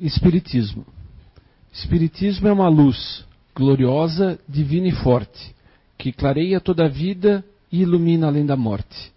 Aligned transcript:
Espiritismo. 0.00 0.84
Espiritismo 1.72 2.48
é 2.48 2.52
uma 2.52 2.68
luz 2.68 3.24
gloriosa, 3.54 4.40
divina 4.48 4.88
e 4.88 4.92
forte, 4.92 5.54
que 5.96 6.12
clareia 6.12 6.60
toda 6.60 6.86
a 6.86 6.88
vida 6.88 7.44
e 7.70 7.82
ilumina 7.82 8.26
além 8.26 8.44
da 8.44 8.56
morte. 8.56 9.12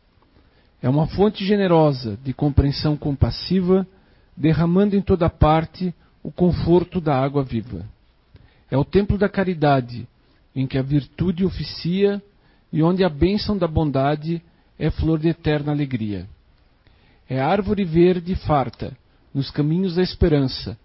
É 0.79 0.87
uma 0.87 1.07
fonte 1.07 1.43
generosa 1.43 2.15
de 2.23 2.31
compreensão 2.31 2.95
compassiva, 2.95 3.87
derramando 4.35 4.95
em 4.95 5.01
toda 5.01 5.27
parte 5.31 5.91
o 6.21 6.31
conforto 6.31 7.01
da 7.01 7.19
água 7.19 7.43
viva. 7.43 7.83
É 8.69 8.77
o 8.77 8.85
templo 8.85 9.17
da 9.17 9.27
caridade, 9.27 10.07
em 10.55 10.67
que 10.67 10.77
a 10.77 10.83
virtude 10.83 11.43
oficia 11.43 12.21
e 12.71 12.83
onde 12.83 13.03
a 13.03 13.09
bênção 13.09 13.57
da 13.57 13.67
bondade 13.67 14.43
é 14.77 14.91
flor 14.91 15.17
de 15.17 15.29
eterna 15.29 15.71
alegria. 15.71 16.27
É 17.27 17.39
árvore 17.39 17.83
verde 17.83 18.35
farta, 18.35 18.95
nos 19.37 19.51
caminhos 19.51 19.93
da 19.93 20.01
esperança, 20.01 20.75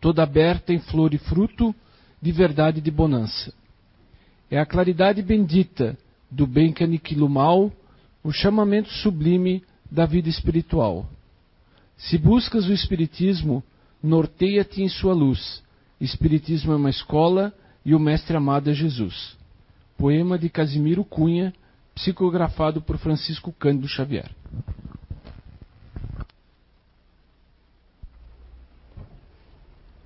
toda 0.00 0.22
aberta 0.22 0.72
em 0.72 0.78
flor 0.78 1.12
e 1.12 1.18
fruto 1.18 1.74
de 2.22 2.30
verdade 2.30 2.78
e 2.78 2.80
de 2.80 2.88
bonança. 2.88 3.52
É 4.48 4.60
a 4.60 4.64
claridade 4.64 5.20
bendita 5.22 5.98
do 6.30 6.46
bem 6.46 6.72
que 6.72 6.84
aniquila 6.84 7.26
o 7.26 7.28
mal, 7.28 7.72
o 8.22 8.30
chamamento 8.30 8.88
sublime 8.90 9.60
da 9.90 10.06
vida 10.06 10.28
espiritual. 10.28 11.04
Se 11.96 12.16
buscas 12.16 12.68
o 12.68 12.72
Espiritismo, 12.72 13.60
norteia-te 14.00 14.82
em 14.82 14.88
sua 14.88 15.12
luz. 15.12 15.60
Espiritismo 16.00 16.72
é 16.72 16.76
uma 16.76 16.90
escola 16.90 17.52
e 17.84 17.92
o 17.92 17.98
mestre 17.98 18.36
amado 18.36 18.70
é 18.70 18.72
Jesus. 18.72 19.36
Poema 19.98 20.38
de 20.38 20.48
Casimiro 20.48 21.02
Cunha, 21.04 21.52
psicografado 21.92 22.80
por 22.80 22.98
Francisco 22.98 23.52
Cândido 23.52 23.88
Xavier. 23.88 24.30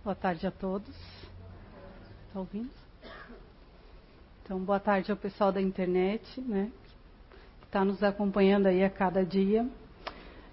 Boa 0.03 0.15
tarde 0.15 0.47
a 0.47 0.51
todos. 0.51 0.89
Está 2.27 2.41
ouvindo? 2.41 2.71
Então, 4.43 4.59
boa 4.59 4.81
tarde 4.81 5.11
ao 5.11 5.17
pessoal 5.17 5.53
da 5.53 5.61
internet, 5.61 6.41
né? 6.41 6.71
Que 7.61 7.67
está 7.67 7.85
nos 7.85 8.03
acompanhando 8.03 8.67
aí 8.67 8.83
a 8.83 8.89
cada 8.89 9.23
dia. 9.23 9.69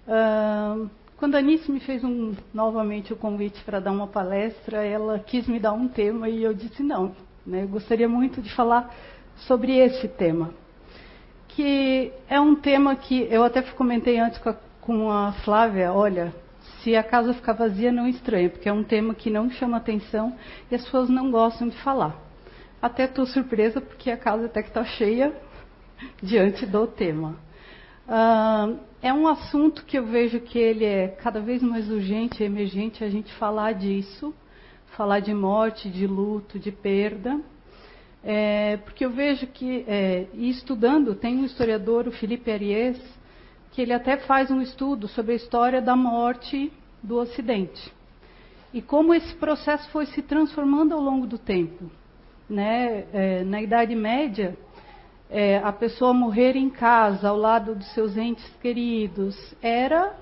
Uh, 0.06 0.90
quando 1.16 1.34
a 1.34 1.38
Anice 1.38 1.72
me 1.72 1.80
fez 1.80 2.04
um, 2.04 2.34
novamente 2.52 3.14
o 3.14 3.16
convite 3.16 3.64
para 3.64 3.80
dar 3.80 3.90
uma 3.90 4.06
palestra, 4.06 4.84
ela 4.84 5.18
quis 5.18 5.48
me 5.48 5.58
dar 5.58 5.72
um 5.72 5.88
tema 5.88 6.28
e 6.28 6.42
eu 6.42 6.52
disse 6.52 6.82
não. 6.82 7.16
Né? 7.46 7.62
Eu 7.62 7.68
gostaria 7.68 8.06
muito 8.08 8.42
de 8.42 8.54
falar 8.54 8.94
sobre 9.46 9.78
esse 9.78 10.08
tema, 10.08 10.52
que 11.48 12.12
é 12.28 12.38
um 12.38 12.54
tema 12.54 12.94
que 12.96 13.26
eu 13.30 13.42
até 13.42 13.62
comentei 13.62 14.18
antes 14.18 14.38
com 14.40 14.50
a, 14.50 14.56
com 14.82 15.10
a 15.10 15.32
Flávia. 15.42 15.90
Olha, 15.90 16.34
se 16.82 16.94
a 16.94 17.02
casa 17.02 17.34
ficar 17.34 17.54
vazia, 17.54 17.90
não 17.90 18.06
estranha, 18.06 18.50
porque 18.50 18.68
é 18.68 18.72
um 18.72 18.84
tema 18.84 19.14
que 19.14 19.30
não 19.30 19.50
chama 19.50 19.76
atenção 19.76 20.36
e 20.70 20.74
as 20.74 20.84
pessoas 20.84 21.08
não 21.08 21.30
gostam 21.30 21.68
de 21.68 21.76
falar. 21.78 22.16
Até 22.80 23.04
estou 23.04 23.26
surpresa, 23.26 23.80
porque 23.80 24.10
a 24.10 24.16
casa 24.16 24.46
até 24.46 24.62
que 24.62 24.68
está 24.68 24.84
cheia 24.84 25.32
diante 26.22 26.64
do 26.64 26.86
tema. 26.86 27.36
Uh, 28.06 28.78
é 29.02 29.12
um 29.12 29.28
assunto 29.28 29.84
que 29.84 29.98
eu 29.98 30.06
vejo 30.06 30.40
que 30.40 30.58
ele 30.58 30.84
é 30.84 31.08
cada 31.08 31.40
vez 31.40 31.62
mais 31.62 31.90
urgente, 31.90 32.42
emergente, 32.42 33.04
a 33.04 33.10
gente 33.10 33.32
falar 33.34 33.72
disso, 33.72 34.34
falar 34.96 35.20
de 35.20 35.34
morte, 35.34 35.90
de 35.90 36.06
luto, 36.06 36.58
de 36.58 36.72
perda. 36.72 37.40
É, 38.24 38.78
porque 38.78 39.04
eu 39.04 39.10
vejo 39.10 39.46
que, 39.46 39.84
é, 39.86 40.26
e 40.34 40.50
estudando, 40.50 41.14
tem 41.14 41.36
um 41.36 41.44
historiador, 41.44 42.08
o 42.08 42.12
Felipe 42.12 42.50
Ariès, 42.50 42.98
que 43.72 43.82
ele 43.82 43.92
até 43.92 44.16
faz 44.16 44.50
um 44.50 44.60
estudo 44.60 45.08
sobre 45.08 45.32
a 45.32 45.36
história 45.36 45.80
da 45.80 45.94
morte 45.94 46.72
do 47.02 47.16
Ocidente. 47.16 47.92
E 48.72 48.82
como 48.82 49.14
esse 49.14 49.34
processo 49.34 49.88
foi 49.90 50.06
se 50.06 50.22
transformando 50.22 50.94
ao 50.94 51.00
longo 51.00 51.26
do 51.26 51.38
tempo. 51.38 51.90
Né? 52.48 53.06
É, 53.12 53.44
na 53.44 53.62
Idade 53.62 53.94
Média, 53.94 54.56
é, 55.30 55.58
a 55.58 55.72
pessoa 55.72 56.12
morrer 56.12 56.56
em 56.56 56.70
casa, 56.70 57.28
ao 57.28 57.36
lado 57.36 57.74
dos 57.74 57.88
seus 57.92 58.16
entes 58.16 58.46
queridos, 58.60 59.36
era 59.62 60.14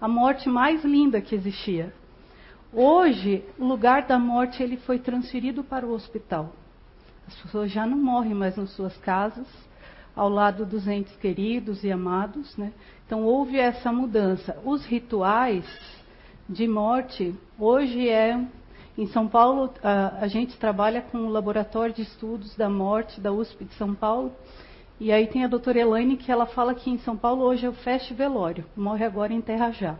a 0.00 0.08
morte 0.08 0.48
mais 0.48 0.84
linda 0.84 1.20
que 1.20 1.34
existia. 1.34 1.92
Hoje, 2.72 3.44
o 3.58 3.64
lugar 3.64 4.02
da 4.02 4.18
morte 4.18 4.62
ele 4.62 4.76
foi 4.78 4.98
transferido 4.98 5.62
para 5.62 5.86
o 5.86 5.92
hospital. 5.92 6.52
As 7.26 7.34
pessoas 7.36 7.70
já 7.70 7.86
não 7.86 7.96
morrem 7.96 8.34
mais 8.34 8.56
nas 8.56 8.70
suas 8.70 8.96
casas, 8.98 9.46
ao 10.14 10.28
lado 10.28 10.64
dos 10.64 10.86
entes 10.86 11.14
queridos 11.16 11.82
e 11.84 11.90
amados. 11.90 12.56
Né? 12.56 12.72
Então 13.06 13.24
houve 13.24 13.58
essa 13.58 13.92
mudança. 13.92 14.56
Os 14.64 14.84
rituais 14.84 15.64
de 16.48 16.66
morte, 16.68 17.34
hoje 17.58 18.08
é. 18.08 18.40
Em 18.96 19.08
São 19.08 19.26
Paulo, 19.26 19.72
a, 19.82 20.18
a 20.20 20.28
gente 20.28 20.56
trabalha 20.56 21.02
com 21.02 21.18
o 21.18 21.28
Laboratório 21.28 21.92
de 21.92 22.02
Estudos 22.02 22.54
da 22.56 22.70
Morte 22.70 23.20
da 23.20 23.32
USP 23.32 23.64
de 23.64 23.74
São 23.74 23.92
Paulo. 23.92 24.32
E 25.00 25.10
aí 25.10 25.26
tem 25.26 25.44
a 25.44 25.48
doutora 25.48 25.80
Elaine 25.80 26.16
que 26.16 26.30
ela 26.30 26.46
fala 26.46 26.74
que 26.74 26.88
em 26.88 26.98
São 26.98 27.16
Paulo 27.16 27.42
hoje 27.42 27.66
é 27.66 27.68
o 27.68 27.72
feste 27.72 28.14
velório, 28.14 28.64
morre 28.76 29.04
agora 29.04 29.32
em 29.32 29.40
terra 29.40 29.72
já. 29.72 29.96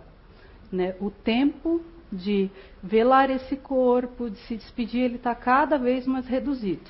Né? 0.71 0.95
O 1.01 1.11
tempo 1.11 1.81
de 2.13 2.49
velar 2.81 3.29
esse 3.31 3.57
corpo, 3.57 4.31
de 4.31 4.39
se 4.47 4.57
despedir, 4.57 5.03
ele 5.03 5.17
está 5.17 5.35
cada 5.35 5.77
vez 5.77 6.07
mais 6.07 6.29
reduzido. 6.29 6.89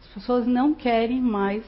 As 0.00 0.08
pessoas 0.08 0.46
não 0.46 0.74
querem 0.74 1.20
mais 1.20 1.64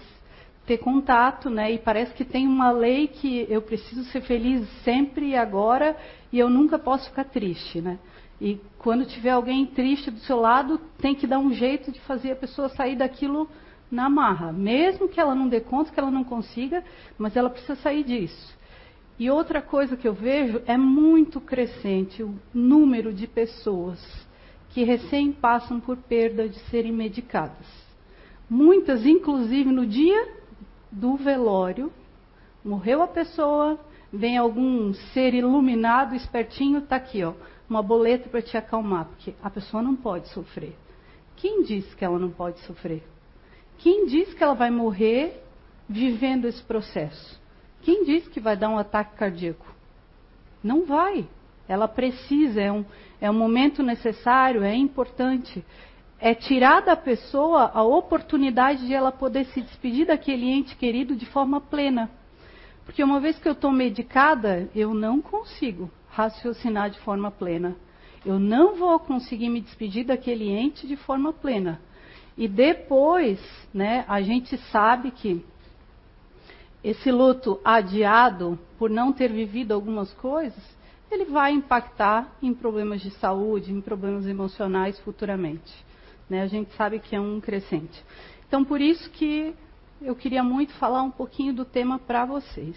ter 0.67 0.79
contato, 0.79 1.49
né? 1.49 1.73
E 1.73 1.79
parece 1.79 2.13
que 2.13 2.25
tem 2.25 2.47
uma 2.47 2.71
lei 2.71 3.07
que 3.07 3.47
eu 3.49 3.63
preciso 3.63 4.03
ser 4.05 4.21
feliz 4.23 4.69
sempre 4.83 5.29
e 5.29 5.37
agora 5.37 5.97
e 6.33 6.39
eu 6.39 6.51
nunca 6.51 6.79
posso 6.79 7.09
ficar 7.09 7.25
triste, 7.25 7.81
né? 7.81 7.99
E 8.41 8.61
quando 8.79 9.07
tiver 9.07 9.31
alguém 9.31 9.65
triste 9.65 10.11
do 10.11 10.19
seu 10.21 10.39
lado, 10.39 10.79
tem 10.99 11.15
que 11.15 11.27
dar 11.27 11.39
um 11.39 11.53
jeito 11.53 11.91
de 11.91 12.01
fazer 12.01 12.33
a 12.33 12.37
pessoa 12.37 12.69
sair 12.69 12.97
daquilo 12.97 13.49
na 13.91 14.11
marra, 14.11 14.53
mesmo 14.53 15.09
que 15.09 15.21
ela 15.21 15.35
não 15.35 15.49
dê 15.49 15.61
conta, 15.61 15.93
que 15.93 15.99
ela 15.99 16.11
não 16.11 16.25
consiga, 16.25 16.83
mas 17.17 17.37
ela 17.37 17.49
precisa 17.49 17.77
sair 17.77 18.03
disso. 18.03 18.57
E 19.19 19.31
outra 19.31 19.63
coisa 19.63 19.97
que 19.97 20.07
eu 20.07 20.13
vejo 20.13 20.61
é 20.67 20.77
muito 20.77 21.41
crescente 21.41 22.23
o 22.23 22.35
número 22.53 23.13
de 23.13 23.27
pessoas 23.27 23.99
que 24.71 24.85
recém 24.85 25.33
passam 25.33 25.81
por 25.81 25.97
perda 25.97 26.49
de 26.49 26.59
serem 26.69 26.93
medicadas. 26.93 27.67
Muitas, 28.51 29.07
inclusive, 29.07 29.73
no 29.73 29.87
dia 29.87 30.29
do 30.97 31.15
velório, 31.15 31.93
morreu 32.65 33.03
a 33.03 33.07
pessoa, 33.07 33.79
vem 34.11 34.39
algum 34.39 34.95
ser 35.13 35.35
iluminado, 35.35 36.15
espertinho, 36.15 36.79
está 36.79 36.97
aqui, 36.97 37.23
ó, 37.23 37.35
uma 37.69 37.83
boleta 37.83 38.31
para 38.31 38.41
te 38.41 38.57
acalmar, 38.57 39.05
porque 39.05 39.35
a 39.43 39.51
pessoa 39.51 39.83
não 39.83 39.95
pode 39.95 40.27
sofrer. 40.29 40.75
Quem 41.37 41.63
disse 41.63 41.95
que 41.95 42.03
ela 42.03 42.19
não 42.19 42.31
pode 42.31 42.59
sofrer? 42.61 43.03
Quem 43.77 44.07
diz 44.07 44.33
que 44.33 44.43
ela 44.43 44.55
vai 44.55 44.71
morrer 44.71 45.45
vivendo 45.87 46.47
esse 46.47 46.63
processo? 46.63 47.39
Quem 47.83 48.05
diz 48.05 48.27
que 48.29 48.41
vai 48.41 48.57
dar 48.57 48.71
um 48.71 48.79
ataque 48.79 49.17
cardíaco? 49.17 49.67
Não 50.65 50.87
vai. 50.87 51.29
Ela 51.69 51.87
precisa, 51.87 52.63
é 52.63 52.73
um, 52.73 52.87
é 53.21 53.31
um 53.31 53.35
momento 53.35 53.83
necessário, 53.83 54.65
é 54.65 54.75
importante 54.75 55.63
é 56.19 56.35
tirar 56.35 56.81
da 56.81 56.97
pessoa 56.97 57.71
a 57.75 57.83
oportunidade 57.83 58.87
de 58.87 58.95
ela 58.95 59.13
poder 59.13 59.45
se 59.47 59.61
despedir 59.61 60.07
daquele 60.07 60.47
ente 60.47 60.77
querido 60.77 61.15
de 61.15 61.27
forma 61.27 61.61
plena. 61.61 62.11
Porque 62.85 63.03
uma 63.03 63.21
vez 63.21 63.39
que 63.39 63.49
eu 63.49 63.53
estou 63.53 63.71
medicada, 63.71 64.69
eu 64.75 64.95
não 64.95 65.21
consigo 65.21 65.91
raciocinar 66.09 66.91
de 66.91 66.99
forma 67.01 67.31
plena. 67.31 67.77
Eu 68.25 68.39
não 68.39 68.77
vou 68.77 68.99
conseguir 68.99 69.49
me 69.49 69.61
despedir 69.61 70.05
daquele 70.05 70.49
ente 70.49 70.87
de 70.87 70.97
forma 70.97 71.33
plena. 71.33 71.81
E 72.37 72.49
depois, 72.49 73.41
né, 73.73 74.05
a 74.09 74.21
gente 74.23 74.57
sabe 74.71 75.11
que 75.11 75.45
esse 76.83 77.11
luto 77.11 77.61
adiado 77.65 78.59
por 78.79 78.89
não 78.89 79.13
ter 79.13 79.33
vivido 79.33 79.73
algumas 79.73 80.13
coisas, 80.15 80.77
ele 81.11 81.25
vai 81.25 81.53
impactar 81.53 82.37
em 82.43 82.53
problemas 82.55 83.01
de 83.01 83.11
saúde, 83.11 83.73
em 83.73 83.81
problemas 83.81 84.27
emocionais 84.27 84.99
futuramente. 85.01 85.86
Né? 86.29 86.43
A 86.43 86.47
gente 86.47 86.75
sabe 86.75 86.99
que 86.99 87.15
é 87.15 87.21
um 87.21 87.41
crescente. 87.41 88.05
Então, 88.47 88.65
por 88.65 88.81
isso 88.81 89.11
que 89.11 89.55
eu 90.01 90.15
queria 90.15 90.43
muito 90.43 90.73
falar 90.75 91.03
um 91.03 91.11
pouquinho 91.11 91.53
do 91.55 91.65
tema 91.65 91.99
para 91.99 92.25
vocês. 92.25 92.77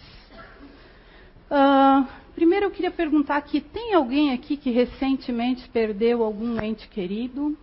Uh, 1.50 2.07
primeiro, 2.36 2.68
eu 2.68 2.72
queria 2.72 2.92
perguntar 2.92 3.38
aqui: 3.38 3.60
tem 3.60 3.94
alguém 3.94 4.31
aqui 4.34 4.56
que 4.56 4.69
recentemente 4.69 5.68
perdeu 5.69 6.24
algum 6.24 6.62
ente 6.62 6.88
querido? 6.88 7.57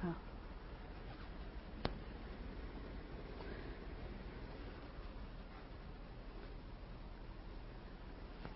Tá. 0.00 0.14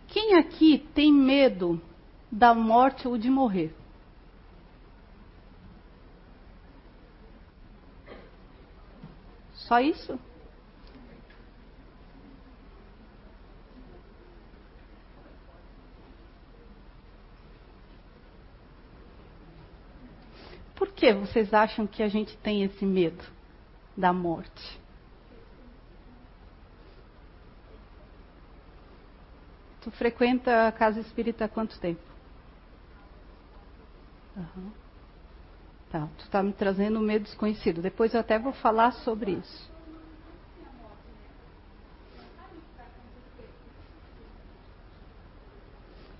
Quem 0.08 0.34
aqui 0.34 0.84
tem 0.92 1.12
medo 1.12 1.80
da 2.30 2.54
morte 2.54 3.06
ou 3.06 3.16
de 3.16 3.30
morrer. 3.30 3.74
Só 9.54 9.80
isso? 9.80 10.18
Por 20.74 20.92
que 20.92 21.12
vocês 21.14 21.52
acham 21.52 21.86
que 21.86 22.02
a 22.02 22.08
gente 22.08 22.36
tem 22.38 22.62
esse 22.62 22.84
medo 22.84 23.24
da 23.96 24.12
morte? 24.12 24.80
Tu 29.80 29.90
frequenta 29.92 30.68
a 30.68 30.72
casa 30.72 31.00
espírita 31.00 31.44
há 31.44 31.48
quanto 31.48 31.78
tempo? 31.80 32.15
Tá, 35.90 36.08
tu 36.18 36.24
está 36.24 36.42
me 36.42 36.52
trazendo 36.52 36.98
um 36.98 37.02
medo 37.02 37.24
desconhecido. 37.24 37.80
Depois 37.80 38.12
eu 38.12 38.20
até 38.20 38.38
vou 38.38 38.52
falar 38.52 38.92
sobre 38.92 39.32
isso. 39.32 39.70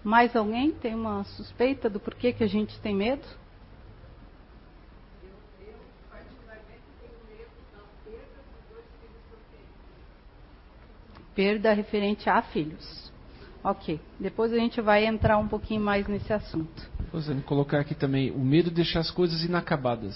Mais 0.03 0.35
alguém 0.37 0.73
tem 0.73 0.95
uma 0.95 1.25
suspeita 1.25 1.91
do 1.91 1.99
porquê 1.99 2.33
que 2.33 2.45
a 2.45 2.47
gente 2.47 2.79
tem 2.81 2.95
medo? 2.95 3.27
Perda 11.35 11.75
referente 11.75 12.31
a 12.31 12.41
filhos. 12.41 13.13
Ok. 13.63 14.01
Depois 14.19 14.53
a 14.53 14.57
gente 14.57 14.81
vai 14.81 15.05
entrar 15.05 15.37
um 15.37 15.49
pouquinho 15.49 15.83
mais 15.83 16.07
nesse 16.07 16.33
assunto. 16.33 16.96
Rosane, 17.17 17.41
colocar 17.41 17.81
aqui 17.81 17.95
também 17.95 18.31
o 18.31 18.39
medo 18.39 18.69
de 18.69 18.77
deixar 18.77 19.01
as 19.01 19.11
coisas 19.11 19.43
inacabadas. 19.43 20.15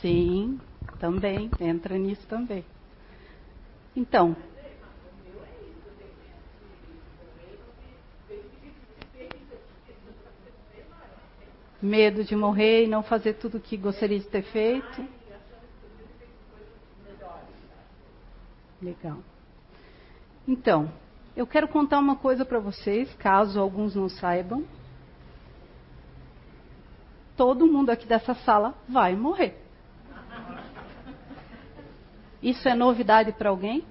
Sim, 0.00 0.60
também. 1.00 1.50
Entra 1.58 1.98
nisso 1.98 2.24
também. 2.28 2.64
Então, 3.96 4.36
Medo 11.82 12.22
de 12.22 12.36
morrer 12.36 12.84
e 12.84 12.86
não 12.86 13.02
fazer 13.02 13.32
tudo 13.34 13.58
o 13.58 13.60
que 13.60 13.76
gostaria 13.76 14.20
de 14.20 14.26
ter 14.26 14.42
feito. 14.42 15.04
Legal. 18.80 19.18
Então, 20.46 20.92
eu 21.36 21.44
quero 21.44 21.66
contar 21.66 21.98
uma 21.98 22.14
coisa 22.14 22.44
para 22.44 22.60
vocês, 22.60 23.12
caso 23.14 23.58
alguns 23.58 23.96
não 23.96 24.08
saibam. 24.08 24.64
Todo 27.42 27.66
mundo 27.66 27.90
aqui 27.90 28.06
dessa 28.06 28.34
sala 28.34 28.72
vai 28.88 29.16
morrer. 29.16 29.60
Isso 32.40 32.68
é 32.68 32.74
novidade 32.76 33.32
para 33.32 33.50
alguém? 33.50 33.82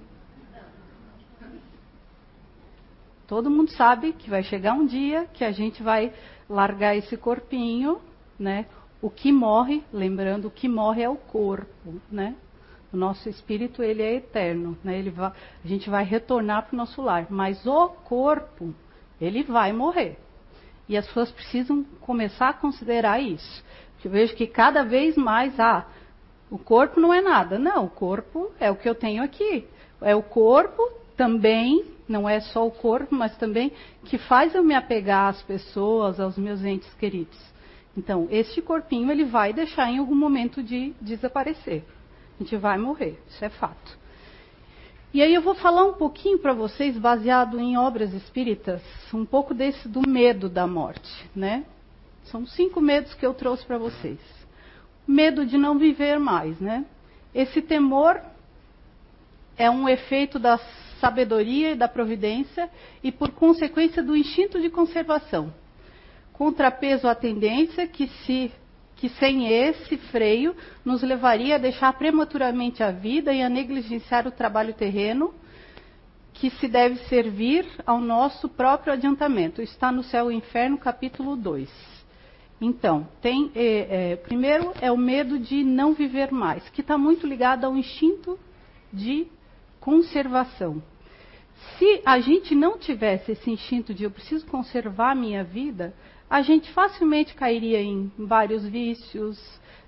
Todo 3.27 3.49
mundo 3.49 3.69
sabe 3.71 4.13
que 4.13 4.29
vai 4.29 4.41
chegar 4.41 4.71
um 4.71 4.85
dia 4.85 5.25
que 5.33 5.43
a 5.43 5.51
gente 5.51 5.83
vai 5.83 6.13
largar 6.49 6.95
esse 6.95 7.17
corpinho, 7.17 7.99
né? 8.39 8.67
O 9.01 9.09
que 9.09 9.33
morre, 9.33 9.83
lembrando, 9.91 10.47
o 10.47 10.51
que 10.51 10.69
morre 10.69 11.03
é 11.03 11.09
o 11.09 11.17
corpo, 11.17 11.99
né? 12.09 12.37
O 12.93 12.95
nosso 12.95 13.27
espírito 13.27 13.83
ele 13.83 14.01
é 14.01 14.15
eterno, 14.15 14.77
né? 14.81 14.97
Ele 14.97 15.09
vai, 15.09 15.33
a 15.61 15.67
gente 15.67 15.89
vai 15.89 16.05
retornar 16.05 16.67
para 16.67 16.73
o 16.73 16.77
nosso 16.77 17.01
lar, 17.01 17.27
mas 17.29 17.67
o 17.67 17.89
corpo 17.89 18.73
ele 19.19 19.43
vai 19.43 19.73
morrer. 19.73 20.17
E 20.91 20.97
as 20.97 21.07
pessoas 21.07 21.31
precisam 21.31 21.85
começar 22.01 22.49
a 22.49 22.53
considerar 22.53 23.17
isso. 23.21 23.63
Eu 24.03 24.11
vejo 24.11 24.35
que 24.35 24.45
cada 24.45 24.83
vez 24.83 25.15
mais, 25.15 25.57
ah, 25.57 25.87
o 26.49 26.57
corpo 26.57 26.99
não 26.99 27.13
é 27.13 27.21
nada. 27.21 27.57
Não, 27.57 27.85
o 27.85 27.89
corpo 27.89 28.51
é 28.59 28.69
o 28.69 28.75
que 28.75 28.89
eu 28.89 28.93
tenho 28.93 29.23
aqui. 29.23 29.65
É 30.01 30.13
o 30.13 30.21
corpo 30.21 30.83
também 31.15 31.85
não 32.09 32.27
é 32.27 32.41
só 32.41 32.67
o 32.67 32.71
corpo, 32.71 33.15
mas 33.15 33.37
também 33.37 33.71
que 34.03 34.17
faz 34.17 34.53
eu 34.53 34.61
me 34.61 34.75
apegar 34.75 35.29
às 35.29 35.41
pessoas, 35.43 36.19
aos 36.19 36.37
meus 36.37 36.61
entes 36.61 36.93
queridos. 36.95 37.39
Então, 37.95 38.27
este 38.29 38.61
corpinho 38.61 39.09
ele 39.09 39.23
vai 39.23 39.53
deixar 39.53 39.89
em 39.89 39.97
algum 39.97 40.15
momento 40.15 40.61
de 40.61 40.93
desaparecer. 40.99 41.85
A 42.37 42.43
gente 42.43 42.57
vai 42.57 42.77
morrer, 42.77 43.17
isso 43.29 43.45
é 43.45 43.49
fato. 43.49 43.97
E 45.13 45.21
aí 45.21 45.33
eu 45.33 45.41
vou 45.41 45.55
falar 45.55 45.83
um 45.83 45.93
pouquinho 45.93 46.39
para 46.39 46.53
vocês, 46.53 46.97
baseado 46.97 47.59
em 47.59 47.77
obras 47.77 48.13
espíritas, 48.13 48.81
um 49.13 49.25
pouco 49.25 49.53
desse 49.53 49.87
do 49.87 50.07
medo 50.07 50.47
da 50.47 50.65
morte, 50.65 51.29
né? 51.35 51.65
São 52.25 52.45
cinco 52.45 52.79
medos 52.79 53.13
que 53.13 53.25
eu 53.25 53.33
trouxe 53.33 53.65
para 53.65 53.77
vocês. 53.77 54.19
Medo 55.05 55.45
de 55.45 55.57
não 55.57 55.77
viver 55.77 56.17
mais, 56.19 56.59
né? 56.59 56.85
Esse 57.35 57.61
temor 57.61 58.21
é 59.57 59.69
um 59.69 59.89
efeito 59.89 60.39
das 60.39 60.61
sabedoria 61.01 61.71
e 61.71 61.75
da 61.75 61.87
providência 61.87 62.69
e, 63.03 63.11
por 63.11 63.31
consequência, 63.31 64.03
do 64.03 64.15
instinto 64.15 64.61
de 64.61 64.69
conservação. 64.69 65.51
Contrapeso 66.31 67.07
à 67.07 67.15
tendência 67.15 67.87
que, 67.87 68.07
se, 68.07 68.51
que 69.01 69.09
sem 69.09 69.51
esse 69.51 69.97
freio 69.97 70.55
nos 70.85 71.01
levaria 71.01 71.55
a 71.55 71.57
deixar 71.57 71.91
prematuramente 71.93 72.83
a 72.83 72.91
vida 72.91 73.33
e 73.33 73.41
a 73.41 73.49
negligenciar 73.49 74.27
o 74.27 74.31
trabalho 74.31 74.75
terreno 74.75 75.33
que 76.35 76.51
se 76.51 76.67
deve 76.67 76.97
servir 77.05 77.65
ao 77.83 77.99
nosso 77.99 78.47
próprio 78.47 78.93
adiantamento. 78.93 79.59
Está 79.59 79.91
no 79.91 80.03
Céu 80.03 80.31
e 80.31 80.35
Inferno, 80.35 80.77
capítulo 80.77 81.35
2. 81.35 81.67
Então, 82.61 83.07
tem, 83.19 83.51
é, 83.55 84.11
é, 84.11 84.15
primeiro 84.17 84.71
é 84.79 84.91
o 84.91 84.97
medo 84.97 85.39
de 85.39 85.63
não 85.63 85.95
viver 85.95 86.31
mais, 86.31 86.69
que 86.69 86.81
está 86.81 86.95
muito 86.95 87.25
ligado 87.25 87.65
ao 87.65 87.75
instinto 87.75 88.37
de 88.93 89.25
conservação. 89.79 90.79
Se 91.79 92.03
a 92.05 92.19
gente 92.19 92.53
não 92.53 92.77
tivesse 92.77 93.31
esse 93.31 93.49
instinto 93.49 93.95
de 93.95 94.03
eu 94.03 94.11
preciso 94.11 94.45
conservar 94.45 95.13
a 95.13 95.15
minha 95.15 95.43
vida, 95.43 95.91
a 96.31 96.41
gente 96.41 96.71
facilmente 96.71 97.33
cairia 97.33 97.81
em 97.81 98.09
vários 98.17 98.65
vícios, 98.65 99.37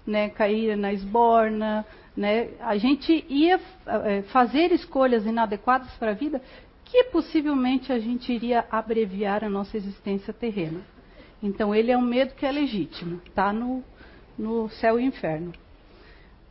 né, 0.06 0.28
cairia 0.28 0.76
na 0.76 0.92
esborna, 0.92 1.86
né, 2.18 2.50
a 2.60 2.76
gente 2.76 3.26
ia 3.30 3.62
é, 3.88 4.24
fazer 4.24 4.74
escolhas 4.74 5.26
inadequadas 5.26 5.90
para 5.94 6.12
a 6.12 6.14
vida 6.14 6.42
que 6.84 7.06
possivelmente 7.06 7.94
a 7.94 7.98
gente 7.98 8.34
iria 8.34 8.66
abreviar 8.70 9.42
a 9.42 9.50
nossa 9.50 9.78
existência 9.78 10.34
terrena. 10.34 10.82
Então 11.42 11.74
ele 11.74 11.92
é 11.92 11.98
um 11.98 12.02
medo 12.02 12.36
que 12.36 12.46
é 12.46 12.52
legítimo, 12.52 13.22
está 13.26 13.54
no, 13.54 13.82
no 14.38 14.68
céu 14.68 15.00
e 15.00 15.06
inferno. 15.06 15.54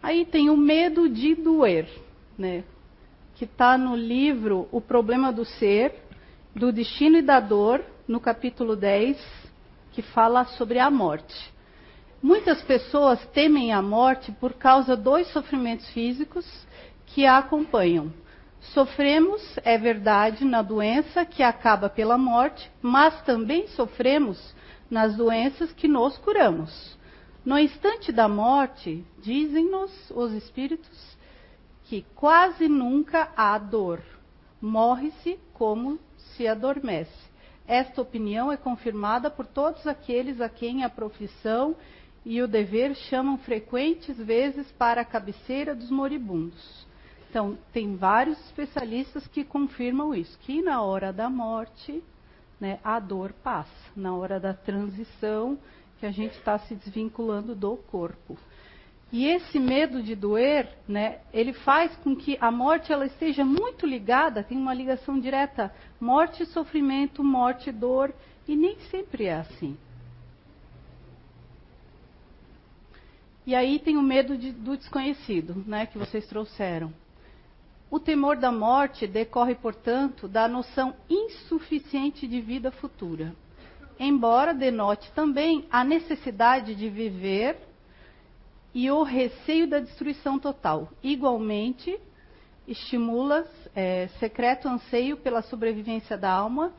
Aí 0.02 0.24
tem 0.24 0.48
o 0.48 0.56
medo 0.56 1.06
de 1.06 1.34
doer, 1.34 1.86
né? 2.38 2.64
que 3.34 3.44
está 3.44 3.76
no 3.76 3.94
livro 3.94 4.66
O 4.72 4.80
Problema 4.80 5.30
do 5.30 5.44
Ser, 5.44 5.94
do 6.56 6.72
Destino 6.72 7.18
e 7.18 7.22
da 7.22 7.40
Dor, 7.40 7.84
no 8.08 8.18
capítulo 8.18 8.74
10, 8.74 9.41
que 9.92 10.02
fala 10.02 10.44
sobre 10.44 10.78
a 10.78 10.90
morte. 10.90 11.52
Muitas 12.22 12.62
pessoas 12.62 13.24
temem 13.28 13.72
a 13.72 13.82
morte 13.82 14.30
por 14.32 14.54
causa 14.54 14.96
dos 14.96 15.26
sofrimentos 15.28 15.88
físicos 15.90 16.46
que 17.06 17.26
a 17.26 17.38
acompanham. 17.38 18.12
Sofremos, 18.60 19.42
é 19.64 19.76
verdade, 19.76 20.44
na 20.44 20.62
doença 20.62 21.24
que 21.24 21.42
acaba 21.42 21.90
pela 21.90 22.16
morte, 22.16 22.70
mas 22.80 23.20
também 23.22 23.66
sofremos 23.68 24.54
nas 24.88 25.16
doenças 25.16 25.72
que 25.72 25.88
nos 25.88 26.16
curamos. 26.18 26.96
No 27.44 27.58
instante 27.58 28.12
da 28.12 28.28
morte, 28.28 29.04
dizem-nos 29.20 29.90
os 30.10 30.32
espíritos, 30.32 31.16
que 31.84 32.06
quase 32.14 32.68
nunca 32.68 33.32
há 33.36 33.58
dor. 33.58 34.00
Morre-se 34.60 35.40
como 35.52 35.98
se 36.16 36.46
adormece. 36.46 37.21
Esta 37.66 38.02
opinião 38.02 38.50
é 38.50 38.56
confirmada 38.56 39.30
por 39.30 39.46
todos 39.46 39.86
aqueles 39.86 40.40
a 40.40 40.48
quem 40.48 40.84
a 40.84 40.90
profissão 40.90 41.76
e 42.24 42.40
o 42.40 42.48
dever 42.48 42.94
chamam 42.94 43.38
frequentes 43.38 44.16
vezes 44.16 44.70
para 44.72 45.00
a 45.00 45.04
cabeceira 45.04 45.74
dos 45.74 45.90
moribundos. 45.90 46.86
Então, 47.28 47.56
tem 47.72 47.96
vários 47.96 48.38
especialistas 48.46 49.26
que 49.26 49.42
confirmam 49.42 50.14
isso, 50.14 50.38
que 50.40 50.60
na 50.60 50.82
hora 50.82 51.12
da 51.12 51.30
morte, 51.30 52.02
né, 52.60 52.78
a 52.84 53.00
dor 53.00 53.32
passa, 53.42 53.70
na 53.96 54.14
hora 54.14 54.38
da 54.38 54.52
transição, 54.52 55.58
que 55.98 56.04
a 56.04 56.10
gente 56.10 56.36
está 56.36 56.58
se 56.58 56.74
desvinculando 56.74 57.54
do 57.54 57.76
corpo. 57.76 58.36
E 59.12 59.26
esse 59.26 59.58
medo 59.58 60.02
de 60.02 60.14
doer, 60.14 60.66
né, 60.88 61.18
ele 61.34 61.52
faz 61.52 61.94
com 61.96 62.16
que 62.16 62.38
a 62.40 62.50
morte 62.50 62.90
ela 62.90 63.04
esteja 63.04 63.44
muito 63.44 63.86
ligada, 63.86 64.42
tem 64.42 64.56
uma 64.56 64.72
ligação 64.72 65.20
direta, 65.20 65.70
morte, 66.00 66.46
sofrimento, 66.46 67.22
morte, 67.22 67.70
dor, 67.70 68.14
e 68.48 68.56
nem 68.56 68.78
sempre 68.90 69.26
é 69.26 69.34
assim. 69.34 69.76
E 73.46 73.54
aí 73.54 73.78
tem 73.78 73.98
o 73.98 74.02
medo 74.02 74.38
de, 74.38 74.50
do 74.50 74.78
desconhecido, 74.78 75.62
né, 75.66 75.84
que 75.84 75.98
vocês 75.98 76.26
trouxeram. 76.26 76.90
O 77.90 78.00
temor 78.00 78.38
da 78.38 78.50
morte 78.50 79.06
decorre, 79.06 79.54
portanto, 79.54 80.26
da 80.26 80.48
noção 80.48 80.94
insuficiente 81.10 82.26
de 82.26 82.40
vida 82.40 82.70
futura, 82.70 83.34
embora 84.00 84.54
denote 84.54 85.12
também 85.12 85.66
a 85.70 85.84
necessidade 85.84 86.74
de 86.74 86.88
viver 86.88 87.58
e 88.74 88.90
o 88.90 89.02
receio 89.02 89.66
da 89.66 89.78
destruição 89.78 90.38
total. 90.38 90.88
Igualmente, 91.02 91.98
estimula 92.66 93.46
é, 93.74 94.08
secreto 94.18 94.68
anseio 94.68 95.16
pela 95.16 95.42
sobrevivência 95.42 96.16
da 96.16 96.30
alma, 96.30 96.72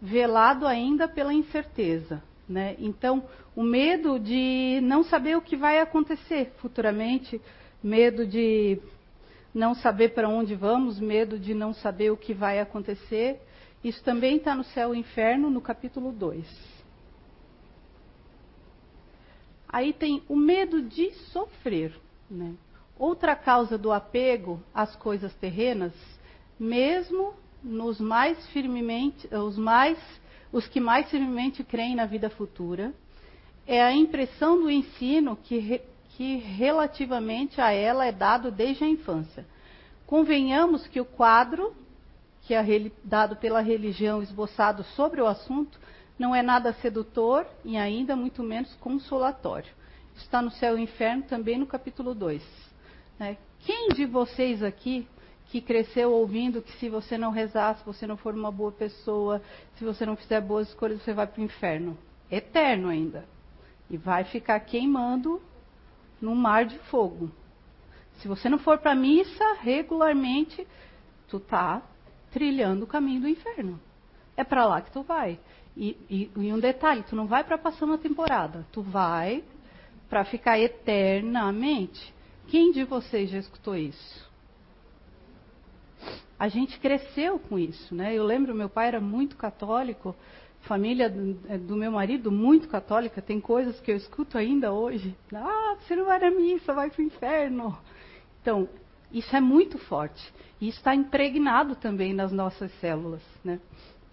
velado 0.00 0.66
ainda 0.66 1.08
pela 1.08 1.32
incerteza. 1.32 2.22
Né? 2.48 2.76
Então, 2.78 3.24
o 3.54 3.62
medo 3.62 4.18
de 4.18 4.80
não 4.82 5.02
saber 5.02 5.36
o 5.36 5.42
que 5.42 5.56
vai 5.56 5.80
acontecer 5.80 6.52
futuramente, 6.58 7.40
medo 7.82 8.26
de 8.26 8.78
não 9.54 9.74
saber 9.74 10.10
para 10.10 10.28
onde 10.28 10.54
vamos, 10.54 11.00
medo 11.00 11.38
de 11.38 11.54
não 11.54 11.72
saber 11.72 12.10
o 12.10 12.16
que 12.16 12.34
vai 12.34 12.60
acontecer. 12.60 13.40
Isso 13.82 14.02
também 14.04 14.36
está 14.36 14.54
no 14.54 14.64
céu 14.64 14.94
e 14.94 14.98
inferno, 14.98 15.48
no 15.48 15.60
capítulo 15.60 16.12
2. 16.12 16.75
Aí 19.76 19.92
tem 19.92 20.22
o 20.26 20.34
medo 20.34 20.80
de 20.80 21.10
sofrer. 21.32 21.92
Né? 22.30 22.54
Outra 22.98 23.36
causa 23.36 23.76
do 23.76 23.92
apego 23.92 24.58
às 24.72 24.96
coisas 24.96 25.34
terrenas, 25.34 25.92
mesmo 26.58 27.34
nos 27.62 28.00
mais 28.00 28.46
firmemente, 28.52 29.28
os 29.34 29.58
mais 29.58 29.98
os 30.50 30.66
que 30.66 30.80
mais 30.80 31.10
firmemente 31.10 31.62
creem 31.62 31.94
na 31.94 32.06
vida 32.06 32.30
futura, 32.30 32.94
é 33.66 33.82
a 33.82 33.92
impressão 33.92 34.58
do 34.58 34.70
ensino 34.70 35.36
que, 35.36 35.82
que 36.16 36.36
relativamente 36.36 37.60
a 37.60 37.70
ela 37.70 38.06
é 38.06 38.12
dado 38.12 38.50
desde 38.50 38.82
a 38.82 38.88
infância. 38.88 39.44
Convenhamos 40.06 40.86
que 40.86 41.02
o 41.02 41.04
quadro 41.04 41.76
que 42.46 42.54
é 42.54 42.64
dado 43.04 43.36
pela 43.36 43.60
religião 43.60 44.22
esboçado 44.22 44.84
sobre 44.94 45.20
o 45.20 45.26
assunto 45.26 45.78
não 46.18 46.34
é 46.34 46.42
nada 46.42 46.72
sedutor 46.74 47.46
e 47.64 47.76
ainda 47.76 48.16
muito 48.16 48.42
menos 48.42 48.74
consolatório. 48.76 49.70
Está 50.16 50.40
no 50.40 50.50
céu 50.50 50.78
e 50.78 50.82
inferno 50.82 51.24
também 51.24 51.58
no 51.58 51.66
capítulo 51.66 52.14
2. 52.14 52.42
Né? 53.18 53.36
Quem 53.60 53.88
de 53.88 54.06
vocês 54.06 54.62
aqui 54.62 55.06
que 55.46 55.60
cresceu 55.60 56.12
ouvindo 56.12 56.62
que 56.62 56.72
se 56.78 56.88
você 56.88 57.16
não 57.16 57.30
rezar, 57.30 57.76
se 57.76 57.84
você 57.84 58.06
não 58.06 58.16
for 58.16 58.34
uma 58.34 58.50
boa 58.50 58.72
pessoa, 58.72 59.40
se 59.76 59.84
você 59.84 60.04
não 60.04 60.16
fizer 60.16 60.40
boas 60.40 60.68
escolhas, 60.68 61.02
você 61.02 61.12
vai 61.12 61.26
para 61.26 61.40
o 61.40 61.44
inferno. 61.44 61.96
Eterno 62.30 62.88
ainda. 62.88 63.24
E 63.88 63.96
vai 63.96 64.24
ficar 64.24 64.58
queimando 64.60 65.40
no 66.20 66.34
mar 66.34 66.64
de 66.64 66.78
fogo. 66.90 67.30
Se 68.18 68.26
você 68.26 68.48
não 68.48 68.58
for 68.58 68.78
para 68.78 68.92
a 68.92 68.96
missa 68.96 69.44
regularmente, 69.60 70.66
tu 71.28 71.38
tá 71.38 71.82
trilhando 72.32 72.84
o 72.84 72.88
caminho 72.88 73.20
do 73.20 73.28
inferno. 73.28 73.80
É 74.36 74.42
para 74.42 74.66
lá 74.66 74.80
que 74.80 74.90
tu 74.90 75.02
vai. 75.02 75.38
E, 75.76 75.96
e, 76.08 76.30
e 76.36 76.52
um 76.52 76.58
detalhe, 76.58 77.02
tu 77.02 77.14
não 77.14 77.26
vai 77.26 77.44
para 77.44 77.58
passar 77.58 77.84
uma 77.84 77.98
temporada, 77.98 78.66
tu 78.72 78.82
vai 78.82 79.44
para 80.08 80.24
ficar 80.24 80.58
eternamente. 80.58 82.14
Quem 82.46 82.72
de 82.72 82.84
vocês 82.84 83.28
já 83.30 83.38
escutou 83.38 83.76
isso? 83.76 84.26
a 86.38 86.48
gente 86.48 86.78
cresceu 86.78 87.38
com 87.38 87.58
isso, 87.58 87.94
né? 87.94 88.14
Eu 88.14 88.24
lembro, 88.24 88.54
meu 88.54 88.68
pai 88.68 88.88
era 88.88 89.00
muito 89.00 89.36
católico, 89.36 90.14
família 90.62 91.08
do, 91.08 91.34
do 91.60 91.76
meu 91.76 91.90
marido 91.90 92.30
muito 92.30 92.68
católica, 92.68 93.22
tem 93.22 93.40
coisas 93.40 93.80
que 93.80 93.90
eu 93.90 93.96
escuto 93.96 94.36
ainda 94.36 94.72
hoje. 94.72 95.16
Ah, 95.32 95.76
você 95.80 95.96
não 95.96 96.04
vai 96.04 96.18
na 96.18 96.30
missa, 96.30 96.74
vai 96.74 96.90
para 96.90 97.02
o 97.02 97.06
inferno. 97.06 97.78
Então, 98.42 98.68
isso 99.10 99.34
é 99.34 99.40
muito 99.40 99.78
forte. 99.78 100.22
E 100.60 100.68
está 100.68 100.94
impregnado 100.94 101.74
também 101.74 102.12
nas 102.12 102.32
nossas 102.32 102.70
células, 102.80 103.22
né? 103.42 103.58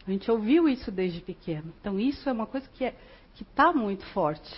A 0.06 0.12
gente 0.12 0.30
ouviu 0.30 0.68
isso 0.68 0.92
desde 0.92 1.22
pequeno. 1.22 1.74
Então, 1.80 2.00
isso 2.00 2.28
é 2.28 2.32
uma 2.32 2.46
coisa 2.46 2.68
que 2.74 2.84
é, 2.84 2.96
está 3.40 3.72
muito 3.72 4.06
forte. 4.08 4.54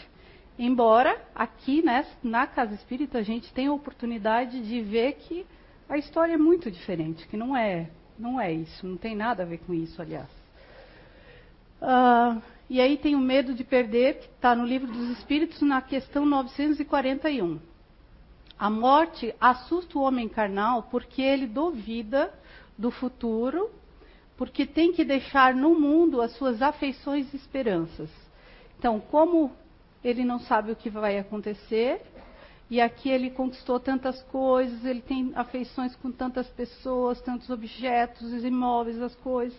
Embora 0.58 1.22
aqui 1.36 1.82
né, 1.84 2.06
na 2.24 2.48
Casa 2.48 2.74
Espírita 2.74 3.18
a 3.18 3.24
gente 3.24 3.54
tenha 3.54 3.70
a 3.70 3.74
oportunidade 3.74 4.62
de 4.62 4.82
ver 4.82 5.14
que 5.14 5.46
a 5.88 5.98
história 5.98 6.34
é 6.34 6.38
muito 6.38 6.72
diferente, 6.72 7.28
que 7.28 7.36
não 7.36 7.56
é, 7.56 7.90
não 8.18 8.40
é 8.40 8.52
isso, 8.54 8.88
não 8.88 8.98
tem 8.98 9.16
nada 9.16 9.44
a 9.44 9.46
ver 9.46 9.60
com 9.60 9.74
isso, 9.74 10.02
aliás. 10.02 10.30
Uh, 11.82 12.42
e 12.70 12.80
aí 12.82 12.98
tem 12.98 13.16
o 13.16 13.20
medo 13.20 13.54
de 13.54 13.64
perder, 13.64 14.20
que 14.20 14.26
está 14.26 14.56
no 14.56 14.66
livro 14.66 14.88
dos 14.88 15.10
Espíritos, 15.18 15.62
na 15.62 15.82
questão 15.82 16.26
941. 16.26 17.60
A 18.58 18.70
morte 18.70 19.36
assusta 19.40 20.00
o 20.00 20.02
homem 20.02 20.30
carnal 20.30 20.84
porque 20.84 21.22
ele 21.22 21.46
duvida 21.46 22.34
do 22.78 22.90
futuro, 22.90 23.70
porque 24.38 24.66
tem 24.66 24.92
que 24.92 25.06
deixar 25.06 25.54
no 25.54 25.80
mundo 25.80 26.22
as 26.22 26.32
suas 26.34 26.62
afeições 26.62 27.32
e 27.34 27.38
esperanças. 27.38 28.10
Então, 28.78 29.00
como 29.00 29.52
ele 30.04 30.24
não 30.24 30.40
sabe 30.40 30.72
o 30.72 30.76
que 30.76 30.90
vai 30.90 31.18
acontecer, 31.18 32.02
e 32.70 32.82
aqui 32.82 33.10
ele 33.10 33.30
conquistou 33.30 33.80
tantas 33.80 34.22
coisas, 34.24 34.84
ele 34.86 35.02
tem 35.02 35.32
afeições 35.36 35.96
com 35.96 36.12
tantas 36.12 36.48
pessoas, 36.48 37.22
tantos 37.22 37.50
objetos, 37.50 38.34
os 38.34 38.44
imóveis, 38.44 39.02
as 39.02 39.16
coisas. 39.16 39.58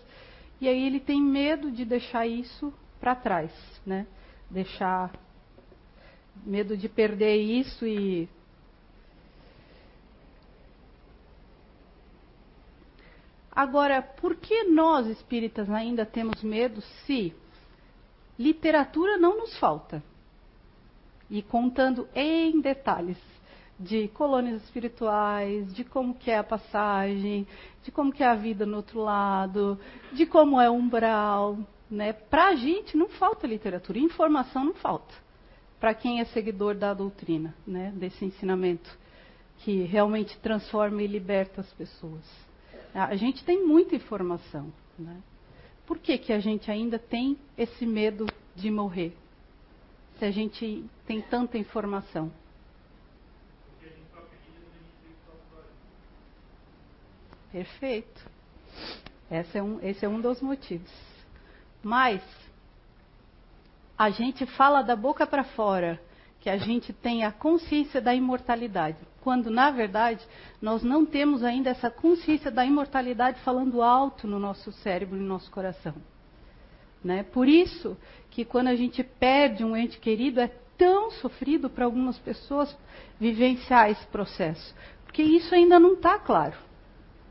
E 0.60 0.68
aí 0.68 0.86
ele 0.86 1.00
tem 1.00 1.22
medo 1.22 1.70
de 1.70 1.84
deixar 1.84 2.26
isso 2.26 2.72
para 3.00 3.14
trás, 3.14 3.52
né? 3.84 4.06
Deixar 4.50 5.12
medo 6.44 6.76
de 6.76 6.88
perder 6.88 7.36
isso 7.36 7.86
e 7.86 8.28
Agora, 13.56 14.02
por 14.02 14.36
que 14.36 14.64
nós 14.64 15.06
espíritas 15.08 15.68
ainda 15.70 16.06
temos 16.06 16.42
medo 16.42 16.80
se 17.06 17.34
literatura 18.38 19.16
não 19.16 19.38
nos 19.38 19.58
falta? 19.58 20.02
e 21.30 21.42
contando 21.42 22.08
em 22.14 22.60
detalhes 22.60 23.18
de 23.78 24.08
colônias 24.08 24.62
espirituais, 24.64 25.72
de 25.74 25.84
como 25.84 26.14
que 26.14 26.30
é 26.30 26.38
a 26.38 26.44
passagem, 26.44 27.46
de 27.82 27.90
como 27.90 28.12
que 28.12 28.22
é 28.22 28.26
a 28.26 28.34
vida 28.34 28.64
no 28.64 28.78
outro 28.78 29.00
lado, 29.00 29.78
de 30.12 30.24
como 30.24 30.60
é 30.60 30.70
o 30.70 30.74
umbral, 30.74 31.58
né? 31.90 32.12
Para 32.12 32.48
a 32.48 32.54
gente 32.54 32.96
não 32.96 33.08
falta 33.08 33.46
literatura, 33.46 33.98
informação 33.98 34.64
não 34.64 34.74
falta. 34.74 35.14
Para 35.78 35.92
quem 35.92 36.20
é 36.20 36.24
seguidor 36.24 36.74
da 36.74 36.94
doutrina, 36.94 37.54
né? 37.66 37.92
Desse 37.94 38.24
ensinamento 38.24 38.98
que 39.58 39.82
realmente 39.82 40.38
transforma 40.38 41.02
e 41.02 41.06
liberta 41.06 41.60
as 41.60 41.70
pessoas. 41.74 42.45
A 43.04 43.16
gente 43.16 43.44
tem 43.44 43.64
muita 43.66 43.94
informação, 43.94 44.72
né? 44.98 45.20
Por 45.86 45.98
que, 45.98 46.18
que 46.18 46.32
a 46.32 46.40
gente 46.40 46.70
ainda 46.70 46.98
tem 46.98 47.38
esse 47.56 47.86
medo 47.86 48.26
de 48.54 48.70
morrer? 48.70 49.16
se 50.18 50.24
a 50.24 50.30
gente 50.30 50.84
tem 51.06 51.20
tanta 51.20 51.58
informação? 51.58 52.32
Perfeito. 57.52 58.30
Esse 59.30 59.58
é, 59.58 59.62
um, 59.62 59.80
esse 59.82 60.04
é 60.04 60.08
um 60.08 60.20
dos 60.20 60.40
motivos. 60.40 60.90
Mas 61.82 62.22
a 63.96 64.10
gente 64.10 64.44
fala 64.44 64.82
da 64.82 64.94
boca 64.94 65.26
para 65.26 65.44
fora 65.44 66.00
que 66.46 66.50
a 66.50 66.58
gente 66.58 66.92
tem 66.92 67.24
a 67.24 67.32
consciência 67.32 68.00
da 68.00 68.14
imortalidade, 68.14 68.98
quando 69.20 69.50
na 69.50 69.68
verdade 69.72 70.24
nós 70.62 70.80
não 70.80 71.04
temos 71.04 71.42
ainda 71.42 71.70
essa 71.70 71.90
consciência 71.90 72.52
da 72.52 72.64
imortalidade 72.64 73.40
falando 73.40 73.82
alto 73.82 74.28
no 74.28 74.38
nosso 74.38 74.70
cérebro 74.70 75.16
e 75.16 75.20
no 75.20 75.26
nosso 75.26 75.50
coração. 75.50 75.92
Né? 77.02 77.24
Por 77.24 77.48
isso 77.48 77.96
que 78.30 78.44
quando 78.44 78.68
a 78.68 78.76
gente 78.76 79.02
perde 79.02 79.64
um 79.64 79.76
ente 79.76 79.98
querido 79.98 80.38
é 80.38 80.46
tão 80.78 81.10
sofrido 81.10 81.68
para 81.68 81.84
algumas 81.84 82.16
pessoas 82.16 82.78
vivenciar 83.18 83.90
esse 83.90 84.06
processo, 84.06 84.72
porque 85.04 85.24
isso 85.24 85.52
ainda 85.52 85.80
não 85.80 85.94
está 85.94 86.16
claro. 86.16 86.54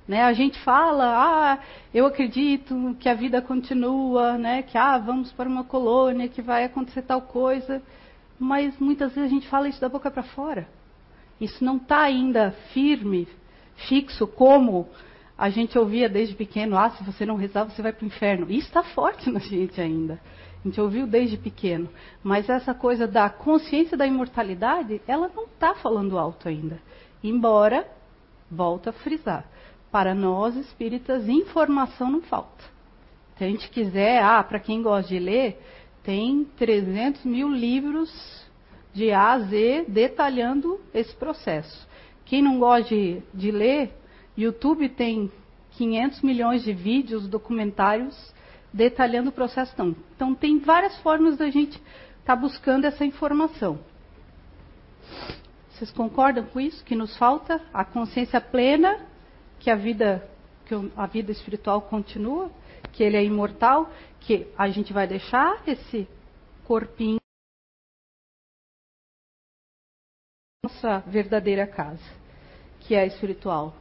Né? 0.06 0.24
A 0.24 0.34
gente 0.34 0.60
fala, 0.60 1.54
ah, 1.54 1.60
eu 1.94 2.06
acredito 2.06 2.98
que 3.00 3.08
a 3.08 3.14
vida 3.14 3.42
continua, 3.42 4.38
né? 4.38 4.62
que 4.62 4.78
ah, 4.78 4.98
vamos 4.98 5.32
para 5.32 5.48
uma 5.48 5.64
colônia, 5.64 6.28
que 6.28 6.42
vai 6.42 6.66
acontecer 6.66 7.04
tal 7.04 7.22
coisa, 7.22 7.82
mas 8.40 8.78
muitas 8.80 9.14
vezes 9.14 9.32
a 9.32 9.34
gente 9.34 9.48
fala 9.48 9.68
isso 9.68 9.82
da 9.82 9.90
boca 9.90 10.12
para 10.12 10.24
fora. 10.24 10.68
Isso 11.40 11.64
não 11.64 11.78
está 11.78 12.02
ainda 12.02 12.52
firme, 12.74 13.28
fixo, 13.88 14.26
como 14.26 14.90
a 15.38 15.50
gente 15.50 15.78
ouvia 15.78 16.08
desde 16.08 16.34
pequeno, 16.34 16.78
ah, 16.78 16.90
se 16.92 17.04
você 17.04 17.26
não 17.26 17.36
rezar, 17.36 17.66
você 17.66 17.82
vai 17.82 17.92
para 17.92 18.04
o 18.04 18.08
inferno. 18.08 18.46
Isso 18.50 18.68
está 18.68 18.84
forte 18.84 19.30
na 19.30 19.40
gente 19.40 19.82
ainda. 19.82 20.20
A 20.64 20.68
gente 20.68 20.80
ouviu 20.80 21.06
desde 21.06 21.38
pequeno. 21.38 21.90
Mas 22.24 22.50
essa 22.50 22.74
coisa 22.74 23.06
da 23.06 23.30
consciência 23.30 23.98
da 23.98 24.08
imortalidade, 24.08 25.02
ela 25.06 25.30
não 25.36 25.44
está 25.44 25.76
falando 25.76 26.18
alto 26.18 26.48
ainda. 26.48 26.80
Embora, 27.22 27.86
volta 28.50 28.92
a 28.92 28.94
frisar, 28.94 29.46
para 29.92 30.16
nós 30.16 30.56
espíritas, 30.56 31.28
informação 31.28 32.10
não 32.10 32.22
falta. 32.22 32.64
Se 33.38 33.44
a 33.44 33.48
gente 33.48 33.70
quiser, 33.70 34.24
ah, 34.24 34.42
para 34.42 34.60
quem 34.60 34.82
gosta 34.82 35.10
de 35.10 35.20
ler, 35.20 35.62
tem 36.06 36.46
300 36.56 37.26
mil 37.26 37.50
livros 37.50 38.10
de 38.94 39.12
A 39.12 39.34
a 39.34 39.40
Z 39.40 39.86
detalhando 39.88 40.80
esse 40.94 41.14
processo. 41.16 41.88
Quem 42.24 42.42
não 42.42 42.60
gosta 42.60 42.90
de, 42.90 43.22
de 43.34 43.52
ler, 43.52 43.92
YouTube 44.38 44.88
tem 44.90 45.32
500 45.72 46.22
milhões 46.22 46.64
de 46.64 46.72
vídeos, 46.72 47.28
documentários 47.28 48.34
detalhando 48.72 49.30
o 49.30 49.34
processo. 49.34 49.72
Então, 49.74 49.96
então 50.16 50.36
tem 50.36 50.60
várias 50.60 50.98
formas 51.00 51.38
da 51.38 51.50
gente 51.50 51.76
estar 51.76 52.36
tá 52.36 52.36
buscando 52.36 52.86
essa 52.86 53.04
informação. 53.04 53.80
Vocês 55.72 55.92
concordam 55.92 56.46
com 56.46 56.60
isso? 56.60 56.84
Que 56.86 56.96
nos 56.96 57.18
falta 57.18 57.62
a 57.74 57.84
consciência 57.84 58.40
plena 58.40 58.98
que 59.60 59.70
a 59.70 59.76
vida, 59.76 60.28
que 60.66 60.76
a 60.96 61.06
vida 61.06 61.32
espiritual 61.32 61.82
continua, 61.82 62.50
que 62.96 63.04
ele 63.04 63.18
é 63.18 63.24
imortal, 63.24 63.92
que 64.22 64.48
a 64.58 64.70
gente 64.70 64.94
vai 64.94 65.06
deixar 65.06 65.62
esse 65.68 66.08
corpinho 66.64 67.20
nossa 70.64 71.00
verdadeira 71.02 71.68
casa, 71.68 72.02
que 72.80 72.96
é 72.96 73.02
a 73.02 73.06
espiritual. 73.06 73.76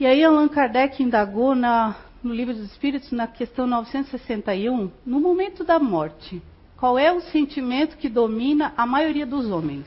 E 0.00 0.06
aí 0.06 0.24
Allan 0.24 0.48
Kardec 0.48 1.02
indagou 1.02 1.54
na, 1.54 1.96
no 2.22 2.34
Livro 2.34 2.54
dos 2.54 2.70
Espíritos, 2.72 3.12
na 3.12 3.28
questão 3.28 3.66
961, 3.66 4.90
no 5.06 5.20
momento 5.20 5.62
da 5.62 5.78
morte, 5.78 6.42
qual 6.76 6.98
é 6.98 7.12
o 7.12 7.20
sentimento 7.20 7.96
que 7.96 8.08
domina 8.08 8.72
a 8.76 8.84
maioria 8.84 9.24
dos 9.24 9.48
homens? 9.50 9.86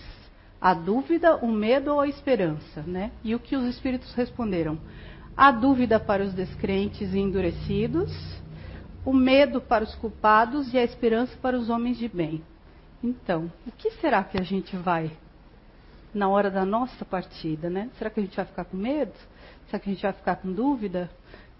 A 0.61 0.73
dúvida, 0.73 1.35
o 1.37 1.51
medo 1.51 1.93
ou 1.93 1.99
a 1.99 2.07
esperança, 2.07 2.81
né? 2.87 3.11
E 3.23 3.35
o 3.35 3.39
que 3.39 3.55
os 3.55 3.65
espíritos 3.65 4.13
responderam? 4.13 4.79
A 5.37 5.51
dúvida 5.51 5.99
para 5.99 6.23
os 6.23 6.33
descrentes 6.33 7.13
e 7.13 7.19
endurecidos, 7.19 8.09
o 9.05 9.11
medo 9.11 9.59
para 9.59 9.83
os 9.83 9.93
culpados 9.95 10.73
e 10.73 10.77
a 10.77 10.83
esperança 10.83 11.35
para 11.41 11.57
os 11.57 11.69
homens 11.69 11.97
de 11.97 12.07
bem. 12.07 12.41
Então, 13.03 13.51
o 13.67 13.71
que 13.73 13.91
será 13.91 14.23
que 14.23 14.39
a 14.39 14.43
gente 14.43 14.77
vai 14.77 15.11
na 16.13 16.29
hora 16.29 16.49
da 16.49 16.65
nossa 16.65 17.03
partida, 17.03 17.69
né? 17.69 17.89
Será 17.97 18.09
que 18.09 18.21
a 18.21 18.23
gente 18.23 18.37
vai 18.37 18.45
ficar 18.45 18.63
com 18.63 18.77
medo? 18.77 19.11
Será 19.67 19.77
que 19.77 19.89
a 19.89 19.93
gente 19.93 20.03
vai 20.03 20.13
ficar 20.13 20.35
com 20.37 20.53
dúvida? 20.53 21.11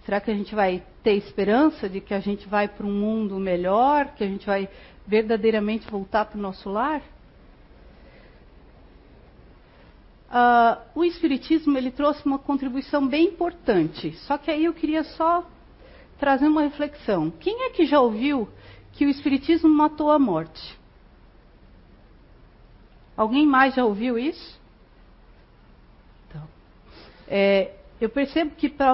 Será 0.06 0.22
que 0.22 0.32
a 0.32 0.34
gente 0.34 0.56
vai 0.56 0.82
ter 1.04 1.16
esperança 1.16 1.90
de 1.90 2.00
que 2.00 2.14
a 2.14 2.22
gente 2.22 2.48
vai 2.48 2.70
para 2.70 2.86
um 2.86 2.94
mundo 2.94 3.38
melhor, 3.38 4.14
que 4.16 4.24
a 4.24 4.28
gente 4.28 4.46
vai 4.46 4.70
verdadeiramente 5.06 5.92
voltar 5.92 6.26
para 6.26 6.38
o 6.38 6.42
nosso 6.42 6.70
lar? 6.70 7.02
Uh, 10.36 10.82
o 10.94 11.06
Espiritismo 11.06 11.78
ele 11.78 11.92
trouxe 11.92 12.26
uma 12.26 12.38
contribuição 12.38 13.08
bem 13.08 13.30
importante. 13.30 14.12
Só 14.28 14.38
que 14.38 14.52
aí 14.52 14.66
eu 14.66 14.74
queria 14.74 15.06
só 15.06 15.48
trazer 16.20 16.46
uma 16.46 16.64
reflexão. 16.64 17.32
Quem 17.32 17.68
é 17.68 17.70
que 17.70 17.86
já 17.86 18.02
ouviu 18.02 18.50
que 18.92 19.06
o 19.06 19.10
Espiritismo 19.10 19.70
matou 19.70 20.12
a 20.12 20.20
morte? 20.20 20.78
Alguém 23.16 23.48
mais 23.48 23.76
já 23.76 23.86
ouviu 23.86 24.20
isso? 24.20 24.60
Então, 26.28 26.44
é, 27.30 27.74
eu 28.02 28.10
percebo 28.10 28.56
que 28.56 28.68
para 28.68 28.94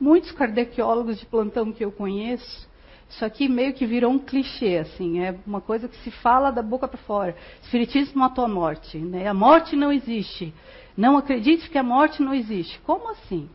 muitos 0.00 0.32
cardequiólogos 0.32 1.20
de 1.20 1.26
plantão 1.26 1.72
que 1.72 1.84
eu 1.84 1.92
conheço, 1.92 2.68
isso 3.08 3.24
aqui 3.24 3.48
meio 3.48 3.72
que 3.72 3.86
virou 3.86 4.10
um 4.10 4.18
clichê, 4.18 4.78
assim, 4.78 5.20
é 5.20 5.38
uma 5.46 5.60
coisa 5.60 5.88
que 5.88 5.96
se 5.98 6.10
fala 6.10 6.50
da 6.50 6.62
boca 6.62 6.88
para 6.88 6.98
fora. 6.98 7.36
Espiritismo 7.62 8.18
matou 8.18 8.44
a 8.44 8.48
morte, 8.48 8.98
né? 8.98 9.28
A 9.28 9.34
morte 9.34 9.76
não 9.76 9.92
existe. 9.92 10.52
Não 10.96 11.16
acredite 11.16 11.70
que 11.70 11.78
a 11.78 11.82
morte 11.82 12.22
não 12.22 12.34
existe. 12.34 12.78
Como 12.80 13.10
assim? 13.10 13.48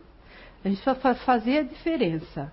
A 0.64 0.70
gente 0.70 0.82
vai 0.86 1.16
fazer 1.16 1.60
a 1.60 1.64
diferença. 1.64 2.52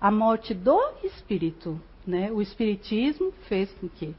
A 0.00 0.10
morte 0.10 0.54
do 0.54 0.80
espírito, 1.04 1.80
né? 2.06 2.30
O 2.32 2.40
espiritismo 2.40 3.32
fez 3.46 3.70
com 3.74 3.88
que 3.88 4.14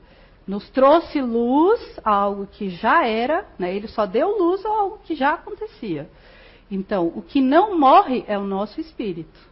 nos 0.45 0.69
trouxe 0.69 1.21
luz 1.21 1.99
a 2.03 2.11
algo 2.11 2.45
que 2.45 2.69
já 2.69 3.05
era, 3.07 3.47
né? 3.57 3.73
ele 3.75 3.87
só 3.87 4.05
deu 4.05 4.37
luz 4.37 4.65
a 4.65 4.69
algo 4.69 4.99
que 5.03 5.15
já 5.15 5.33
acontecia. 5.33 6.09
Então, 6.69 7.07
o 7.07 7.21
que 7.21 7.41
não 7.41 7.77
morre 7.77 8.23
é 8.27 8.37
o 8.37 8.43
nosso 8.43 8.79
espírito. 8.79 9.50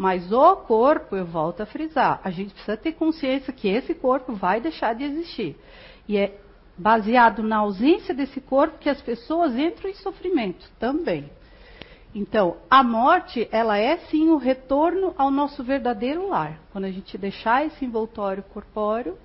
Mas 0.00 0.32
o 0.32 0.56
corpo, 0.56 1.14
eu 1.14 1.26
volto 1.26 1.60
a 1.60 1.66
frisar, 1.66 2.22
a 2.24 2.30
gente 2.30 2.54
precisa 2.54 2.74
ter 2.74 2.92
consciência 2.92 3.52
que 3.52 3.68
esse 3.68 3.94
corpo 3.94 4.32
vai 4.32 4.58
deixar 4.58 4.94
de 4.94 5.04
existir. 5.04 5.54
E 6.08 6.16
é 6.16 6.40
baseado 6.74 7.42
na 7.42 7.58
ausência 7.58 8.14
desse 8.14 8.40
corpo 8.40 8.78
que 8.78 8.88
as 8.88 9.02
pessoas 9.02 9.54
entram 9.54 9.90
em 9.90 9.94
sofrimento 9.96 10.66
também. 10.78 11.28
Então, 12.14 12.56
a 12.70 12.82
morte, 12.82 13.46
ela 13.52 13.76
é 13.76 13.98
sim 14.08 14.30
o 14.30 14.38
retorno 14.38 15.14
ao 15.18 15.30
nosso 15.30 15.62
verdadeiro 15.62 16.30
lar. 16.30 16.58
Quando 16.72 16.86
a 16.86 16.90
gente 16.90 17.18
deixar 17.18 17.66
esse 17.66 17.84
envoltório 17.84 18.42
corpóreo, 18.42 19.18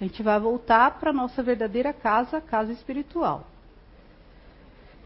a 0.00 0.04
gente 0.04 0.22
vai 0.22 0.40
voltar 0.40 0.98
para 0.98 1.10
a 1.10 1.12
nossa 1.12 1.42
verdadeira 1.42 1.92
casa, 1.92 2.38
a 2.38 2.40
casa 2.40 2.72
espiritual. 2.72 3.51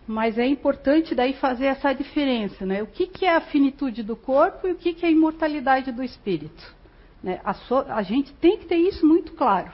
Mas 0.07 0.39
é 0.39 0.47
importante 0.47 1.15
daí 1.15 1.35
fazer 1.35 1.67
essa 1.67 1.93
diferença, 1.93 2.65
né? 2.65 2.83
O 2.83 2.87
que, 2.87 3.07
que 3.07 3.25
é 3.25 3.35
a 3.35 3.41
finitude 3.41 4.03
do 4.03 4.15
corpo 4.15 4.69
e 4.69 4.73
o 4.73 4.77
que, 4.77 4.95
que 4.95 5.05
é 5.05 5.09
a 5.09 5.13
imortalidade 5.13 5.91
do 5.91 6.03
espírito. 6.03 6.75
Né? 7.23 7.41
A, 7.45 7.55
so, 7.55 7.85
a 7.89 8.03
gente 8.03 8.33
tem 8.35 8.57
que 8.57 8.67
ter 8.67 8.77
isso 8.77 9.05
muito 9.05 9.33
claro. 9.33 9.73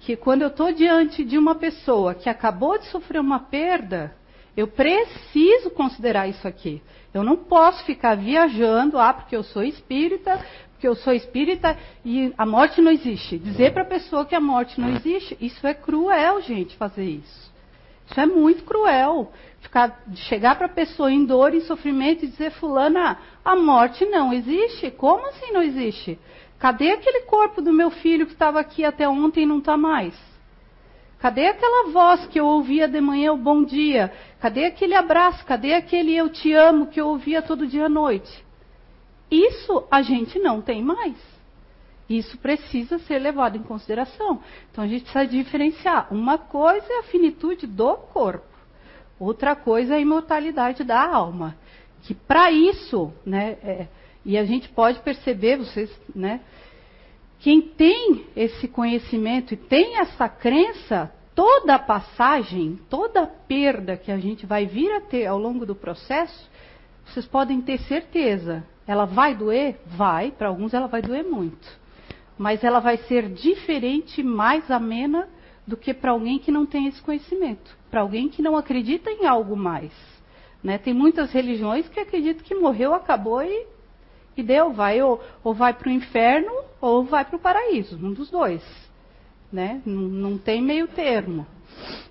Que 0.00 0.16
quando 0.16 0.42
eu 0.42 0.48
estou 0.48 0.72
diante 0.72 1.24
de 1.24 1.38
uma 1.38 1.54
pessoa 1.54 2.14
que 2.14 2.28
acabou 2.28 2.78
de 2.78 2.86
sofrer 2.86 3.20
uma 3.20 3.38
perda, 3.38 4.12
eu 4.56 4.66
preciso 4.66 5.70
considerar 5.70 6.28
isso 6.28 6.46
aqui. 6.46 6.82
Eu 7.14 7.22
não 7.22 7.36
posso 7.36 7.84
ficar 7.84 8.16
viajando, 8.16 8.98
ah, 8.98 9.12
porque 9.12 9.36
eu 9.36 9.44
sou 9.44 9.62
espírita, 9.62 10.44
que 10.78 10.86
eu 10.86 10.94
sou 10.96 11.12
espírita 11.12 11.76
e 12.04 12.32
a 12.36 12.44
morte 12.44 12.80
não 12.80 12.90
existe. 12.90 13.38
Dizer 13.38 13.72
para 13.72 13.82
a 13.82 13.86
pessoa 13.86 14.26
que 14.26 14.34
a 14.34 14.40
morte 14.40 14.80
não 14.80 14.90
existe, 14.96 15.36
isso 15.40 15.64
é 15.66 15.74
cruel, 15.74 16.40
gente, 16.42 16.76
fazer 16.76 17.04
isso. 17.04 17.47
Isso 18.10 18.20
é 18.20 18.26
muito 18.26 18.64
cruel. 18.64 19.30
Ficar, 19.60 20.02
chegar 20.14 20.56
para 20.56 20.66
a 20.66 20.70
pessoa 20.70 21.12
em 21.12 21.24
dor 21.24 21.54
e 21.54 21.60
sofrimento 21.62 22.24
e 22.24 22.28
dizer, 22.28 22.52
fulana, 22.52 23.18
a 23.44 23.54
morte 23.56 24.04
não 24.06 24.32
existe? 24.32 24.90
Como 24.90 25.26
assim 25.28 25.52
não 25.52 25.62
existe? 25.62 26.18
Cadê 26.58 26.92
aquele 26.92 27.22
corpo 27.22 27.60
do 27.60 27.72
meu 27.72 27.90
filho 27.90 28.26
que 28.26 28.32
estava 28.32 28.58
aqui 28.60 28.84
até 28.84 29.08
ontem 29.08 29.42
e 29.42 29.46
não 29.46 29.58
está 29.58 29.76
mais? 29.76 30.14
Cadê 31.18 31.48
aquela 31.48 31.90
voz 31.90 32.26
que 32.26 32.38
eu 32.38 32.46
ouvia 32.46 32.86
de 32.86 33.00
manhã, 33.00 33.32
o 33.32 33.36
bom 33.36 33.64
dia? 33.64 34.12
Cadê 34.40 34.66
aquele 34.66 34.94
abraço? 34.94 35.44
Cadê 35.44 35.74
aquele 35.74 36.14
eu 36.14 36.28
te 36.28 36.52
amo 36.52 36.86
que 36.86 37.00
eu 37.00 37.08
ouvia 37.08 37.42
todo 37.42 37.66
dia 37.66 37.86
à 37.86 37.88
noite? 37.88 38.44
Isso 39.30 39.84
a 39.90 40.00
gente 40.00 40.38
não 40.38 40.62
tem 40.62 40.82
mais. 40.82 41.16
Isso 42.08 42.38
precisa 42.38 42.98
ser 43.00 43.18
levado 43.18 43.56
em 43.56 43.62
consideração. 43.62 44.40
Então 44.70 44.82
a 44.82 44.86
gente 44.86 45.02
precisa 45.02 45.26
diferenciar. 45.26 46.12
Uma 46.12 46.38
coisa 46.38 46.86
é 46.90 46.98
a 47.00 47.02
finitude 47.04 47.66
do 47.66 47.96
corpo, 47.96 48.46
outra 49.18 49.54
coisa 49.54 49.94
é 49.94 49.98
a 49.98 50.00
imortalidade 50.00 50.84
da 50.84 51.00
alma. 51.00 51.56
Que 52.02 52.14
para 52.14 52.50
isso, 52.50 53.12
né, 53.26 53.58
é, 53.62 53.88
e 54.24 54.38
a 54.38 54.44
gente 54.44 54.68
pode 54.70 55.00
perceber, 55.00 55.58
vocês, 55.58 55.90
né, 56.14 56.40
quem 57.40 57.60
tem 57.60 58.24
esse 58.34 58.66
conhecimento 58.66 59.52
e 59.52 59.56
tem 59.56 59.98
essa 59.98 60.28
crença, 60.28 61.12
toda 61.34 61.74
a 61.74 61.78
passagem, 61.78 62.78
toda 62.88 63.22
a 63.22 63.26
perda 63.26 63.96
que 63.96 64.10
a 64.10 64.18
gente 64.18 64.46
vai 64.46 64.66
vir 64.66 64.90
a 64.92 65.00
ter 65.00 65.26
ao 65.26 65.38
longo 65.38 65.66
do 65.66 65.74
processo, 65.74 66.48
vocês 67.04 67.26
podem 67.26 67.60
ter 67.60 67.78
certeza 67.80 68.64
ela 68.88 69.04
vai 69.04 69.34
doer? 69.34 69.78
Vai, 69.86 70.30
para 70.30 70.48
alguns 70.48 70.72
ela 70.72 70.86
vai 70.86 71.02
doer 71.02 71.22
muito. 71.22 71.77
Mas 72.38 72.62
ela 72.62 72.78
vai 72.78 72.96
ser 72.98 73.28
diferente, 73.28 74.22
mais 74.22 74.70
amena 74.70 75.28
do 75.66 75.76
que 75.76 75.92
para 75.92 76.12
alguém 76.12 76.38
que 76.38 76.50
não 76.50 76.64
tem 76.64 76.86
esse 76.86 77.02
conhecimento, 77.02 77.76
para 77.90 78.00
alguém 78.00 78.28
que 78.28 78.40
não 78.40 78.56
acredita 78.56 79.10
em 79.10 79.26
algo 79.26 79.56
mais. 79.56 79.92
Né? 80.62 80.78
Tem 80.78 80.94
muitas 80.94 81.32
religiões 81.32 81.88
que 81.88 82.00
acreditam 82.00 82.44
que 82.44 82.54
morreu, 82.54 82.94
acabou 82.94 83.42
e, 83.42 83.66
e 84.36 84.42
deu, 84.42 84.72
vai 84.72 85.02
ou, 85.02 85.22
ou 85.42 85.52
vai 85.52 85.74
para 85.74 85.88
o 85.88 85.92
inferno 85.92 86.52
ou 86.80 87.04
vai 87.04 87.24
para 87.24 87.36
o 87.36 87.40
paraíso, 87.40 87.96
um 87.96 88.12
dos 88.12 88.30
dois. 88.30 88.62
Né? 89.52 89.82
Não, 89.84 90.02
não 90.02 90.38
tem 90.38 90.62
meio 90.62 90.86
termo. 90.88 91.46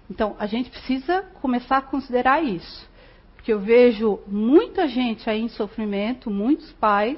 Então, 0.09 0.35
a 0.37 0.45
gente 0.45 0.69
precisa 0.69 1.23
começar 1.41 1.77
a 1.77 1.81
considerar 1.81 2.43
isso 2.43 2.87
que 3.47 3.53
eu 3.53 3.61
vejo 3.61 4.19
muita 4.27 4.89
gente 4.89 5.29
aí 5.29 5.41
em 5.41 5.47
sofrimento, 5.47 6.29
muitos 6.29 6.69
pais, 6.73 7.17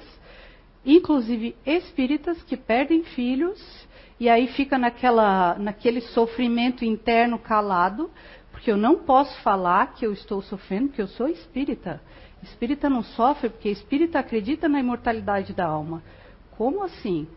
inclusive 0.85 1.55
espíritas, 1.65 2.41
que 2.43 2.57
perdem 2.57 3.03
filhos 3.03 3.87
e 4.19 4.27
aí 4.27 4.47
fica 4.47 4.77
naquela, 4.77 5.57
naquele 5.57 6.01
sofrimento 6.01 6.83
interno 6.83 7.39
calado, 7.39 8.09
porque 8.51 8.69
eu 8.71 8.77
não 8.77 8.99
posso 8.99 9.39
falar 9.41 9.93
que 9.93 10.05
eu 10.05 10.11
estou 10.11 10.41
sofrendo, 10.41 10.89
porque 10.89 11.01
eu 11.01 11.07
sou 11.07 11.27
espírita. 11.27 12.01
Espírita 12.43 12.89
não 12.89 13.01
sofre 13.01 13.49
porque 13.49 13.69
espírita 13.69 14.19
acredita 14.19 14.67
na 14.67 14.79
imortalidade 14.79 15.53
da 15.53 15.65
alma. 15.65 16.03
Como 16.51 16.83
assim? 16.83 17.27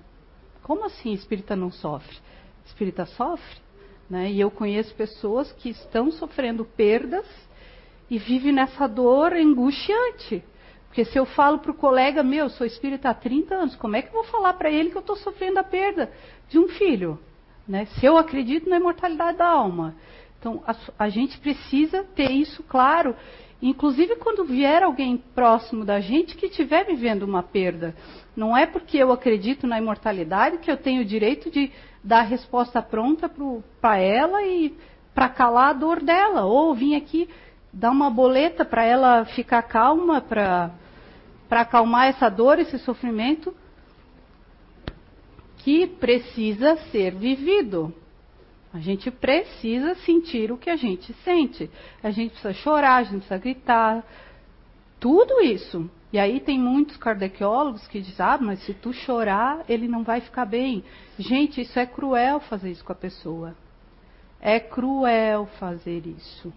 Como 0.63 0.85
assim 0.85 1.13
espírita 1.13 1.55
não 1.55 1.71
sofre? 1.71 2.17
Espírita 2.65 3.07
sofre? 3.07 3.61
Né? 4.11 4.33
E 4.33 4.41
eu 4.41 4.51
conheço 4.51 4.95
pessoas 4.95 5.53
que 5.53 5.71
estão 5.71 6.11
sofrendo 6.11 6.65
perdas 6.65 7.27
e 8.11 8.19
vive 8.19 8.53
nessa 8.53 8.87
dor 8.87 9.33
angustiante. 9.33 10.45
Porque 10.93 11.07
se 11.07 11.19
eu 11.19 11.25
falo 11.25 11.59
para 11.59 11.71
o 11.71 11.75
colega, 11.75 12.23
meu, 12.23 12.51
sou 12.51 12.67
espírita 12.67 13.09
há 13.09 13.15
30 13.15 13.55
anos, 13.55 13.77
como 13.77 13.97
é 13.97 14.03
que 14.03 14.09
eu 14.09 14.13
vou 14.13 14.25
falar 14.25 14.53
para 14.53 14.71
ele 14.71 14.91
que 14.91 14.97
eu 14.97 15.01
estou 15.01 15.17
sofrendo 15.17 15.59
a 15.59 15.65
perda 15.65 16.13
de 16.51 16.59
um 16.59 16.69
filho? 16.69 17.19
Né? 17.67 17.87
Se 17.87 18.05
eu 18.05 18.19
acredito 18.19 18.69
na 18.69 18.77
imortalidade 18.77 19.39
da 19.39 19.49
alma. 19.49 19.95
Então, 20.39 20.63
a, 20.67 20.77
a 20.99 21.09
gente 21.09 21.39
precisa 21.39 22.05
ter 22.15 22.31
isso 22.31 22.63
claro. 22.65 23.17
Inclusive, 23.63 24.17
quando 24.17 24.45
vier 24.45 24.83
alguém 24.83 25.17
próximo 25.17 25.83
da 25.83 25.99
gente 25.99 26.37
que 26.37 26.45
estiver 26.45 26.85
vivendo 26.85 27.23
uma 27.23 27.43
perda, 27.43 27.97
não 28.37 28.55
é 28.55 28.67
porque 28.67 28.99
eu 28.99 29.13
acredito 29.13 29.67
na 29.67 29.79
imortalidade 29.79 30.59
que 30.59 30.71
eu 30.71 30.77
tenho 30.77 31.01
o 31.01 31.07
direito 31.07 31.51
de 31.51 31.73
dar 32.05 32.19
a 32.19 32.25
resposta 32.25 32.83
pronta 32.83 33.31
para 33.81 33.97
ela 33.97 34.43
e 34.43 34.77
para 35.15 35.31
calar 35.31 35.71
a 35.71 35.73
dor 35.73 36.03
dela. 36.03 36.45
Ou 36.45 36.75
vir 36.75 36.97
aqui 36.97 37.31
dar 37.73 37.91
uma 37.91 38.11
boleta 38.11 38.63
para 38.63 38.85
ela 38.85 39.25
ficar 39.25 39.63
calma, 39.63 40.21
para 40.21 40.82
acalmar 41.61 42.09
essa 42.09 42.29
dor, 42.29 42.59
esse 42.59 42.79
sofrimento. 42.79 43.55
que 45.59 45.87
precisa 45.87 46.77
ser 46.91 47.15
vivido. 47.15 47.95
A 48.73 48.81
gente 48.81 49.11
precisa 49.11 49.95
sentir 49.97 50.51
o 50.51 50.57
que 50.57 50.71
a 50.71 50.77
gente 50.77 51.13
sente. 51.25 51.71
A 52.03 52.11
gente 52.11 52.31
precisa 52.31 52.55
chorar, 52.55 52.97
a 52.97 53.03
gente 53.03 53.19
precisa 53.19 53.39
gritar. 53.39 54.05
Tudo 54.99 55.41
isso. 55.41 55.91
E 56.13 56.19
aí 56.19 56.41
tem 56.41 56.59
muitos 56.59 56.97
cardequeólogos 56.97 57.87
que 57.87 58.01
dizem, 58.01 58.25
ah, 58.25 58.39
mas 58.41 58.63
se 58.65 58.73
tu 58.75 58.93
chorar, 58.93 59.65
ele 59.69 59.89
não 59.89 60.03
vai 60.03 60.21
ficar 60.21 60.47
bem. 60.47 60.85
Gente, 61.19 61.61
isso 61.61 61.79
é 61.79 61.87
cruel 61.87 62.41
fazer 62.41 62.71
isso 62.71 62.85
com 62.85 62.93
a 62.93 62.97
pessoa. 62.97 63.55
É 64.41 64.59
cruel 64.59 65.47
fazer 65.59 66.07
isso. 66.07 66.53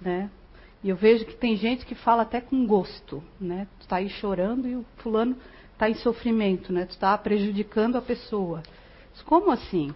Né? 0.00 0.30
E 0.82 0.88
eu 0.88 0.96
vejo 0.96 1.24
que 1.24 1.34
tem 1.34 1.56
gente 1.56 1.84
que 1.84 1.94
fala 1.94 2.22
até 2.22 2.40
com 2.40 2.66
gosto, 2.66 3.22
né? 3.40 3.66
Tu 3.78 3.82
está 3.82 3.96
aí 3.96 4.08
chorando 4.08 4.68
e 4.68 4.76
o 4.76 4.84
fulano 4.98 5.36
está 5.72 5.90
em 5.90 5.94
sofrimento, 5.94 6.72
né? 6.72 6.86
Tu 6.86 6.92
está 6.92 7.16
prejudicando 7.18 7.96
a 7.96 8.02
pessoa. 8.02 8.62
Mas 9.10 9.22
como 9.22 9.50
assim? 9.50 9.92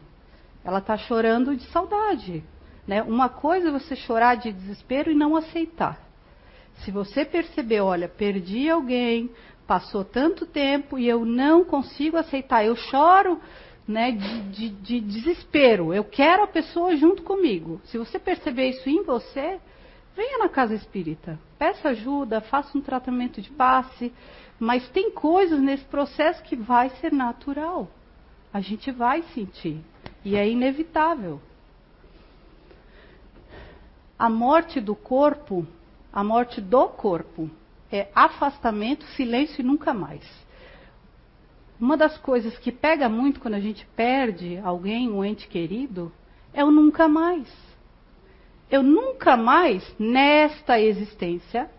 Ela 0.65 0.79
está 0.79 0.97
chorando 0.97 1.57
de 1.57 1.65
saudade. 1.67 2.43
Né? 2.87 3.03
Uma 3.03 3.29
coisa 3.29 3.69
é 3.69 3.73
você 3.73 3.95
chorar 3.95 4.37
de 4.37 4.53
desespero 4.53 5.11
e 5.11 5.15
não 5.15 5.37
aceitar. 5.37 6.01
Se 6.79 6.91
você 6.91 7.25
perceber, 7.25 7.81
olha, 7.81 8.09
perdi 8.09 8.69
alguém, 8.69 9.31
passou 9.67 10.05
tanto 10.05 10.47
tempo 10.47 10.99
e 10.99 11.09
eu 11.09 11.25
não 11.25 11.65
consigo 11.65 12.17
aceitar, 12.17 12.65
eu 12.65 12.75
choro 12.75 13.41
né, 13.87 14.13
de, 14.13 14.41
de, 14.51 14.71
de 14.71 15.01
desespero, 15.01 15.93
eu 15.93 16.05
quero 16.05 16.43
a 16.43 16.47
pessoa 16.47 16.97
junto 16.97 17.23
comigo. 17.23 17.81
Se 17.85 17.99
você 17.99 18.19
perceber 18.19 18.71
isso 18.71 18.89
em 18.89 19.03
você, 19.03 19.61
venha 20.15 20.39
na 20.39 20.49
casa 20.49 20.75
espírita, 20.75 21.39
peça 21.59 21.91
ajuda, 21.91 22.41
faça 22.41 22.77
um 22.77 22.81
tratamento 22.81 23.41
de 23.41 23.51
passe, 23.51 24.13
mas 24.59 24.89
tem 24.91 25.11
coisas 25.11 25.61
nesse 25.61 25.85
processo 25.85 26.43
que 26.43 26.55
vai 26.55 26.91
ser 27.01 27.13
natural. 27.13 27.89
A 28.53 28.61
gente 28.61 28.91
vai 28.91 29.23
sentir. 29.35 29.81
E 30.25 30.37
é 30.37 30.49
inevitável. 30.49 31.41
A 34.19 34.29
morte 34.29 34.81
do 34.81 34.95
corpo, 34.95 35.67
a 36.13 36.23
morte 36.23 36.61
do 36.61 36.89
corpo, 36.89 37.51
é 37.91 38.09
afastamento, 38.15 39.05
silêncio 39.17 39.61
e 39.61 39.65
nunca 39.65 39.93
mais. 39.93 40.23
Uma 41.81 41.97
das 41.97 42.17
coisas 42.19 42.57
que 42.59 42.71
pega 42.71 43.09
muito 43.09 43.41
quando 43.41 43.55
a 43.55 43.61
gente 43.61 43.85
perde 43.97 44.59
alguém, 44.59 45.11
um 45.11 45.25
ente 45.25 45.49
querido, 45.49 46.13
é 46.55 46.65
o 46.65 46.71
nunca 46.71 47.09
mais. 47.09 47.49
Eu 48.73 48.83
nunca 48.83 49.37
mais, 49.37 49.85
nesta 49.99 50.81
existência, 50.81 51.71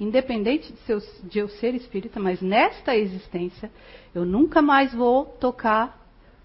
independente 0.00 0.72
de, 0.72 0.78
seu, 0.80 0.98
de 1.22 1.38
eu 1.38 1.48
ser 1.48 1.76
espírita, 1.76 2.18
mas 2.18 2.42
nesta 2.42 2.96
existência, 2.96 3.70
eu 4.12 4.24
nunca 4.24 4.60
mais 4.60 4.92
vou 4.92 5.26
tocar 5.26 5.96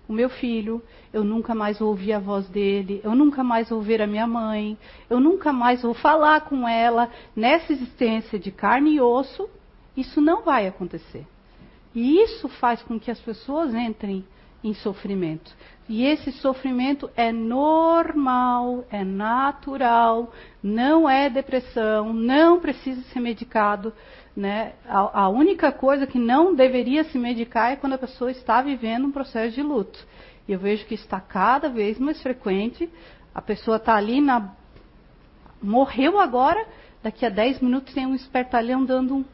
o 0.08 0.14
meu 0.14 0.30
filho, 0.30 0.80
eu 1.12 1.24
nunca 1.24 1.56
mais 1.56 1.80
vou 1.80 1.90
ouvir 1.90 2.14
a 2.14 2.20
voz 2.20 2.48
dele, 2.48 3.02
eu 3.04 3.16
nunca 3.16 3.44
mais 3.44 3.70
vou 3.70 3.82
ver 3.82 4.00
a 4.00 4.06
minha 4.06 4.28
mãe, 4.28 4.78
eu 5.10 5.20
nunca 5.20 5.52
mais 5.52 5.82
vou 5.82 5.96
falar 5.96 6.42
com 6.42 6.68
ela 6.68 7.10
nessa 7.36 7.74
existência 7.74 8.38
de 8.38 8.52
carne 8.52 8.92
e 8.92 9.02
osso, 9.02 9.50
isso 9.98 10.22
não 10.22 10.44
vai 10.44 10.68
acontecer. 10.68 11.26
E 11.96 12.22
isso 12.22 12.48
faz 12.48 12.84
com 12.84 13.00
que 13.00 13.10
as 13.10 13.20
pessoas 13.20 13.74
entrem 13.74 14.24
em 14.64 14.74
sofrimento. 14.74 15.52
E 15.88 16.06
esse 16.06 16.32
sofrimento 16.34 17.10
é 17.16 17.32
normal, 17.32 18.86
é 18.92 19.04
natural, 19.04 20.32
não 20.62 21.10
é 21.10 21.30
depressão, 21.30 22.14
não 22.14 22.60
precisa 22.60 23.02
ser 23.12 23.20
medicado. 23.20 23.92
Né? 24.36 24.74
A, 24.88 25.24
a, 25.24 25.30
única 25.30 25.72
coisa 25.72 26.06
que 26.06 26.20
não 26.20 26.54
deveria 26.54 27.04
se 27.06 27.18
medicar 27.18 27.72
é 27.72 27.76
quando 27.76 27.94
a 27.94 27.98
pessoa 27.98 28.30
está 28.30 28.62
vivendo 28.62 29.08
um 29.08 29.12
processo 29.12 29.56
de 29.56 29.64
luto. 29.64 30.00
E 30.48 30.52
eu 30.52 30.60
vejo 30.60 30.86
que 30.86 30.94
está 30.94 31.20
cada 31.20 31.70
vez 31.70 31.98
mais 31.98 32.22
frequente. 32.22 32.88
A 33.34 33.42
pessoa 33.42 33.78
está 33.78 33.96
ali 33.96 34.22
na. 34.22 34.54
Morreu 35.62 36.20
agora, 36.20 36.66
daqui 37.04 37.26
a 37.26 37.30
10 37.30 37.62
minutos 37.62 37.94
tem 37.94 38.06
um 38.06 38.16
espertalhão 38.16 38.86
dando 38.86 39.16
um, 39.16 39.26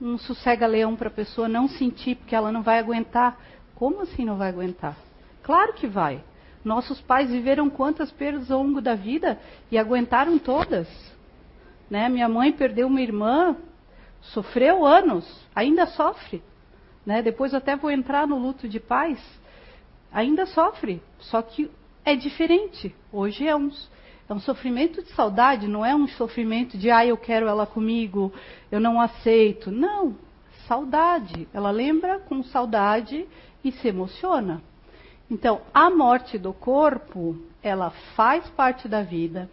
um 0.00 0.18
sossega-leão 0.18 0.96
para 0.96 1.08
a 1.08 1.12
pessoa 1.12 1.48
não 1.48 1.68
sentir, 1.68 2.16
porque 2.16 2.34
ela 2.34 2.52
não 2.52 2.62
vai 2.62 2.78
aguentar. 2.78 3.38
Como 3.82 4.02
assim 4.02 4.24
não 4.24 4.36
vai 4.36 4.48
aguentar? 4.48 4.96
Claro 5.42 5.72
que 5.72 5.88
vai. 5.88 6.22
Nossos 6.64 7.00
pais 7.00 7.28
viveram 7.28 7.68
quantas 7.68 8.12
perdas 8.12 8.48
ao 8.48 8.62
longo 8.62 8.80
da 8.80 8.94
vida 8.94 9.40
e 9.72 9.76
aguentaram 9.76 10.38
todas. 10.38 10.86
Né? 11.90 12.08
Minha 12.08 12.28
mãe 12.28 12.52
perdeu 12.52 12.86
uma 12.86 13.00
irmã 13.00 13.56
Sofreu 14.20 14.86
anos, 14.86 15.26
ainda 15.52 15.84
sofre. 15.86 16.40
Né? 17.04 17.22
Depois 17.22 17.54
até 17.54 17.74
vou 17.74 17.90
entrar 17.90 18.24
no 18.24 18.38
luto 18.38 18.68
de 18.68 18.78
pais. 18.78 19.18
Ainda 20.12 20.46
sofre, 20.46 21.02
só 21.18 21.42
que 21.42 21.68
é 22.04 22.14
diferente. 22.14 22.94
Hoje 23.12 23.48
é 23.48 23.56
um, 23.56 23.68
é 24.28 24.32
um 24.32 24.38
sofrimento 24.38 25.02
de 25.02 25.08
saudade, 25.08 25.66
não 25.66 25.84
é 25.84 25.92
um 25.92 26.06
sofrimento 26.06 26.78
de, 26.78 26.88
ah, 26.88 27.04
eu 27.04 27.16
quero 27.16 27.48
ela 27.48 27.66
comigo, 27.66 28.32
eu 28.70 28.78
não 28.78 29.00
aceito. 29.00 29.72
Não, 29.72 30.16
saudade. 30.68 31.48
Ela 31.52 31.72
lembra 31.72 32.20
com 32.20 32.44
saudade 32.44 33.26
e 33.64 33.72
se 33.72 33.88
emociona. 33.88 34.62
Então, 35.30 35.62
a 35.72 35.88
morte 35.88 36.36
do 36.38 36.52
corpo, 36.52 37.36
ela 37.62 37.90
faz 38.14 38.48
parte 38.50 38.88
da 38.88 39.02
vida, 39.02 39.48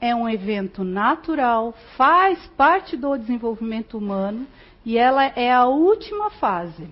é 0.00 0.14
um 0.14 0.28
evento 0.28 0.84
natural, 0.84 1.74
faz 1.96 2.46
parte 2.56 2.96
do 2.96 3.16
desenvolvimento 3.16 3.98
humano 3.98 4.46
e 4.84 4.96
ela 4.96 5.24
é 5.24 5.52
a 5.52 5.66
última 5.66 6.30
fase. 6.30 6.88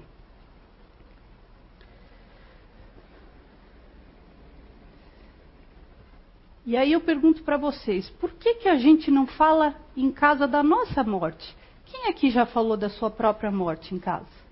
E 6.67 6.77
aí 6.77 6.93
eu 6.93 7.01
pergunto 7.01 7.45
para 7.45 7.57
vocês, 7.57 8.11
por 8.11 8.33
que, 8.33 8.55
que 8.55 8.69
a 8.69 8.75
gente 8.75 9.09
não 9.09 9.25
fala 9.25 9.77
em 9.97 10.11
casa 10.11 10.49
da 10.49 10.65
nossa 10.65 11.05
morte? 11.05 11.57
Quem 11.85 12.09
aqui 12.09 12.29
já 12.29 12.45
falou 12.45 12.77
da 12.77 12.91
sua 12.91 13.09
própria 13.09 13.53
morte 13.53 13.95
em 13.95 14.01
casa? 14.01 14.46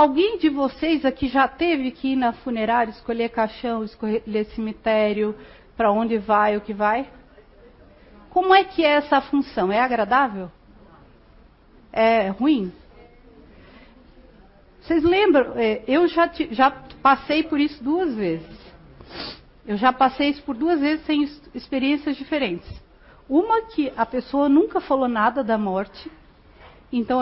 Alguém 0.00 0.38
de 0.38 0.48
vocês 0.48 1.04
aqui 1.04 1.28
já 1.28 1.46
teve 1.46 1.90
que 1.90 2.12
ir 2.12 2.16
na 2.16 2.32
funerária, 2.32 2.90
escolher 2.90 3.28
caixão, 3.28 3.84
escolher 3.84 4.46
cemitério, 4.54 5.36
para 5.76 5.92
onde 5.92 6.16
vai, 6.16 6.56
o 6.56 6.62
que 6.62 6.72
vai? 6.72 7.06
Como 8.30 8.54
é 8.54 8.64
que 8.64 8.82
é 8.82 8.92
essa 8.92 9.20
função? 9.20 9.70
É 9.70 9.78
agradável? 9.78 10.50
É 11.92 12.28
ruim? 12.28 12.72
Vocês 14.80 15.04
lembram? 15.04 15.52
É, 15.56 15.84
eu 15.86 16.08
já, 16.08 16.30
já 16.50 16.70
passei 17.02 17.42
por 17.42 17.60
isso 17.60 17.84
duas 17.84 18.14
vezes. 18.14 18.58
Eu 19.66 19.76
já 19.76 19.92
passei 19.92 20.30
isso 20.30 20.42
por 20.44 20.56
duas 20.56 20.80
vezes 20.80 21.04
sem 21.04 21.28
experiências 21.54 22.16
diferentes. 22.16 22.66
Uma 23.28 23.66
que 23.66 23.92
a 23.94 24.06
pessoa 24.06 24.48
nunca 24.48 24.80
falou 24.80 25.08
nada 25.08 25.44
da 25.44 25.58
morte, 25.58 26.10
então 26.90 27.20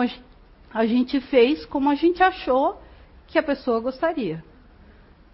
a 0.73 0.85
gente 0.85 1.19
fez 1.19 1.65
como 1.65 1.89
a 1.89 1.95
gente 1.95 2.21
achou 2.21 2.81
que 3.27 3.37
a 3.37 3.43
pessoa 3.43 3.79
gostaria. 3.79 4.43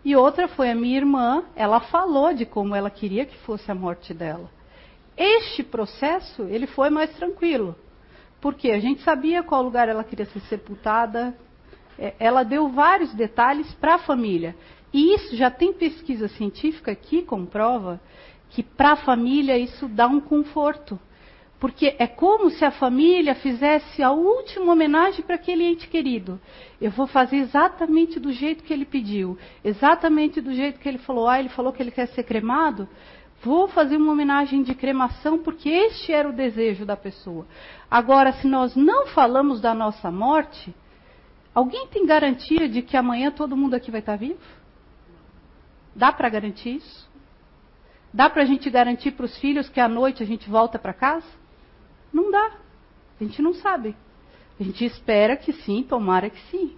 E 0.04 0.16
outra 0.16 0.48
foi 0.48 0.70
a 0.70 0.76
minha 0.76 0.98
irmã, 0.98 1.44
ela 1.56 1.80
falou 1.80 2.34
de 2.34 2.46
como 2.46 2.76
ela 2.76 2.90
queria 2.90 3.26
que 3.26 3.36
fosse 3.40 3.72
a 3.72 3.76
morte 3.76 4.14
dela. 4.14 4.50
Este 5.18 5.64
processo, 5.64 6.44
ele 6.44 6.68
foi 6.68 6.90
mais 6.90 7.12
tranquilo. 7.16 7.76
Porque 8.40 8.70
a 8.70 8.80
gente 8.80 9.02
sabia 9.02 9.42
qual 9.42 9.64
lugar 9.64 9.90
ela 9.90 10.04
queria 10.04 10.26
ser 10.26 10.42
sepultada. 10.42 11.36
É, 11.98 12.14
ela 12.20 12.44
deu 12.44 12.70
vários 12.70 13.14
detalhes 13.14 13.74
para 13.76 13.96
a 13.96 14.00
família. 14.00 14.56
E 14.94 15.16
isso 15.16 15.36
já 15.36 15.50
tem 15.50 15.74
pesquisa 15.74 16.28
científica 16.28 16.94
que 16.94 17.24
comprova 17.24 18.00
que 18.50 18.62
para 18.62 18.92
a 18.92 18.98
família 18.98 19.58
isso 19.58 19.88
dá 19.88 20.08
um 20.08 20.22
conforto. 20.22 21.00
Porque 21.66 21.96
é 21.98 22.06
como 22.06 22.52
se 22.52 22.64
a 22.64 22.70
família 22.70 23.34
fizesse 23.34 24.04
a 24.04 24.12
última 24.12 24.72
homenagem 24.72 25.26
para 25.26 25.34
aquele 25.34 25.64
ente 25.64 25.88
querido. 25.88 26.40
Eu 26.80 26.92
vou 26.92 27.08
fazer 27.08 27.38
exatamente 27.38 28.20
do 28.20 28.32
jeito 28.32 28.64
que 28.64 28.72
ele 28.72 28.86
pediu, 28.86 29.36
exatamente 29.64 30.40
do 30.40 30.54
jeito 30.54 30.80
que 30.80 30.88
ele 30.88 31.00
falou. 31.00 31.28
Ah, 31.28 31.40
ele 31.40 31.50
falou 31.50 31.74
que 31.74 31.82
ele 31.82 31.90
quer 31.90 32.06
ser 32.10 32.22
cremado. 32.22 32.88
Vou 33.42 33.68
fazer 33.68 33.98
uma 33.98 34.12
homenagem 34.12 34.62
de 34.62 34.76
cremação 34.76 35.40
porque 35.40 35.68
este 35.68 36.14
era 36.14 36.30
o 36.30 36.34
desejo 36.34 36.86
da 36.86 36.96
pessoa. 36.96 37.48
Agora, 37.90 38.32
se 38.34 38.48
nós 38.48 38.76
não 38.76 39.08
falamos 39.08 39.60
da 39.60 39.74
nossa 39.74 40.12
morte, 40.12 40.72
alguém 41.52 41.88
tem 41.88 42.06
garantia 42.06 42.70
de 42.70 42.84
que 42.84 42.96
amanhã 42.96 43.32
todo 43.32 43.58
mundo 43.58 43.74
aqui 43.74 43.90
vai 43.90 44.02
estar 44.02 44.18
vivo? 44.18 44.38
Dá 45.96 46.12
para 46.12 46.30
garantir 46.30 46.76
isso? 46.76 47.10
Dá 48.14 48.30
para 48.30 48.44
a 48.44 48.46
gente 48.46 48.70
garantir 48.70 49.14
para 49.14 49.26
os 49.26 49.36
filhos 49.40 49.68
que 49.68 49.80
à 49.80 49.88
noite 49.88 50.22
a 50.22 50.28
gente 50.28 50.48
volta 50.48 50.78
para 50.78 50.94
casa? 50.94 51.45
Não 52.12 52.32
dá. 52.32 52.52
A 53.20 53.24
gente 53.24 53.42
não 53.42 53.54
sabe. 53.54 53.96
A 54.60 54.64
gente 54.64 54.86
espera 54.86 55.36
que 55.36 55.52
sim, 55.52 55.84
tomara 55.84 56.30
que 56.30 56.40
sim. 56.50 56.76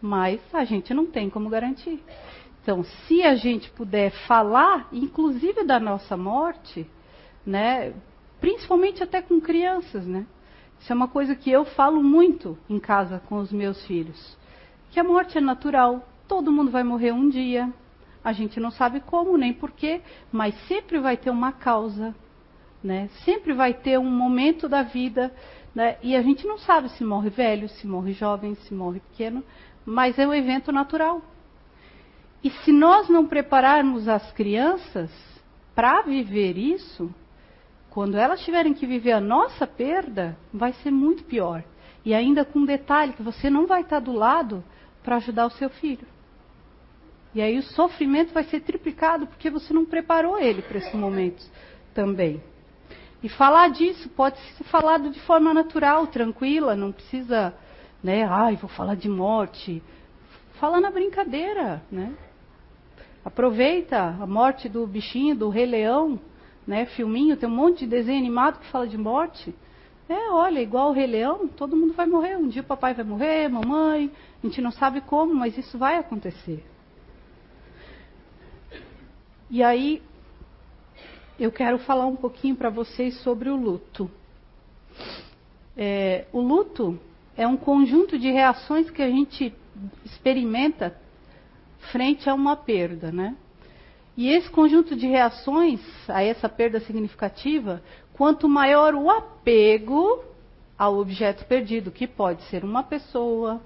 Mas 0.00 0.40
a 0.52 0.64
gente 0.64 0.92
não 0.94 1.06
tem 1.06 1.28
como 1.30 1.48
garantir. 1.48 2.02
Então, 2.62 2.82
se 2.82 3.22
a 3.22 3.36
gente 3.36 3.70
puder 3.70 4.10
falar, 4.26 4.88
inclusive 4.92 5.64
da 5.64 5.78
nossa 5.78 6.16
morte, 6.16 6.86
né, 7.44 7.94
principalmente 8.40 9.02
até 9.02 9.22
com 9.22 9.40
crianças, 9.40 10.04
né, 10.04 10.26
Isso 10.78 10.92
é 10.92 10.96
uma 10.96 11.08
coisa 11.08 11.34
que 11.34 11.50
eu 11.50 11.64
falo 11.64 12.02
muito 12.02 12.56
em 12.68 12.78
casa 12.78 13.20
com 13.28 13.38
os 13.38 13.50
meus 13.50 13.84
filhos. 13.86 14.36
Que 14.90 15.00
a 15.00 15.04
morte 15.04 15.38
é 15.38 15.40
natural, 15.40 16.06
todo 16.28 16.52
mundo 16.52 16.70
vai 16.70 16.82
morrer 16.82 17.12
um 17.12 17.28
dia. 17.28 17.72
A 18.22 18.32
gente 18.32 18.60
não 18.60 18.70
sabe 18.70 19.00
como 19.00 19.36
nem 19.38 19.52
porquê, 19.52 20.00
mas 20.32 20.54
sempre 20.66 20.98
vai 20.98 21.16
ter 21.16 21.30
uma 21.30 21.52
causa, 21.52 22.14
né? 22.82 23.08
Sempre 23.24 23.52
vai 23.52 23.74
ter 23.74 23.98
um 23.98 24.10
momento 24.10 24.68
da 24.68 24.82
vida, 24.82 25.32
né? 25.74 25.96
E 26.02 26.14
a 26.16 26.22
gente 26.22 26.46
não 26.46 26.58
sabe 26.58 26.88
se 26.90 27.04
morre 27.04 27.30
velho, 27.30 27.68
se 27.68 27.86
morre 27.86 28.12
jovem, 28.12 28.54
se 28.54 28.74
morre 28.74 29.00
pequeno, 29.00 29.42
mas 29.84 30.18
é 30.18 30.26
um 30.26 30.34
evento 30.34 30.72
natural. 30.72 31.22
E 32.42 32.50
se 32.50 32.72
nós 32.72 33.08
não 33.08 33.26
prepararmos 33.26 34.08
as 34.08 34.30
crianças 34.32 35.10
para 35.74 36.02
viver 36.02 36.56
isso, 36.56 37.12
quando 37.90 38.16
elas 38.16 38.44
tiverem 38.44 38.74
que 38.74 38.86
viver 38.86 39.12
a 39.12 39.20
nossa 39.20 39.66
perda, 39.66 40.36
vai 40.52 40.72
ser 40.74 40.90
muito 40.90 41.24
pior. 41.24 41.64
E 42.04 42.14
ainda 42.14 42.44
com 42.44 42.60
um 42.60 42.64
detalhe 42.64 43.14
que 43.14 43.22
você 43.22 43.50
não 43.50 43.66
vai 43.66 43.80
estar 43.80 44.00
do 44.00 44.12
lado 44.12 44.62
para 45.02 45.16
ajudar 45.16 45.46
o 45.46 45.50
seu 45.50 45.68
filho. 45.68 46.06
E 47.34 47.42
aí 47.42 47.58
o 47.58 47.62
sofrimento 47.62 48.32
vai 48.32 48.44
ser 48.44 48.60
triplicado 48.60 49.26
porque 49.26 49.50
você 49.50 49.74
não 49.74 49.84
preparou 49.84 50.38
ele 50.38 50.62
para 50.62 50.78
esses 50.78 50.94
momentos 50.94 51.50
também. 51.92 52.42
E 53.26 53.28
falar 53.28 53.70
disso 53.70 54.08
pode 54.10 54.38
ser 54.56 54.62
falado 54.62 55.10
de 55.10 55.18
forma 55.22 55.52
natural, 55.52 56.06
tranquila, 56.06 56.76
não 56.76 56.92
precisa, 56.92 57.52
né, 58.00 58.24
ai, 58.24 58.54
vou 58.54 58.70
falar 58.70 58.94
de 58.94 59.08
morte. 59.08 59.82
Fala 60.60 60.80
na 60.80 60.92
brincadeira, 60.92 61.82
né? 61.90 62.14
Aproveita 63.24 63.98
a 63.98 64.26
morte 64.28 64.68
do 64.68 64.86
bichinho, 64.86 65.34
do 65.34 65.48
Rei 65.48 65.66
Leão, 65.66 66.20
né? 66.64 66.86
Filminho, 66.86 67.36
tem 67.36 67.48
um 67.48 67.52
monte 67.52 67.80
de 67.80 67.88
desenho 67.88 68.20
animado 68.20 68.60
que 68.60 68.70
fala 68.70 68.86
de 68.86 68.96
morte. 68.96 69.52
É, 70.08 70.30
olha, 70.30 70.60
igual 70.60 70.90
o 70.90 70.92
Rei 70.92 71.08
Leão, 71.08 71.48
todo 71.48 71.74
mundo 71.74 71.94
vai 71.94 72.06
morrer. 72.06 72.36
Um 72.36 72.46
dia 72.46 72.62
o 72.62 72.64
papai 72.64 72.94
vai 72.94 73.04
morrer, 73.04 73.48
mamãe, 73.48 74.08
a 74.40 74.46
gente 74.46 74.60
não 74.60 74.70
sabe 74.70 75.00
como, 75.00 75.34
mas 75.34 75.58
isso 75.58 75.76
vai 75.76 75.96
acontecer. 75.96 76.64
E 79.50 79.64
aí, 79.64 80.00
eu 81.38 81.52
quero 81.52 81.78
falar 81.78 82.06
um 82.06 82.16
pouquinho 82.16 82.56
para 82.56 82.70
vocês 82.70 83.20
sobre 83.20 83.48
o 83.48 83.56
luto. 83.56 84.10
É, 85.76 86.24
o 86.32 86.40
luto 86.40 86.98
é 87.36 87.46
um 87.46 87.56
conjunto 87.56 88.18
de 88.18 88.30
reações 88.30 88.90
que 88.90 89.02
a 89.02 89.08
gente 89.08 89.52
experimenta 90.04 90.96
frente 91.92 92.28
a 92.28 92.34
uma 92.34 92.56
perda, 92.56 93.12
né? 93.12 93.36
E 94.16 94.30
esse 94.30 94.48
conjunto 94.48 94.96
de 94.96 95.06
reações 95.06 95.80
a 96.08 96.22
essa 96.22 96.48
perda 96.48 96.80
significativa, 96.80 97.82
quanto 98.14 98.48
maior 98.48 98.94
o 98.94 99.10
apego 99.10 100.24
ao 100.78 100.98
objeto 100.98 101.44
perdido, 101.44 101.90
que 101.90 102.06
pode 102.06 102.42
ser 102.44 102.64
uma 102.64 102.82
pessoa, 102.82 103.60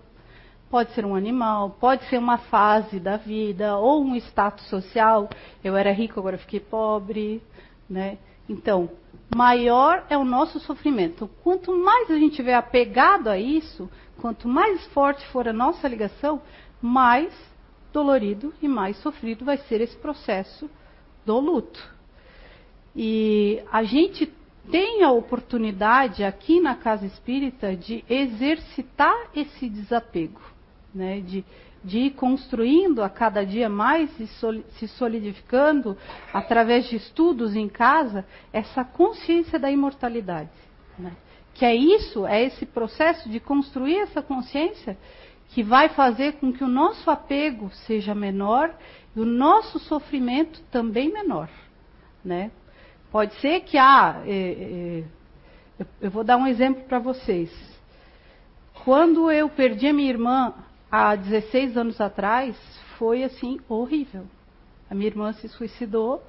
pode 0.70 0.92
ser 0.92 1.04
um 1.04 1.16
animal, 1.16 1.76
pode 1.80 2.04
ser 2.08 2.18
uma 2.18 2.38
fase 2.38 3.00
da 3.00 3.16
vida 3.16 3.76
ou 3.76 4.02
um 4.02 4.14
status 4.16 4.66
social. 4.68 5.28
Eu 5.62 5.76
era 5.76 5.92
rico, 5.92 6.20
agora 6.20 6.38
fiquei 6.38 6.60
pobre, 6.60 7.42
né? 7.88 8.16
Então, 8.48 8.88
maior 9.34 10.04
é 10.08 10.16
o 10.16 10.24
nosso 10.24 10.60
sofrimento. 10.60 11.28
Quanto 11.42 11.76
mais 11.76 12.10
a 12.10 12.14
gente 12.14 12.30
estiver 12.30 12.54
apegado 12.54 13.28
a 13.28 13.38
isso, 13.38 13.90
quanto 14.20 14.48
mais 14.48 14.84
forte 14.88 15.26
for 15.28 15.48
a 15.48 15.52
nossa 15.52 15.88
ligação, 15.88 16.40
mais 16.80 17.32
dolorido 17.92 18.54
e 18.62 18.68
mais 18.68 18.96
sofrido 18.98 19.44
vai 19.44 19.58
ser 19.58 19.80
esse 19.80 19.96
processo 19.96 20.70
do 21.26 21.38
luto. 21.38 21.80
E 22.94 23.62
a 23.70 23.82
gente 23.82 24.32
tem 24.70 25.02
a 25.02 25.10
oportunidade 25.10 26.22
aqui 26.22 26.60
na 26.60 26.74
casa 26.74 27.06
espírita 27.06 27.74
de 27.76 28.04
exercitar 28.08 29.30
esse 29.34 29.68
desapego, 29.68 30.40
né? 30.94 31.20
de, 31.20 31.44
de 31.82 31.98
ir 31.98 32.10
construindo 32.12 33.02
a 33.02 33.08
cada 33.08 33.44
dia 33.44 33.68
mais 33.68 34.10
e 34.20 34.26
se 34.78 34.88
solidificando 34.88 35.96
através 36.32 36.88
de 36.88 36.96
estudos 36.96 37.54
em 37.54 37.68
casa 37.68 38.24
essa 38.52 38.84
consciência 38.84 39.58
da 39.58 39.70
imortalidade. 39.70 40.50
Né? 40.98 41.12
Que 41.54 41.64
é 41.64 41.74
isso, 41.74 42.26
é 42.26 42.42
esse 42.42 42.66
processo 42.66 43.28
de 43.28 43.40
construir 43.40 43.98
essa 43.98 44.22
consciência 44.22 44.96
que 45.48 45.62
vai 45.62 45.88
fazer 45.88 46.34
com 46.34 46.52
que 46.52 46.62
o 46.62 46.68
nosso 46.68 47.10
apego 47.10 47.70
seja 47.86 48.14
menor 48.14 48.72
e 49.14 49.20
o 49.20 49.24
nosso 49.24 49.78
sofrimento 49.80 50.60
também 50.70 51.12
menor, 51.12 51.48
né? 52.24 52.52
Pode 53.10 53.34
ser 53.40 53.62
que 53.62 53.76
ah, 53.76 54.22
é, 54.24 55.02
é, 55.80 55.84
eu 56.00 56.10
vou 56.10 56.22
dar 56.22 56.36
um 56.36 56.46
exemplo 56.46 56.84
para 56.84 57.00
vocês. 57.00 57.50
Quando 58.84 59.30
eu 59.32 59.48
perdi 59.48 59.88
a 59.88 59.92
minha 59.92 60.08
irmã 60.08 60.54
há 60.90 61.14
16 61.14 61.76
anos 61.76 62.00
atrás, 62.00 62.56
foi 62.98 63.22
assim 63.22 63.60
horrível. 63.68 64.26
A 64.90 64.94
minha 64.94 65.06
irmã 65.06 65.32
se 65.32 65.48
suicidou, 65.48 66.22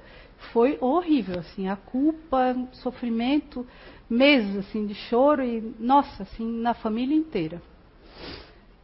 foi 0.52 0.78
horrível, 0.80 1.38
assim, 1.40 1.68
a 1.68 1.76
culpa, 1.76 2.56
sofrimento, 2.72 3.66
meses 4.08 4.56
assim 4.56 4.86
de 4.86 4.94
choro 4.94 5.42
e 5.42 5.74
nossa, 5.78 6.22
assim 6.22 6.60
na 6.60 6.74
família 6.74 7.16
inteira. 7.16 7.62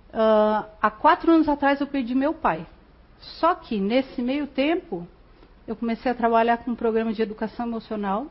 Uh, 0.08 0.64
há 0.80 0.90
quatro 0.90 1.30
anos 1.30 1.48
atrás 1.48 1.80
eu 1.80 1.86
perdi 1.86 2.14
meu 2.14 2.32
pai. 2.32 2.66
Só 3.18 3.54
que 3.54 3.78
nesse 3.78 4.22
meio 4.22 4.46
tempo 4.46 5.06
eu 5.66 5.76
comecei 5.76 6.10
a 6.10 6.14
trabalhar 6.14 6.58
com 6.58 6.70
um 6.70 6.76
programa 6.76 7.12
de 7.12 7.20
educação 7.20 7.66
emocional 7.66 8.26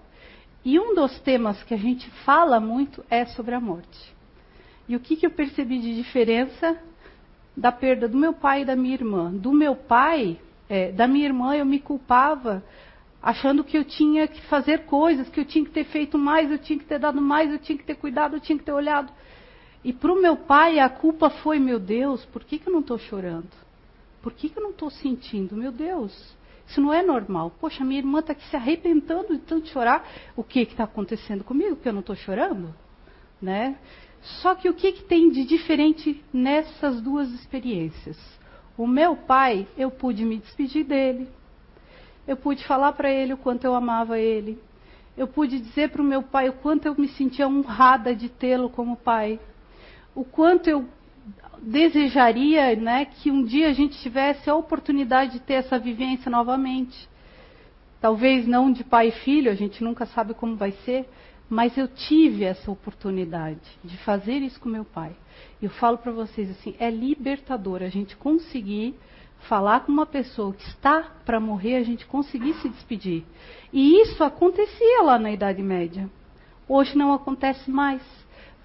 e 0.66 0.80
um 0.80 0.96
dos 0.96 1.20
temas 1.20 1.62
que 1.64 1.74
a 1.74 1.78
gente 1.78 2.10
fala 2.26 2.60
muito 2.60 3.06
é 3.10 3.26
sobre 3.26 3.54
a 3.54 3.60
morte. 3.60 4.16
E 4.88 4.96
o 4.96 5.00
que, 5.00 5.16
que 5.16 5.26
eu 5.26 5.32
percebi 5.32 5.80
de 5.80 5.96
diferença 5.96 6.78
da 7.58 7.72
perda 7.72 8.08
do 8.08 8.16
meu 8.16 8.34
pai 8.34 8.62
e 8.62 8.66
da 8.66 8.76
minha 8.76 8.94
irmã? 8.94 9.32
Do 9.32 9.52
meu 9.52 9.76
pai, 9.76 10.40
é, 10.70 10.92
da 10.92 11.08
minha 11.08 11.26
irmã, 11.26 11.56
eu 11.56 11.66
me 11.66 11.80
culpava 11.80 12.64
achando 13.22 13.64
que 13.64 13.76
eu 13.76 13.84
tinha 13.84 14.28
que 14.28 14.40
fazer 14.44 14.86
coisas, 14.86 15.28
que 15.28 15.40
eu 15.40 15.46
tinha 15.46 15.66
que 15.66 15.72
ter 15.72 15.86
feito 15.86 16.18
mais, 16.18 16.52
eu 16.52 16.60
tinha 16.60 16.78
que 16.78 16.86
ter 16.86 17.00
dado 17.00 17.20
mais, 17.20 17.52
eu 17.52 17.58
tinha 17.58 17.78
que 17.78 17.84
ter 17.84 17.96
cuidado, 17.96 18.36
eu 18.36 18.40
tinha 18.40 18.58
que 18.58 18.64
ter 18.64 18.72
olhado. 18.72 19.12
E 19.84 19.92
para 19.92 20.14
o 20.14 20.22
meu 20.22 20.36
pai 20.36 20.80
a 20.80 20.88
culpa 20.88 21.30
foi, 21.30 21.58
meu 21.58 21.80
Deus, 21.80 22.24
por 22.26 22.44
que, 22.44 22.60
que 22.60 22.70
eu 22.70 22.74
não 22.74 22.82
estou 22.82 23.00
chorando? 23.00 23.50
Por 24.22 24.34
que, 24.34 24.50
que 24.50 24.60
eu 24.60 24.64
não 24.64 24.72
estou 24.72 24.90
sentindo? 24.90 25.56
Meu 25.56 25.72
Deus, 25.72 26.36
isso 26.68 26.80
não 26.82 26.94
é 26.94 27.02
normal. 27.02 27.52
Poxa, 27.60 27.84
minha 27.84 28.00
irmã 28.00 28.20
está 28.20 28.34
aqui 28.34 28.46
se 28.50 28.56
arrebentando 28.56 29.34
de 29.36 29.40
tanto 29.40 29.68
chorar. 29.70 30.06
O 30.36 30.44
que 30.44 30.60
está 30.60 30.84
acontecendo 30.84 31.44
comigo 31.44 31.78
que 31.78 31.88
eu 31.88 31.94
não 31.94 32.02
estou 32.02 32.16
chorando? 32.16 32.74
Né? 33.42 33.78
Só 34.22 34.56
que 34.56 34.70
o 34.70 34.74
que, 34.74 34.92
que 34.92 35.04
tem 35.04 35.30
de 35.30 35.44
diferente 35.46 36.24
nessas 36.34 37.02
duas 37.02 37.30
experiências? 37.32 38.18
O 38.78 38.86
meu 38.86 39.16
pai, 39.16 39.68
eu 39.78 39.90
pude 39.90 40.26
me 40.26 40.38
despedir 40.38 40.84
dele. 40.84 41.28
Eu 42.28 42.36
pude 42.36 42.64
falar 42.66 42.94
para 42.94 43.10
ele 43.10 43.34
o 43.34 43.38
quanto 43.38 43.64
eu 43.64 43.74
amava 43.74 44.20
ele. 44.20 44.60
Eu 45.16 45.28
pude 45.28 45.60
dizer 45.60 45.90
para 45.90 46.02
o 46.02 46.06
meu 46.06 46.22
pai 46.22 46.50
o 46.50 46.54
quanto 46.54 46.86
eu 46.86 46.96
me 46.98 47.08
sentia 47.08 47.48
honrada 47.48 48.16
de 48.16 48.30
tê-lo 48.30 48.70
como 48.70 48.98
pai 48.98 49.40
o 50.18 50.26
quanto 50.26 50.68
eu 50.68 50.84
desejaria 51.62 52.76
né, 52.76 53.06
que 53.06 53.30
um 53.30 53.44
dia 53.44 53.70
a 53.70 53.74
gente 53.74 54.00
tivesse 54.00 54.50
a 54.50 54.56
oportunidade 54.56 55.34
de 55.34 55.40
ter 55.40 55.54
essa 55.54 55.78
vivência 55.78 56.32
novamente. 56.32 57.08
Talvez 58.02 58.48
não 58.48 58.72
de 58.72 58.84
pai 58.84 59.10
e 59.10 59.12
filho, 59.12 59.52
a 59.52 59.54
gente 59.54 59.84
nunca 59.84 60.08
sabe 60.08 60.34
como 60.34 60.56
vai 60.56 60.72
ser, 60.84 61.08
mas 61.50 61.78
eu 61.78 61.88
tive 61.88 62.44
essa 62.44 62.70
oportunidade 62.70 63.62
de 63.84 63.98
fazer 64.00 64.38
isso 64.38 64.60
com 64.60 64.68
meu 64.68 64.84
pai. 64.84 65.16
Eu 65.62 65.70
falo 65.70 65.98
para 65.98 66.12
vocês 66.12 66.50
assim, 66.50 66.76
é 66.80 66.90
libertador 66.90 67.82
a 67.82 67.90
gente 67.90 68.18
conseguir 68.18 68.96
falar 69.42 69.82
com 69.82 69.92
uma 69.92 70.06
pessoa 70.06 70.54
que 70.54 70.68
está 70.68 71.04
para 71.26 71.40
morrer, 71.40 71.78
a 71.78 71.84
gente 71.84 72.06
conseguir 72.06 72.54
se 72.56 72.70
despedir. 72.70 73.24
E 73.72 74.02
isso 74.02 74.24
acontecia 74.24 75.04
lá 75.04 75.18
na 75.18 75.32
Idade 75.32 75.62
Média. 75.62 76.10
Hoje 76.68 76.98
não 76.98 77.14
acontece 77.14 77.70
mais. 77.70 78.02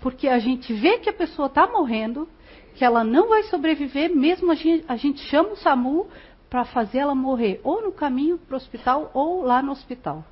Porque 0.00 0.26
a 0.26 0.38
gente 0.38 0.72
vê 0.72 0.98
que 0.98 1.08
a 1.08 1.12
pessoa 1.12 1.46
está 1.46 1.66
morrendo, 1.66 2.28
que 2.74 2.84
ela 2.84 3.04
não 3.04 3.28
vai 3.28 3.44
sobreviver, 3.44 4.14
mesmo 4.14 4.50
a 4.50 4.54
gente, 4.54 4.84
a 4.88 4.96
gente 4.96 5.20
chama 5.20 5.50
o 5.50 5.56
SAMU 5.56 6.08
para 6.50 6.64
fazer 6.64 6.98
ela 6.98 7.14
morrer, 7.14 7.60
ou 7.62 7.80
no 7.82 7.92
caminho 7.92 8.38
para 8.38 8.54
o 8.54 8.56
hospital, 8.56 9.10
ou 9.14 9.42
lá 9.42 9.62
no 9.62 9.72
hospital. 9.72 10.24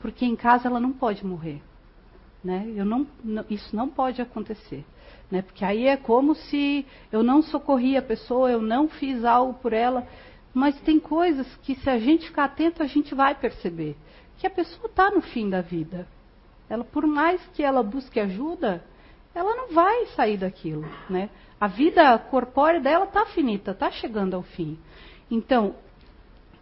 Porque 0.00 0.24
em 0.24 0.34
casa 0.34 0.66
ela 0.66 0.80
não 0.80 0.92
pode 0.92 1.24
morrer. 1.24 1.60
Né? 2.42 2.72
Eu 2.74 2.84
não, 2.84 3.06
não, 3.22 3.44
isso 3.50 3.74
não 3.74 3.88
pode 3.88 4.20
acontecer. 4.22 4.84
Né? 5.30 5.42
Porque 5.42 5.64
aí 5.64 5.86
é 5.86 5.96
como 5.96 6.34
se 6.34 6.86
eu 7.12 7.22
não 7.22 7.42
socorri 7.42 7.96
a 7.96 8.02
pessoa, 8.02 8.50
eu 8.50 8.60
não 8.60 8.88
fiz 8.88 9.24
algo 9.24 9.54
por 9.54 9.72
ela. 9.72 10.06
Mas 10.52 10.80
tem 10.80 10.98
coisas 10.98 11.46
que, 11.62 11.74
se 11.76 11.88
a 11.88 11.98
gente 11.98 12.26
ficar 12.26 12.44
atento, 12.44 12.82
a 12.82 12.86
gente 12.86 13.14
vai 13.14 13.34
perceber. 13.34 13.96
Que 14.38 14.46
a 14.46 14.50
pessoa 14.50 14.86
está 14.86 15.10
no 15.10 15.20
fim 15.20 15.48
da 15.48 15.60
vida. 15.60 16.08
Ela, 16.68 16.84
por 16.84 17.06
mais 17.06 17.40
que 17.54 17.62
ela 17.62 17.82
busque 17.82 18.18
ajuda, 18.18 18.82
ela 19.34 19.54
não 19.54 19.72
vai 19.72 20.06
sair 20.16 20.36
daquilo, 20.36 20.84
né? 21.08 21.30
A 21.60 21.66
vida 21.66 22.18
corpórea 22.18 22.80
dela 22.80 23.04
está 23.04 23.26
finita, 23.26 23.72
está 23.72 23.90
chegando 23.90 24.34
ao 24.34 24.42
fim. 24.42 24.78
Então, 25.30 25.74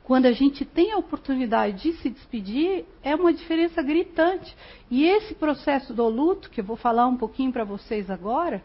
quando 0.08 0.24
a 0.24 0.32
gente 0.32 0.64
tem 0.64 0.90
a 0.90 0.96
oportunidade 0.96 1.82
de 1.82 1.92
se 1.98 2.08
despedir, 2.08 2.86
é 3.02 3.14
uma 3.14 3.30
diferença 3.30 3.82
gritante. 3.82 4.56
E 4.90 5.04
esse 5.04 5.34
processo 5.34 5.92
do 5.92 6.08
luto, 6.08 6.48
que 6.48 6.62
eu 6.62 6.64
vou 6.64 6.76
falar 6.78 7.06
um 7.06 7.18
pouquinho 7.18 7.52
para 7.52 7.62
vocês 7.62 8.10
agora, 8.10 8.62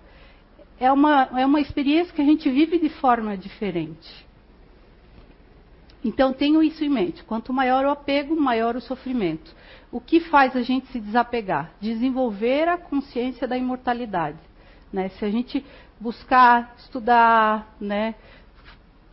é 0.80 0.90
uma, 0.90 1.24
é 1.38 1.46
uma 1.46 1.60
experiência 1.60 2.14
que 2.14 2.22
a 2.22 2.26
gente 2.26 2.50
vive 2.50 2.80
de 2.80 2.88
forma 2.88 3.36
diferente. 3.36 4.26
Então 6.02 6.32
tenham 6.32 6.64
isso 6.64 6.82
em 6.82 6.88
mente. 6.88 7.26
Quanto 7.26 7.52
maior 7.52 7.84
o 7.84 7.90
apego, 7.90 8.40
maior 8.40 8.78
o 8.78 8.82
sofrimento. 8.82 9.54
O 9.92 10.00
que 10.00 10.22
faz 10.22 10.56
a 10.56 10.62
gente 10.62 10.88
se 10.94 11.00
desapegar? 11.02 11.74
Desenvolver 11.82 12.70
a 12.70 12.78
consciência 12.78 13.46
da 13.46 13.58
imortalidade. 13.58 14.40
Né? 14.94 15.10
Se 15.10 15.26
a 15.26 15.30
gente 15.30 15.62
buscar, 16.00 16.74
estudar, 16.78 17.76
né? 17.82 18.16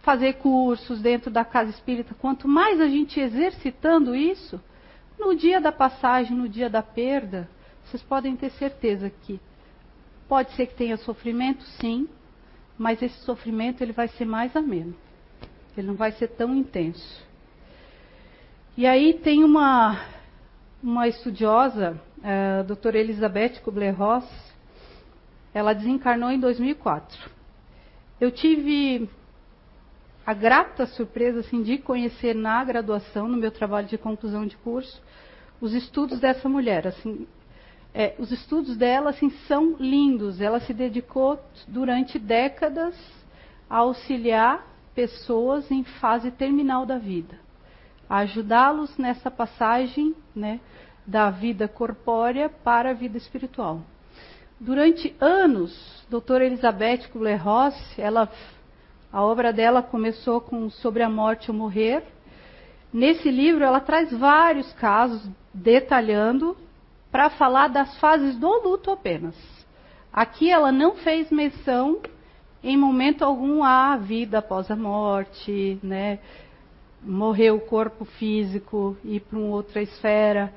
Fazer 0.03 0.35
cursos 0.35 1.01
dentro 1.01 1.31
da 1.31 1.45
casa 1.45 1.71
espírita, 1.71 2.15
quanto 2.15 2.49
mais 2.49 2.81
a 2.81 2.89
gente 2.89 3.21
exercitando 3.21 4.15
isso, 4.15 4.61
no 5.19 5.35
dia 5.35 5.61
da 5.61 5.71
passagem, 5.71 6.37
no 6.37 6.49
dia 6.49 6.71
da 6.71 6.83
perda, 6.83 7.49
vocês 7.85 8.03
podem 8.03 8.37
ter 8.37 8.51
certeza 8.53 9.11
que 9.11 9.41
pode 10.29 10.53
ser 10.53 10.67
que 10.67 10.75
tenha 10.75 10.97
sofrimento, 10.97 11.63
sim, 11.81 12.09
mas 12.79 13.03
esse 13.03 13.19
sofrimento 13.25 13.83
ele 13.83 13.93
vai 13.93 14.09
ser 14.09 14.25
mais 14.25 14.57
ameno. 14.57 14.95
Ele 15.77 15.89
não 15.89 15.95
vai 15.95 16.13
ser 16.13 16.29
tão 16.29 16.55
intenso. 16.55 17.23
E 18.77 18.87
aí 18.87 19.15
tem 19.15 19.45
uma 19.45 20.01
uma 20.83 21.07
estudiosa, 21.07 22.01
a 22.23 22.63
doutora 22.63 22.99
Elizabeth 22.99 23.61
Kubler-Ross, 23.63 24.25
ela 25.53 25.75
desencarnou 25.75 26.31
em 26.31 26.41
2004. 26.41 27.31
Eu 28.19 28.31
tive 28.31 29.09
a 30.31 30.33
grata 30.33 30.87
surpresa 30.87 31.41
assim, 31.41 31.61
de 31.61 31.77
conhecer 31.77 32.37
na 32.37 32.63
graduação, 32.63 33.27
no 33.27 33.37
meu 33.37 33.51
trabalho 33.51 33.89
de 33.89 33.99
conclusão 33.99 34.47
de 34.47 34.57
curso, 34.59 35.03
os 35.61 35.75
estudos 35.75 36.21
dessa 36.21 36.49
mulher. 36.49 36.87
Assim, 36.87 37.27
é, 37.93 38.15
os 38.17 38.31
estudos 38.31 38.77
dela 38.77 39.11
assim, 39.11 39.29
são 39.49 39.75
lindos. 39.81 40.41
Ela 40.41 40.61
se 40.61 40.73
dedicou 40.73 41.37
durante 41.67 42.17
décadas 42.17 42.95
a 43.69 43.79
auxiliar 43.79 44.65
pessoas 44.95 45.69
em 45.69 45.83
fase 45.83 46.31
terminal 46.31 46.87
da 46.87 46.97
vida, 46.97 47.37
a 48.09 48.19
ajudá-los 48.19 48.97
nessa 48.97 49.33
passagem 49.33 50.15
né, 50.33 50.61
da 51.05 51.29
vida 51.31 51.67
corpórea 51.67 52.49
para 52.49 52.91
a 52.91 52.95
vida 52.95 53.19
espiritual. 53.19 53.81
Durante 54.61 55.13
anos, 55.21 56.07
doutora 56.09 56.45
Elizabeth 56.45 57.09
Kubler-Ross, 57.13 57.99
ela 57.99 58.31
a 59.13 59.23
obra 59.23 59.53
dela 59.53 59.83
começou 59.83 60.41
com 60.41 60.71
Sobre 60.71 61.03
a 61.03 61.11
Morte 61.11 61.51
ou 61.51 61.57
Morrer. 61.57 62.05
Nesse 62.93 63.29
livro, 63.29 63.65
ela 63.65 63.81
traz 63.81 64.13
vários 64.13 64.73
casos 64.75 65.29
detalhando 65.53 66.57
para 67.11 67.29
falar 67.31 67.69
das 67.69 67.99
fases 67.99 68.37
do 68.37 68.49
luto 68.63 68.91
apenas. 68.91 69.35
Aqui 70.13 70.49
ela 70.49 70.71
não 70.71 70.95
fez 70.97 71.29
menção 71.31 72.01
em 72.63 72.77
momento 72.77 73.25
algum 73.25 73.65
à 73.65 73.97
vida 73.97 74.39
após 74.39 74.71
a 74.71 74.77
morte, 74.77 75.79
né? 75.83 76.21
Morrer 77.03 77.51
o 77.51 77.61
corpo 77.61 78.05
físico, 78.05 78.97
ir 79.05 79.21
para 79.21 79.39
uma 79.39 79.49
outra 79.49 79.83
esfera. 79.83 80.53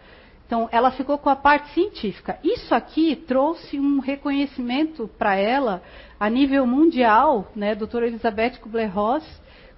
Então, 0.53 0.69
ela 0.71 0.91
ficou 0.91 1.17
com 1.17 1.31
a 1.31 1.35
parte 1.35 1.73
científica. 1.73 2.37
Isso 2.43 2.75
aqui 2.75 3.15
trouxe 3.15 3.79
um 3.79 3.97
reconhecimento 3.97 5.09
para 5.17 5.35
ela 5.35 5.81
a 6.19 6.29
nível 6.29 6.67
mundial, 6.67 7.51
né, 7.55 7.73
doutora 7.73 8.05
Elizabeth 8.05 8.59
Kubler-Ross, 8.61 9.25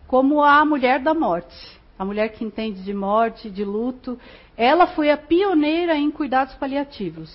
como 0.05 0.43
a 0.43 0.65
mulher 0.65 0.99
da 0.99 1.13
morte, 1.13 1.79
a 1.97 2.03
mulher 2.03 2.27
que 2.33 2.43
entende 2.43 2.83
de 2.83 2.93
morte, 2.93 3.49
de 3.49 3.63
luto. 3.63 4.19
Ela 4.57 4.85
foi 4.85 5.09
a 5.09 5.15
pioneira 5.15 5.95
em 5.95 6.11
cuidados 6.11 6.53
paliativos. 6.55 7.33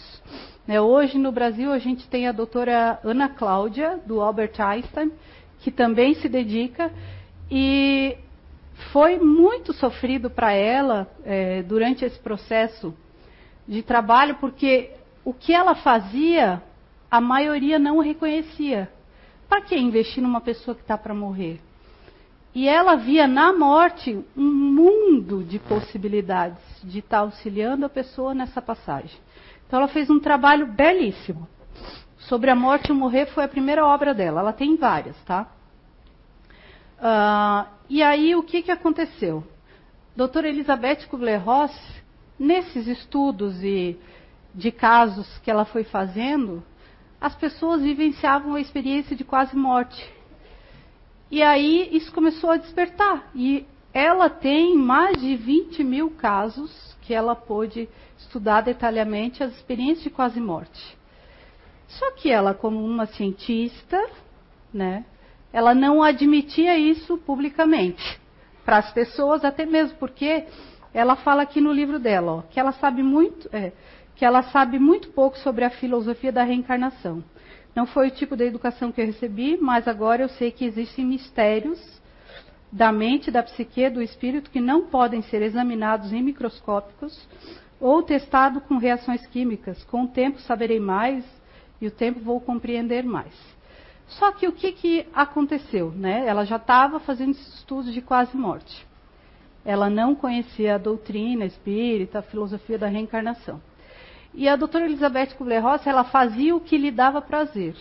Né, 0.66 0.78
hoje 0.78 1.16
no 1.16 1.32
Brasil 1.32 1.72
a 1.72 1.78
gente 1.78 2.06
tem 2.10 2.28
a 2.28 2.32
doutora 2.32 3.00
Ana 3.02 3.30
Cláudia, 3.30 3.98
do 4.04 4.20
Albert 4.20 4.60
Einstein, 4.60 5.10
que 5.60 5.70
também 5.70 6.12
se 6.12 6.28
dedica 6.28 6.92
e 7.50 8.18
foi 8.92 9.18
muito 9.18 9.72
sofrido 9.72 10.28
para 10.28 10.52
ela 10.52 11.10
é, 11.24 11.62
durante 11.62 12.04
esse 12.04 12.18
processo 12.18 12.94
de 13.70 13.82
trabalho, 13.82 14.34
porque 14.40 14.90
o 15.24 15.32
que 15.32 15.52
ela 15.52 15.76
fazia, 15.76 16.60
a 17.08 17.20
maioria 17.20 17.78
não 17.78 18.00
reconhecia. 18.00 18.90
Para 19.48 19.60
que 19.60 19.78
investir 19.78 20.20
numa 20.20 20.40
pessoa 20.40 20.74
que 20.74 20.82
está 20.82 20.98
para 20.98 21.14
morrer? 21.14 21.60
E 22.52 22.68
ela 22.68 22.96
via 22.96 23.28
na 23.28 23.52
morte 23.52 24.18
um 24.36 24.52
mundo 24.52 25.44
de 25.44 25.60
possibilidades 25.60 26.58
de 26.82 26.98
estar 26.98 27.18
tá 27.18 27.22
auxiliando 27.22 27.86
a 27.86 27.88
pessoa 27.88 28.34
nessa 28.34 28.60
passagem. 28.60 29.16
Então 29.66 29.78
ela 29.78 29.88
fez 29.88 30.10
um 30.10 30.18
trabalho 30.18 30.66
belíssimo. 30.66 31.48
Sobre 32.18 32.50
a 32.50 32.56
morte 32.56 32.88
e 32.88 32.92
o 32.92 32.94
morrer 32.94 33.26
foi 33.26 33.44
a 33.44 33.48
primeira 33.48 33.86
obra 33.86 34.12
dela. 34.12 34.40
Ela 34.40 34.52
tem 34.52 34.76
várias, 34.76 35.16
tá? 35.22 35.46
Uh, 36.98 37.70
e 37.88 38.02
aí 38.02 38.34
o 38.34 38.42
que, 38.42 38.62
que 38.62 38.72
aconteceu? 38.72 39.44
Doutora 40.16 40.48
Elizabeth 40.48 41.06
Kubler-Ross 41.08 41.72
Nesses 42.40 42.86
estudos 42.86 43.62
e 43.62 43.98
de 44.54 44.72
casos 44.72 45.28
que 45.44 45.50
ela 45.50 45.66
foi 45.66 45.84
fazendo, 45.84 46.64
as 47.20 47.34
pessoas 47.34 47.82
vivenciavam 47.82 48.54
a 48.54 48.60
experiência 48.62 49.14
de 49.14 49.24
quase 49.24 49.54
morte. 49.54 50.10
E 51.30 51.42
aí 51.42 51.90
isso 51.92 52.10
começou 52.10 52.50
a 52.50 52.56
despertar. 52.56 53.30
E 53.34 53.66
ela 53.92 54.30
tem 54.30 54.74
mais 54.74 55.20
de 55.20 55.36
20 55.36 55.84
mil 55.84 56.12
casos 56.12 56.96
que 57.02 57.12
ela 57.12 57.36
pôde 57.36 57.86
estudar 58.16 58.62
detalhadamente 58.62 59.42
as 59.42 59.54
experiências 59.56 60.04
de 60.04 60.08
quase 60.08 60.40
morte. 60.40 60.96
Só 61.88 62.12
que 62.12 62.30
ela, 62.30 62.54
como 62.54 62.82
uma 62.82 63.04
cientista, 63.04 64.02
né, 64.72 65.04
ela 65.52 65.74
não 65.74 66.02
admitia 66.02 66.78
isso 66.78 67.18
publicamente 67.18 68.18
para 68.64 68.78
as 68.78 68.90
pessoas, 68.92 69.44
até 69.44 69.66
mesmo 69.66 69.98
porque 69.98 70.46
ela 70.92 71.16
fala 71.16 71.42
aqui 71.42 71.60
no 71.60 71.72
livro 71.72 71.98
dela, 71.98 72.32
ó, 72.32 72.42
que 72.42 72.58
ela 72.58 72.72
sabe 72.72 73.02
muito, 73.02 73.48
é, 73.52 73.72
que 74.16 74.24
ela 74.24 74.42
sabe 74.44 74.78
muito 74.78 75.08
pouco 75.08 75.38
sobre 75.38 75.64
a 75.64 75.70
filosofia 75.70 76.32
da 76.32 76.42
reencarnação. 76.42 77.22
Não 77.74 77.86
foi 77.86 78.08
o 78.08 78.10
tipo 78.10 78.36
de 78.36 78.44
educação 78.44 78.90
que 78.90 79.00
eu 79.00 79.06
recebi, 79.06 79.56
mas 79.60 79.86
agora 79.86 80.22
eu 80.22 80.28
sei 80.28 80.50
que 80.50 80.64
existem 80.64 81.04
mistérios 81.04 81.80
da 82.72 82.92
mente, 82.92 83.30
da 83.30 83.42
psique, 83.42 83.88
do 83.88 84.02
espírito 84.02 84.50
que 84.50 84.60
não 84.60 84.86
podem 84.86 85.22
ser 85.22 85.42
examinados 85.42 86.12
em 86.12 86.22
microscópicos 86.22 87.28
ou 87.80 88.02
testados 88.02 88.62
com 88.64 88.76
reações 88.76 89.24
químicas. 89.26 89.82
Com 89.84 90.04
o 90.04 90.08
tempo 90.08 90.40
saberei 90.40 90.78
mais 90.78 91.24
e 91.80 91.86
o 91.86 91.90
tempo 91.90 92.20
vou 92.20 92.40
compreender 92.40 93.04
mais. 93.04 93.34
Só 94.06 94.32
que 94.32 94.46
o 94.46 94.52
que, 94.52 94.72
que 94.72 95.06
aconteceu? 95.14 95.92
Né? 95.92 96.26
Ela 96.26 96.44
já 96.44 96.56
estava 96.56 96.98
fazendo 97.00 97.32
estudos 97.32 97.92
de 97.92 98.02
quase 98.02 98.36
morte. 98.36 98.86
Ela 99.64 99.90
não 99.90 100.14
conhecia 100.14 100.74
a 100.74 100.78
doutrina 100.78 101.44
espírita, 101.44 102.20
a 102.20 102.22
filosofia 102.22 102.78
da 102.78 102.86
reencarnação. 102.86 103.60
E 104.32 104.48
a 104.48 104.56
doutora 104.56 104.84
Elizabeth 104.84 105.34
Kubler-Ross, 105.36 105.86
ela 105.86 106.04
fazia 106.04 106.54
o 106.54 106.60
que 106.60 106.78
lhe 106.78 106.90
dava 106.90 107.20
prazer. 107.20 107.74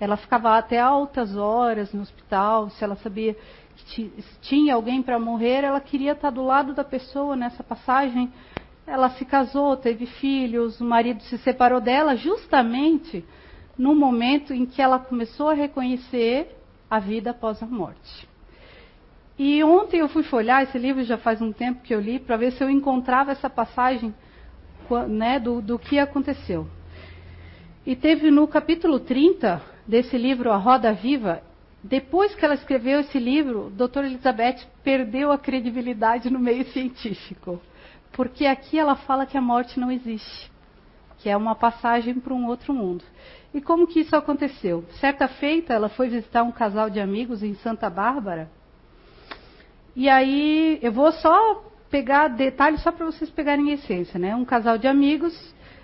Ela 0.00 0.16
ficava 0.16 0.56
até 0.56 0.78
altas 0.78 1.36
horas 1.36 1.92
no 1.92 2.02
hospital, 2.02 2.70
se 2.70 2.82
ela 2.82 2.96
sabia 2.96 3.36
que 3.76 4.12
tinha 4.40 4.74
alguém 4.74 5.02
para 5.02 5.18
morrer, 5.18 5.64
ela 5.64 5.80
queria 5.80 6.12
estar 6.12 6.30
do 6.30 6.44
lado 6.44 6.72
da 6.72 6.84
pessoa 6.84 7.36
nessa 7.36 7.62
passagem. 7.62 8.32
Ela 8.86 9.10
se 9.10 9.24
casou, 9.24 9.76
teve 9.76 10.06
filhos, 10.06 10.80
o 10.80 10.84
marido 10.84 11.22
se 11.22 11.36
separou 11.38 11.80
dela 11.80 12.16
justamente 12.16 13.24
no 13.76 13.94
momento 13.94 14.52
em 14.52 14.66
que 14.66 14.82
ela 14.82 14.98
começou 14.98 15.50
a 15.50 15.54
reconhecer 15.54 16.56
a 16.90 16.98
vida 16.98 17.30
após 17.30 17.62
a 17.62 17.66
morte. 17.66 18.27
E 19.38 19.62
ontem 19.62 20.00
eu 20.00 20.08
fui 20.08 20.24
folhar 20.24 20.64
esse 20.64 20.76
livro, 20.76 21.04
já 21.04 21.16
faz 21.16 21.40
um 21.40 21.52
tempo 21.52 21.82
que 21.82 21.94
eu 21.94 22.00
li, 22.00 22.18
para 22.18 22.36
ver 22.36 22.50
se 22.52 22.64
eu 22.64 22.68
encontrava 22.68 23.30
essa 23.30 23.48
passagem 23.48 24.12
né, 25.08 25.38
do, 25.38 25.62
do 25.62 25.78
que 25.78 25.96
aconteceu. 25.96 26.66
E 27.86 27.94
teve 27.94 28.32
no 28.32 28.48
capítulo 28.48 28.98
30 28.98 29.62
desse 29.86 30.18
livro, 30.18 30.50
A 30.50 30.56
Roda 30.56 30.92
Viva, 30.92 31.40
depois 31.84 32.34
que 32.34 32.44
ela 32.44 32.54
escreveu 32.54 32.98
esse 32.98 33.18
livro, 33.20 33.70
doutora 33.70 34.08
Elizabeth 34.08 34.66
perdeu 34.82 35.30
a 35.30 35.38
credibilidade 35.38 36.28
no 36.28 36.40
meio 36.40 36.64
científico. 36.72 37.60
Porque 38.10 38.44
aqui 38.44 38.76
ela 38.76 38.96
fala 38.96 39.24
que 39.24 39.38
a 39.38 39.40
morte 39.40 39.78
não 39.78 39.92
existe, 39.92 40.50
que 41.18 41.28
é 41.28 41.36
uma 41.36 41.54
passagem 41.54 42.14
para 42.14 42.34
um 42.34 42.48
outro 42.48 42.74
mundo. 42.74 43.04
E 43.54 43.60
como 43.60 43.86
que 43.86 44.00
isso 44.00 44.16
aconteceu? 44.16 44.84
Certa 44.98 45.28
feita, 45.28 45.72
ela 45.72 45.88
foi 45.88 46.08
visitar 46.08 46.42
um 46.42 46.50
casal 46.50 46.90
de 46.90 46.98
amigos 46.98 47.44
em 47.44 47.54
Santa 47.54 47.88
Bárbara 47.88 48.50
e 49.98 50.08
aí 50.08 50.78
eu 50.80 50.92
vou 50.92 51.10
só 51.10 51.60
pegar 51.90 52.28
detalhes 52.28 52.80
só 52.82 52.92
para 52.92 53.04
vocês 53.04 53.28
pegarem 53.30 53.72
essência, 53.72 54.16
né? 54.16 54.32
Um 54.36 54.44
casal 54.44 54.78
de 54.78 54.86
amigos, 54.86 55.34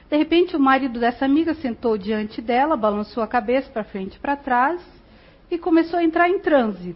de 0.09 0.17
repente 0.17 0.55
o 0.55 0.61
marido 0.61 1.01
dessa 1.01 1.25
amiga 1.25 1.53
sentou 1.55 1.99
diante 1.99 2.41
dela, 2.41 2.77
balançou 2.77 3.25
a 3.25 3.27
cabeça 3.27 3.69
para 3.73 3.83
frente 3.83 4.15
e 4.15 4.21
para 4.21 4.37
trás 4.37 4.81
e 5.51 5.59
começou 5.59 5.99
a 5.99 6.05
entrar 6.05 6.31
em 6.31 6.39
transe. 6.39 6.95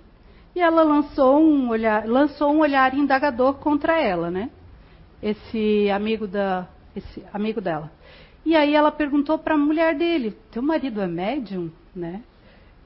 E 0.54 0.60
ela 0.60 0.84
lançou 0.84 1.40
um 1.40 1.70
olhar, 1.70 2.06
lançou 2.06 2.52
um 2.52 2.60
olhar 2.60 2.94
indagador 2.94 3.54
contra 3.54 4.00
ela, 4.00 4.30
né? 4.30 4.48
Esse 5.20 5.90
amigo 5.90 6.24
da, 6.28 6.68
esse 6.94 7.24
amigo 7.32 7.60
dela. 7.60 7.90
E 8.46 8.54
aí 8.54 8.76
ela 8.76 8.92
perguntou 8.92 9.40
para 9.40 9.56
a 9.56 9.58
mulher 9.58 9.96
dele: 9.96 10.38
"Teu 10.52 10.62
marido 10.62 11.00
é 11.00 11.08
médium?", 11.08 11.68
né? 11.92 12.22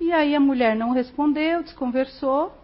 E 0.00 0.10
aí 0.10 0.34
a 0.34 0.40
mulher 0.40 0.74
não 0.74 0.92
respondeu, 0.92 1.62
desconversou. 1.62 2.61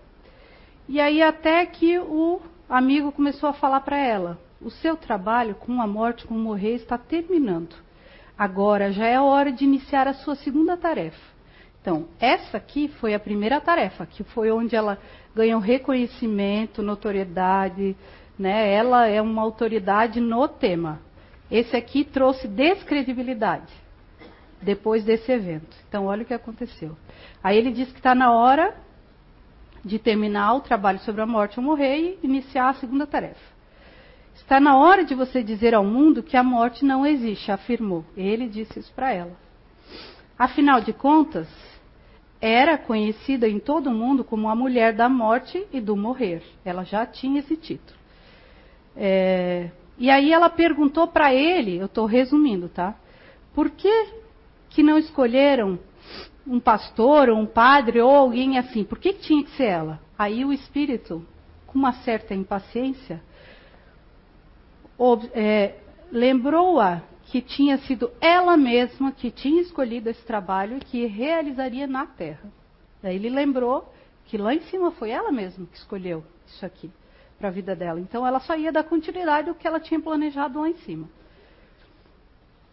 E 0.88 0.98
aí 1.00 1.22
até 1.22 1.66
que 1.66 1.98
o 1.98 2.40
amigo 2.68 3.12
começou 3.12 3.50
a 3.50 3.52
falar 3.52 3.80
para 3.82 3.98
ela: 3.98 4.38
"O 4.60 4.70
seu 4.70 4.96
trabalho 4.96 5.54
com 5.54 5.82
a 5.82 5.86
morte, 5.86 6.26
com 6.26 6.34
morrer 6.34 6.76
está 6.76 6.96
terminando. 6.96 7.76
Agora 8.38 8.90
já 8.90 9.06
é 9.06 9.20
hora 9.20 9.52
de 9.52 9.64
iniciar 9.64 10.08
a 10.08 10.14
sua 10.14 10.34
segunda 10.34 10.76
tarefa. 10.76 11.20
Então, 11.80 12.08
essa 12.18 12.56
aqui 12.56 12.88
foi 12.88 13.14
a 13.14 13.20
primeira 13.20 13.60
tarefa, 13.60 14.06
que 14.06 14.22
foi 14.22 14.50
onde 14.50 14.74
ela 14.74 14.98
ganhou 15.34 15.60
reconhecimento, 15.60 16.82
notoriedade, 16.82 17.96
né? 18.38 18.72
Ela 18.72 19.06
é 19.08 19.20
uma 19.20 19.42
autoridade 19.42 20.20
no 20.20 20.48
tema. 20.48 21.00
Esse 21.50 21.76
aqui 21.76 22.04
trouxe 22.04 22.48
descredibilidade 22.48 23.72
depois 24.60 25.04
desse 25.04 25.30
evento. 25.30 25.76
Então, 25.88 26.06
olha 26.06 26.22
o 26.22 26.26
que 26.26 26.34
aconteceu. 26.34 26.96
Aí 27.42 27.56
ele 27.56 27.72
diz 27.72 27.90
que 27.90 27.98
está 27.98 28.14
na 28.14 28.32
hora 28.32 28.74
de 29.84 29.98
terminar 29.98 30.54
o 30.54 30.60
trabalho 30.60 30.98
sobre 31.00 31.22
a 31.22 31.26
morte 31.26 31.58
ou 31.58 31.64
morrer 31.64 31.96
e 31.96 32.26
iniciar 32.26 32.70
a 32.70 32.74
segunda 32.74 33.06
tarefa. 33.06 33.58
Está 34.34 34.60
na 34.60 34.76
hora 34.76 35.04
de 35.04 35.14
você 35.14 35.42
dizer 35.42 35.74
ao 35.74 35.84
mundo 35.84 36.22
que 36.22 36.36
a 36.36 36.42
morte 36.42 36.84
não 36.84 37.04
existe, 37.04 37.50
afirmou. 37.50 38.04
Ele 38.16 38.48
disse 38.48 38.78
isso 38.78 38.92
para 38.94 39.12
ela. 39.12 39.36
Afinal 40.38 40.80
de 40.80 40.92
contas, 40.92 41.48
era 42.40 42.78
conhecida 42.78 43.48
em 43.48 43.58
todo 43.58 43.88
o 43.88 43.94
mundo 43.94 44.22
como 44.22 44.48
a 44.48 44.54
mulher 44.54 44.94
da 44.94 45.08
morte 45.08 45.66
e 45.72 45.80
do 45.80 45.96
morrer. 45.96 46.42
Ela 46.64 46.84
já 46.84 47.04
tinha 47.04 47.40
esse 47.40 47.56
título. 47.56 47.98
É, 48.96 49.70
e 49.98 50.08
aí 50.10 50.32
ela 50.32 50.48
perguntou 50.48 51.08
para 51.08 51.34
ele, 51.34 51.76
eu 51.76 51.86
estou 51.86 52.06
resumindo, 52.06 52.68
tá? 52.68 52.94
Por 53.52 53.70
que, 53.70 54.06
que 54.70 54.82
não 54.82 54.96
escolheram 54.98 55.78
um 56.48 56.58
pastor 56.58 57.28
ou 57.28 57.38
um 57.38 57.46
padre 57.46 58.00
ou 58.00 58.10
alguém 58.10 58.58
assim? 58.58 58.82
Por 58.82 58.98
que, 58.98 59.12
tinha 59.12 59.44
que 59.44 59.50
ser 59.50 59.64
ela? 59.64 60.00
Aí 60.18 60.44
o 60.44 60.52
espírito, 60.52 61.24
com 61.66 61.78
uma 61.78 61.92
certa 61.92 62.34
impaciência, 62.34 63.22
é, 65.34 65.74
lembrou-a 66.10 67.02
que 67.24 67.42
tinha 67.42 67.76
sido 67.78 68.10
ela 68.20 68.56
mesma 68.56 69.12
que 69.12 69.30
tinha 69.30 69.60
escolhido 69.60 70.08
esse 70.08 70.24
trabalho 70.24 70.78
e 70.78 70.80
que 70.80 71.04
realizaria 71.04 71.86
na 71.86 72.06
Terra. 72.06 72.50
Daí 73.02 73.16
ele 73.16 73.28
lembrou 73.28 73.92
que 74.24 74.38
lá 74.38 74.54
em 74.54 74.60
cima 74.62 74.90
foi 74.92 75.10
ela 75.10 75.30
mesma 75.30 75.66
que 75.66 75.76
escolheu 75.76 76.24
isso 76.46 76.64
aqui 76.64 76.90
para 77.38 77.48
a 77.48 77.52
vida 77.52 77.76
dela. 77.76 78.00
Então 78.00 78.26
ela 78.26 78.40
só 78.40 78.56
ia 78.56 78.72
dar 78.72 78.84
continuidade 78.84 79.48
ao 79.48 79.54
que 79.54 79.66
ela 79.66 79.78
tinha 79.78 80.00
planejado 80.00 80.58
lá 80.58 80.68
em 80.68 80.76
cima. 80.78 81.08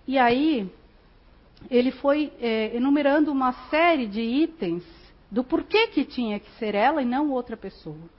E 0.07 0.17
aí 0.17 0.71
ele 1.69 1.91
foi 1.91 2.31
é, 2.39 2.75
enumerando 2.75 3.31
uma 3.31 3.51
série 3.69 4.07
de 4.07 4.21
itens 4.21 4.83
do 5.31 5.43
porquê 5.43 5.87
que 5.87 6.05
tinha 6.05 6.39
que 6.39 6.49
ser 6.51 6.75
ela 6.75 7.01
e 7.01 7.05
não 7.05 7.31
outra 7.31 7.57
pessoa. 7.57 8.09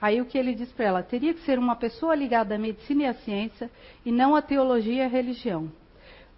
Aí 0.00 0.20
o 0.20 0.26
que 0.26 0.36
ele 0.36 0.54
diz 0.54 0.70
para 0.72 0.86
ela? 0.86 1.02
Teria 1.02 1.32
que 1.32 1.40
ser 1.40 1.58
uma 1.58 1.76
pessoa 1.76 2.14
ligada 2.14 2.54
à 2.54 2.58
medicina 2.58 3.04
e 3.04 3.06
à 3.06 3.14
ciência 3.14 3.70
e 4.04 4.12
não 4.12 4.34
à 4.34 4.42
teologia 4.42 4.94
e 4.94 5.00
à 5.02 5.08
religião. 5.08 5.70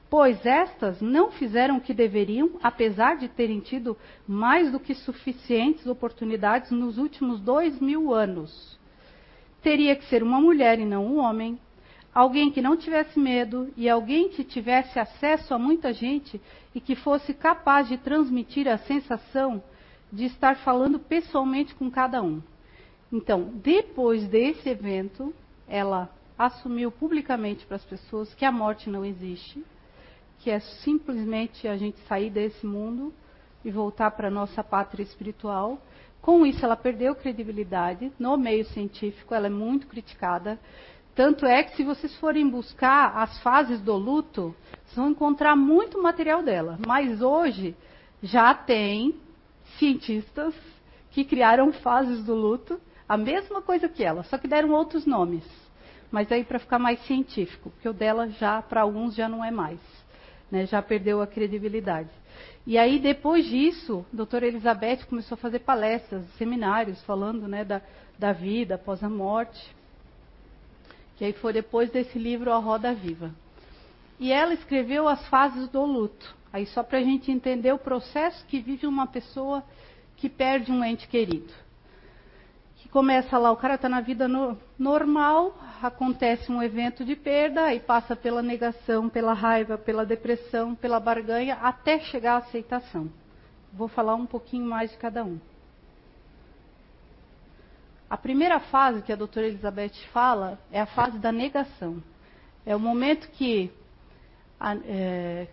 Pois 0.08 0.44
estas 0.46 1.00
não 1.00 1.32
fizeram 1.32 1.78
o 1.78 1.80
que 1.80 1.92
deveriam, 1.92 2.52
apesar 2.62 3.16
de 3.16 3.28
terem 3.28 3.58
tido 3.58 3.96
mais 4.26 4.70
do 4.70 4.78
que 4.78 4.94
suficientes 4.94 5.86
oportunidades 5.86 6.70
nos 6.70 6.96
últimos 6.96 7.40
dois 7.40 7.80
mil 7.80 8.14
anos. 8.14 8.78
Teria 9.62 9.96
que 9.96 10.04
ser 10.04 10.22
uma 10.22 10.40
mulher 10.40 10.78
e 10.78 10.84
não 10.84 11.04
um 11.04 11.18
homem, 11.18 11.58
alguém 12.16 12.50
que 12.50 12.62
não 12.62 12.78
tivesse 12.78 13.18
medo 13.18 13.70
e 13.76 13.90
alguém 13.90 14.30
que 14.30 14.42
tivesse 14.42 14.98
acesso 14.98 15.52
a 15.52 15.58
muita 15.58 15.92
gente 15.92 16.40
e 16.74 16.80
que 16.80 16.96
fosse 16.96 17.34
capaz 17.34 17.88
de 17.88 17.98
transmitir 17.98 18.66
a 18.66 18.78
sensação 18.78 19.62
de 20.10 20.24
estar 20.24 20.56
falando 20.56 20.98
pessoalmente 20.98 21.74
com 21.74 21.90
cada 21.90 22.22
um. 22.22 22.40
Então, 23.12 23.50
depois 23.56 24.26
desse 24.28 24.66
evento, 24.66 25.34
ela 25.68 26.08
assumiu 26.38 26.90
publicamente 26.90 27.66
para 27.66 27.76
as 27.76 27.84
pessoas 27.84 28.32
que 28.32 28.46
a 28.46 28.52
morte 28.52 28.88
não 28.88 29.04
existe, 29.04 29.62
que 30.38 30.50
é 30.50 30.58
simplesmente 30.58 31.68
a 31.68 31.76
gente 31.76 31.98
sair 32.08 32.30
desse 32.30 32.64
mundo 32.64 33.12
e 33.62 33.70
voltar 33.70 34.10
para 34.12 34.28
a 34.28 34.30
nossa 34.30 34.64
pátria 34.64 35.02
espiritual. 35.02 35.78
Com 36.22 36.46
isso, 36.46 36.64
ela 36.64 36.76
perdeu 36.76 37.14
credibilidade 37.14 38.10
no 38.18 38.38
meio 38.38 38.64
científico, 38.64 39.34
ela 39.34 39.48
é 39.48 39.50
muito 39.50 39.86
criticada. 39.86 40.58
Tanto 41.16 41.46
é 41.46 41.62
que, 41.62 41.74
se 41.74 41.82
vocês 41.82 42.14
forem 42.16 42.46
buscar 42.46 43.16
as 43.16 43.38
fases 43.40 43.80
do 43.80 43.94
luto, 43.94 44.54
vocês 44.84 44.96
vão 44.96 45.08
encontrar 45.08 45.56
muito 45.56 46.00
material 46.00 46.42
dela. 46.42 46.78
Mas 46.86 47.22
hoje 47.22 47.74
já 48.22 48.52
tem 48.52 49.14
cientistas 49.78 50.54
que 51.10 51.24
criaram 51.24 51.72
fases 51.72 52.22
do 52.22 52.34
luto 52.34 52.78
a 53.08 53.16
mesma 53.16 53.62
coisa 53.62 53.88
que 53.88 54.04
ela, 54.04 54.24
só 54.24 54.36
que 54.36 54.46
deram 54.46 54.72
outros 54.72 55.06
nomes. 55.06 55.42
Mas 56.10 56.30
aí 56.30 56.44
para 56.44 56.58
ficar 56.58 56.78
mais 56.78 57.00
científico, 57.06 57.70
porque 57.70 57.88
o 57.88 57.94
dela 57.94 58.28
já 58.28 58.60
para 58.60 58.82
alguns 58.82 59.14
já 59.14 59.26
não 59.26 59.42
é 59.42 59.50
mais, 59.50 59.80
né? 60.50 60.66
Já 60.66 60.82
perdeu 60.82 61.22
a 61.22 61.26
credibilidade. 61.26 62.10
E 62.66 62.76
aí 62.76 62.98
depois 62.98 63.46
disso, 63.46 64.04
a 64.12 64.16
doutora 64.16 64.46
Elizabeth 64.46 65.06
começou 65.08 65.36
a 65.36 65.38
fazer 65.38 65.60
palestras, 65.60 66.26
seminários 66.36 67.02
falando, 67.04 67.48
né, 67.48 67.64
da, 67.64 67.80
da 68.18 68.32
vida 68.32 68.74
após 68.74 69.02
a 69.02 69.08
morte. 69.08 69.75
Que 71.16 71.24
aí 71.24 71.32
foi 71.32 71.52
depois 71.52 71.90
desse 71.90 72.18
livro 72.18 72.52
A 72.52 72.58
Roda 72.58 72.94
Viva. 72.94 73.34
E 74.18 74.32
ela 74.32 74.54
escreveu 74.54 75.08
as 75.08 75.26
fases 75.28 75.68
do 75.68 75.84
luto. 75.84 76.34
Aí 76.52 76.66
só 76.66 76.82
para 76.82 76.98
a 76.98 77.02
gente 77.02 77.30
entender 77.30 77.72
o 77.72 77.78
processo 77.78 78.44
que 78.46 78.60
vive 78.60 78.86
uma 78.86 79.06
pessoa 79.06 79.62
que 80.16 80.28
perde 80.28 80.72
um 80.72 80.84
ente 80.84 81.06
querido 81.08 81.52
que 82.86 82.92
começa 82.92 83.36
lá, 83.36 83.50
o 83.50 83.56
cara 83.56 83.74
está 83.74 83.88
na 83.88 84.00
vida 84.00 84.28
no, 84.28 84.56
normal, 84.78 85.58
acontece 85.82 86.52
um 86.52 86.62
evento 86.62 87.04
de 87.04 87.16
perda, 87.16 87.74
e 87.74 87.80
passa 87.80 88.14
pela 88.14 88.40
negação, 88.40 89.08
pela 89.08 89.32
raiva, 89.32 89.76
pela 89.76 90.06
depressão, 90.06 90.72
pela 90.72 91.00
barganha, 91.00 91.56
até 91.56 91.98
chegar 91.98 92.34
à 92.34 92.36
aceitação. 92.36 93.10
Vou 93.72 93.88
falar 93.88 94.14
um 94.14 94.24
pouquinho 94.24 94.64
mais 94.64 94.92
de 94.92 94.98
cada 94.98 95.24
um. 95.24 95.40
A 98.08 98.16
primeira 98.16 98.60
fase 98.60 99.02
que 99.02 99.12
a 99.12 99.16
doutora 99.16 99.48
Elizabeth 99.48 99.94
fala 100.12 100.60
é 100.70 100.80
a 100.80 100.86
fase 100.86 101.18
da 101.18 101.32
negação. 101.32 102.00
É 102.64 102.74
o 102.74 102.78
momento 102.78 103.28
que 103.30 103.70
a, 104.60 104.76
é, 104.84 105.48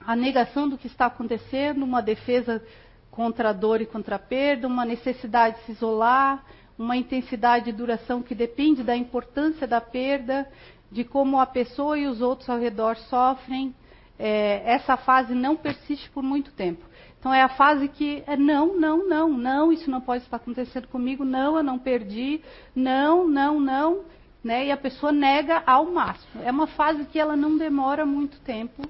a 0.00 0.14
negação 0.14 0.68
do 0.68 0.76
que 0.76 0.86
está 0.86 1.06
acontecendo, 1.06 1.82
uma 1.82 2.02
defesa 2.02 2.62
contra 3.10 3.50
a 3.50 3.52
dor 3.54 3.80
e 3.80 3.86
contra 3.86 4.16
a 4.16 4.18
perda, 4.18 4.68
uma 4.68 4.84
necessidade 4.84 5.56
de 5.56 5.62
se 5.64 5.72
isolar, 5.72 6.44
uma 6.78 6.94
intensidade 6.94 7.66
de 7.66 7.72
duração 7.72 8.22
que 8.22 8.34
depende 8.34 8.82
da 8.82 8.94
importância 8.94 9.66
da 9.66 9.80
perda, 9.80 10.46
de 10.92 11.04
como 11.04 11.40
a 11.40 11.46
pessoa 11.46 11.98
e 11.98 12.06
os 12.06 12.20
outros 12.20 12.50
ao 12.50 12.58
redor 12.58 12.96
sofrem. 12.96 13.74
É, 14.18 14.62
essa 14.64 14.96
fase 14.98 15.34
não 15.34 15.56
persiste 15.56 16.10
por 16.10 16.22
muito 16.22 16.52
tempo. 16.52 16.84
Então 17.26 17.34
é 17.34 17.42
a 17.42 17.48
fase 17.48 17.88
que 17.88 18.22
é 18.24 18.36
não, 18.36 18.78
não, 18.78 19.08
não, 19.08 19.28
não, 19.30 19.72
isso 19.72 19.90
não 19.90 20.00
pode 20.00 20.22
estar 20.22 20.36
acontecendo 20.36 20.86
comigo, 20.86 21.24
não, 21.24 21.56
eu 21.56 21.62
não 21.64 21.76
perdi, 21.76 22.40
não, 22.72 23.26
não, 23.26 23.58
não, 23.58 24.04
né? 24.44 24.66
E 24.66 24.70
a 24.70 24.76
pessoa 24.76 25.10
nega 25.10 25.60
ao 25.66 25.86
máximo. 25.86 26.44
É 26.44 26.52
uma 26.52 26.68
fase 26.68 27.04
que 27.06 27.18
ela 27.18 27.34
não 27.34 27.58
demora 27.58 28.06
muito 28.06 28.38
tempo 28.42 28.88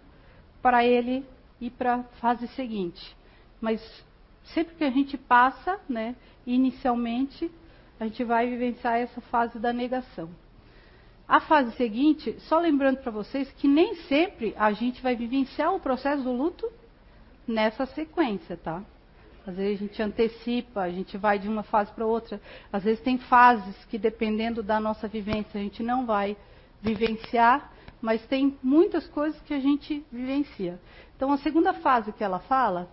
para 0.60 0.84
ele 0.84 1.24
ir 1.58 1.70
para 1.70 1.94
a 1.94 2.02
fase 2.20 2.46
seguinte. 2.48 3.16
Mas 3.58 3.80
sempre 4.52 4.74
que 4.74 4.84
a 4.84 4.90
gente 4.90 5.16
passa, 5.16 5.80
né, 5.88 6.14
inicialmente, 6.46 7.50
a 7.98 8.04
gente 8.04 8.22
vai 8.22 8.50
vivenciar 8.50 8.98
essa 8.98 9.22
fase 9.22 9.58
da 9.58 9.72
negação. 9.72 10.28
A 11.26 11.40
fase 11.40 11.74
seguinte, 11.76 12.36
só 12.40 12.58
lembrando 12.58 12.98
para 12.98 13.10
vocês 13.10 13.50
que 13.52 13.66
nem 13.66 13.94
sempre 13.94 14.54
a 14.58 14.72
gente 14.72 15.00
vai 15.00 15.16
vivenciar 15.16 15.74
o 15.74 15.80
processo 15.80 16.22
do 16.22 16.32
luto 16.32 16.70
nessa 17.46 17.86
sequência, 17.86 18.56
tá? 18.56 18.82
Às 19.46 19.54
vezes 19.54 19.80
a 19.80 19.84
gente 19.84 20.02
antecipa, 20.02 20.80
a 20.80 20.90
gente 20.90 21.16
vai 21.16 21.38
de 21.38 21.48
uma 21.48 21.62
fase 21.62 21.92
para 21.92 22.04
outra. 22.04 22.40
Às 22.72 22.82
vezes 22.82 23.00
tem 23.00 23.16
fases 23.16 23.76
que, 23.84 23.96
dependendo 23.96 24.62
da 24.62 24.80
nossa 24.80 25.06
vivência, 25.06 25.60
a 25.60 25.62
gente 25.62 25.82
não 25.82 26.04
vai 26.04 26.36
vivenciar, 26.82 27.70
mas 28.00 28.26
tem 28.26 28.58
muitas 28.62 29.06
coisas 29.06 29.40
que 29.42 29.54
a 29.54 29.60
gente 29.60 30.04
vivencia. 30.10 30.80
Então, 31.16 31.32
a 31.32 31.38
segunda 31.38 31.72
fase 31.72 32.12
que 32.12 32.24
ela 32.24 32.40
fala 32.40 32.90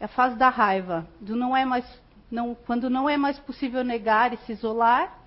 é 0.00 0.06
a 0.06 0.08
fase 0.08 0.36
da 0.36 0.48
raiva, 0.48 1.06
do 1.20 1.36
não 1.36 1.54
é 1.54 1.66
mais, 1.66 1.84
não, 2.30 2.54
quando 2.54 2.88
não 2.88 3.08
é 3.08 3.18
mais 3.18 3.38
possível 3.38 3.84
negar 3.84 4.32
e 4.32 4.38
se 4.38 4.52
isolar. 4.52 5.18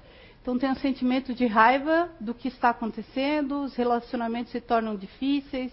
Então 0.41 0.57
tem 0.57 0.69
um 0.69 0.75
sentimento 0.75 1.33
de 1.33 1.45
raiva 1.45 2.09
do 2.19 2.33
que 2.33 2.49
está 2.49 2.71
acontecendo, 2.71 3.61
os 3.61 3.75
relacionamentos 3.75 4.51
se 4.51 4.59
tornam 4.59 4.93
difíceis 4.93 5.71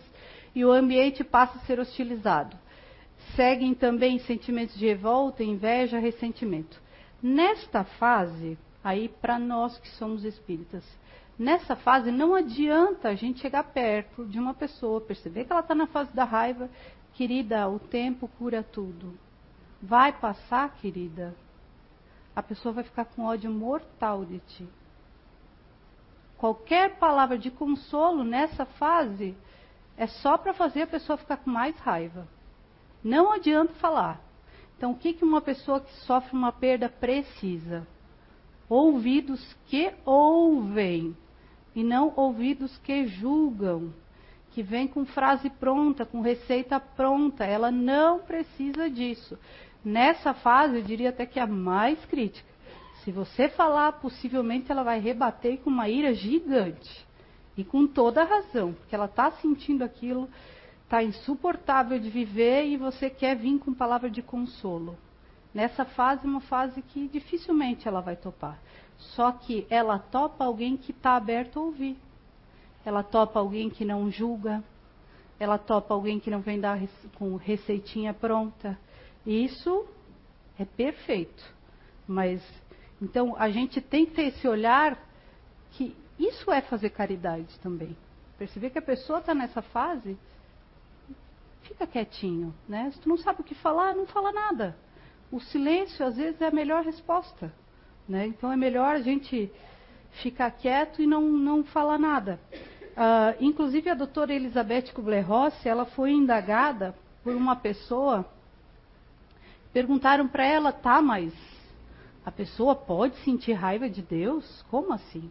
e 0.55 0.65
o 0.65 0.71
ambiente 0.71 1.25
passa 1.25 1.59
a 1.59 1.61
ser 1.63 1.81
hostilizado. 1.81 2.57
Seguem 3.37 3.75
também 3.75 4.19
sentimentos 4.21 4.77
de 4.77 4.87
revolta, 4.87 5.45
inveja, 5.45 5.99
ressentimento. 5.99 6.81
Nesta 7.23 7.85
fase, 7.85 8.59
aí 8.83 9.09
para 9.09 9.39
nós 9.39 9.79
que 9.79 9.89
somos 9.91 10.25
espíritas, 10.25 10.85
nessa 11.39 11.77
fase 11.77 12.11
não 12.11 12.35
adianta 12.35 13.09
a 13.09 13.15
gente 13.15 13.41
chegar 13.41 13.65
perto 13.65 14.25
de 14.25 14.39
uma 14.39 14.55
pessoa, 14.55 15.01
perceber 15.01 15.45
que 15.45 15.53
ela 15.53 15.61
está 15.61 15.75
na 15.75 15.87
fase 15.87 16.15
da 16.15 16.25
raiva, 16.25 16.69
querida, 17.13 17.69
o 17.69 17.79
tempo 17.79 18.29
cura 18.39 18.63
tudo. 18.63 19.19
Vai 19.83 20.13
passar, 20.13 20.75
querida. 20.77 21.35
A 22.35 22.43
pessoa 22.43 22.73
vai 22.73 22.85
ficar 22.85 23.05
com 23.05 23.25
ódio 23.25 23.51
mortal 23.51 24.25
de 24.25 24.39
ti. 24.41 24.69
Qualquer 26.39 26.97
palavra 26.97 27.37
de 27.39 27.51
consolo 27.51 28.25
nessa 28.25 28.65
fase 28.65 29.37
é 29.97 30.07
só 30.07 30.39
para 30.39 30.55
fazer 30.55 30.83
a 30.83 30.87
pessoa 30.87 31.19
ficar 31.19 31.37
com 31.37 31.51
mais 31.51 31.77
raiva. 31.79 32.27
Não 33.03 33.33
adianta 33.33 33.73
falar. 33.75 34.21
Então, 34.77 34.93
o 34.93 34.97
que, 34.97 35.17
uma 35.23 35.41
pessoa 35.41 35.81
que 35.81 35.93
sofre 36.07 36.37
uma 36.37 36.53
perda 36.53 36.89
precisa? 36.89 37.87
Ouvidos 38.69 39.57
que 39.67 39.93
ouvem 40.05 41.17
e 41.75 41.85
não 41.85 42.13
ouvidos 42.17 42.77
que 42.79 43.07
julgam, 43.07 43.93
que 44.53 44.63
vem 44.63 44.89
com 44.89 45.05
frase 45.05 45.51
pronta, 45.51 46.05
com 46.05 46.21
receita 46.21 46.81
pronta. 46.81 47.45
Ela 47.45 47.71
não 47.71 48.21
precisa 48.21 48.89
disso. 48.89 49.39
Nessa 49.85 50.35
fase, 50.35 50.77
eu 50.77 50.83
diria 50.83 51.11
até 51.11 51.25
que 51.27 51.39
é 51.39 51.43
a 51.43 51.47
mais 51.47 52.03
crítica. 52.07 52.49
Se 53.05 53.11
você 53.11 53.49
falar, 53.49 53.93
possivelmente 53.93 54.71
ela 54.71 54.83
vai 54.83 55.01
rebater 55.01 55.59
com 55.59 55.71
uma 55.71 55.89
ira 55.89 56.13
gigante. 56.15 57.07
E 57.57 57.65
com 57.65 57.87
toda 57.87 58.23
a 58.23 58.25
razão, 58.25 58.73
porque 58.73 58.95
ela 58.95 59.07
está 59.07 59.31
sentindo 59.33 59.83
aquilo, 59.83 60.29
está 60.91 61.05
insuportável 61.05 62.01
de 62.01 62.11
viver 62.11 62.65
e 62.65 62.77
você 62.77 63.09
quer 63.09 63.37
vir 63.37 63.61
com 63.61 63.73
palavra 63.73 64.11
de 64.11 64.21
consolo. 64.21 64.99
Nessa 65.55 65.85
fase, 65.85 66.27
uma 66.27 66.41
fase 66.41 66.83
que 66.83 67.07
dificilmente 67.07 67.87
ela 67.87 68.01
vai 68.01 68.17
topar. 68.17 68.59
Só 68.99 69.31
que 69.31 69.65
ela 69.71 70.01
topa 70.01 70.45
alguém 70.45 70.77
que 70.77 70.91
está 70.91 71.15
aberto 71.15 71.61
a 71.61 71.63
ouvir. 71.63 71.97
Ela 72.85 73.05
topa 73.05 73.39
alguém 73.39 73.71
que 73.71 73.85
não 73.85 74.11
julga. 74.11 74.65
Ela 75.39 75.59
topa 75.59 75.95
alguém 75.95 76.19
que 76.19 76.29
não 76.29 76.41
vem 76.41 76.59
dar 76.59 76.81
com 77.15 77.37
receitinha 77.37 78.13
pronta. 78.13 78.77
Isso 79.25 79.87
é 80.59 80.65
perfeito. 80.65 81.55
Mas 82.05 82.43
então 83.01 83.37
a 83.39 83.49
gente 83.49 83.81
tem 83.81 84.07
que 84.07 84.15
ter 84.15 84.23
esse 84.23 84.49
olhar 84.49 84.99
que 85.71 85.97
isso 86.19 86.51
é 86.51 86.61
fazer 86.61 86.91
caridade 86.91 87.61
também. 87.61 87.97
Perceber 88.37 88.71
que 88.71 88.79
a 88.79 88.83
pessoa 88.83 89.21
está 89.21 89.33
nessa 89.33 89.63
fase, 89.63 90.19
fica 91.63 91.87
quietinho, 91.87 92.55
né? 92.69 92.91
Se 92.93 93.01
tu 93.01 93.09
não 93.09 93.17
sabe 93.17 93.41
o 93.41 93.45
que 93.45 93.55
falar, 93.55 93.95
não 93.95 94.07
fala 94.07 94.33
nada. 94.33 94.77
O 95.31 95.41
silêncio 95.41 96.05
às 96.05 96.17
vezes 96.17 96.41
é 96.41 96.47
a 96.47 96.51
melhor 96.51 96.85
resposta, 96.85 97.53
né? 98.09 98.27
Então 98.27 98.53
é 98.53 98.57
melhor 98.57 98.97
a 98.97 99.01
gente 99.01 99.51
ficar 100.23 100.51
quieto 100.51 101.01
e 101.01 101.07
não, 101.07 101.23
não 101.23 101.65
falar 101.65 101.99
nada. 101.99 102.41
Uh, 102.53 103.37
inclusive 103.41 103.89
a 103.89 103.95
doutora 103.95 104.35
Elizabeth 104.35 104.93
Kubler-Ross, 104.93 105.65
ela 105.65 105.87
foi 105.87 106.11
indagada 106.11 106.95
por 107.23 107.35
uma 107.35 107.55
pessoa 107.55 108.27
Perguntaram 109.73 110.27
para 110.27 110.45
ela, 110.45 110.73
tá, 110.73 111.01
mas 111.01 111.33
a 112.25 112.33
pessoa 112.33 112.75
pode 112.75 113.17
sentir 113.19 113.53
raiva 113.53 113.89
de 113.89 114.03
Deus? 114.03 114.65
Como 114.69 114.93
assim? 114.93 115.31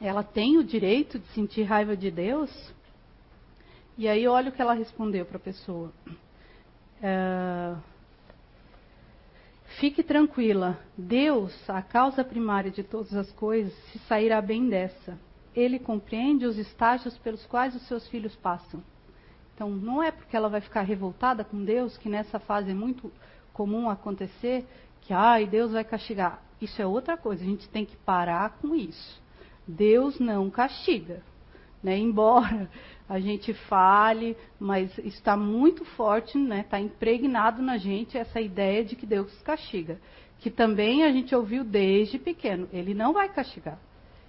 Ela 0.00 0.24
tem 0.24 0.58
o 0.58 0.64
direito 0.64 1.18
de 1.18 1.26
sentir 1.28 1.62
raiva 1.62 1.96
de 1.96 2.10
Deus? 2.10 2.50
E 3.98 4.08
aí 4.08 4.26
olha 4.28 4.50
o 4.50 4.52
que 4.52 4.60
ela 4.60 4.74
respondeu 4.74 5.24
para 5.24 5.36
a 5.36 5.40
pessoa. 5.40 5.92
É, 7.02 7.74
Fique 9.78 10.02
tranquila, 10.02 10.78
Deus, 10.96 11.52
a 11.68 11.82
causa 11.82 12.24
primária 12.24 12.70
de 12.70 12.82
todas 12.82 13.14
as 13.14 13.30
coisas, 13.32 13.74
se 13.90 13.98
sairá 14.00 14.40
bem 14.40 14.70
dessa. 14.70 15.18
Ele 15.54 15.78
compreende 15.78 16.46
os 16.46 16.56
estágios 16.56 17.18
pelos 17.18 17.44
quais 17.44 17.74
os 17.74 17.82
seus 17.82 18.08
filhos 18.08 18.34
passam. 18.36 18.82
Então, 19.54 19.68
não 19.68 20.02
é 20.02 20.10
porque 20.10 20.34
ela 20.34 20.48
vai 20.48 20.62
ficar 20.62 20.80
revoltada 20.80 21.44
com 21.44 21.62
Deus, 21.62 21.98
que 21.98 22.08
nessa 22.08 22.38
fase 22.38 22.70
é 22.70 22.74
muito 22.74 23.12
comum 23.52 23.90
acontecer, 23.90 24.66
que, 25.02 25.12
ai, 25.12 25.46
Deus 25.46 25.72
vai 25.72 25.84
castigar. 25.84 26.42
Isso 26.60 26.80
é 26.80 26.86
outra 26.86 27.16
coisa, 27.16 27.42
a 27.42 27.46
gente 27.46 27.68
tem 27.68 27.84
que 27.84 27.96
parar 27.98 28.56
com 28.60 28.74
isso. 28.74 29.20
Deus 29.68 30.18
não 30.18 30.48
castiga. 30.48 31.22
Né? 31.82 31.98
Embora 31.98 32.70
a 33.08 33.20
gente 33.20 33.54
fale, 33.54 34.36
mas 34.58 34.96
está 34.98 35.36
muito 35.36 35.84
forte, 35.84 36.36
está 36.36 36.48
né? 36.48 36.64
Tá 36.68 36.80
impregnado 36.80 37.62
na 37.62 37.76
gente 37.76 38.18
essa 38.18 38.40
ideia 38.40 38.84
de 38.84 38.96
que 38.96 39.06
Deus 39.06 39.32
castiga. 39.42 40.00
Que 40.40 40.50
também 40.50 41.04
a 41.04 41.12
gente 41.12 41.34
ouviu 41.34 41.64
desde 41.64 42.18
pequeno. 42.18 42.68
Ele 42.72 42.94
não 42.94 43.12
vai 43.12 43.28
castigar. 43.28 43.78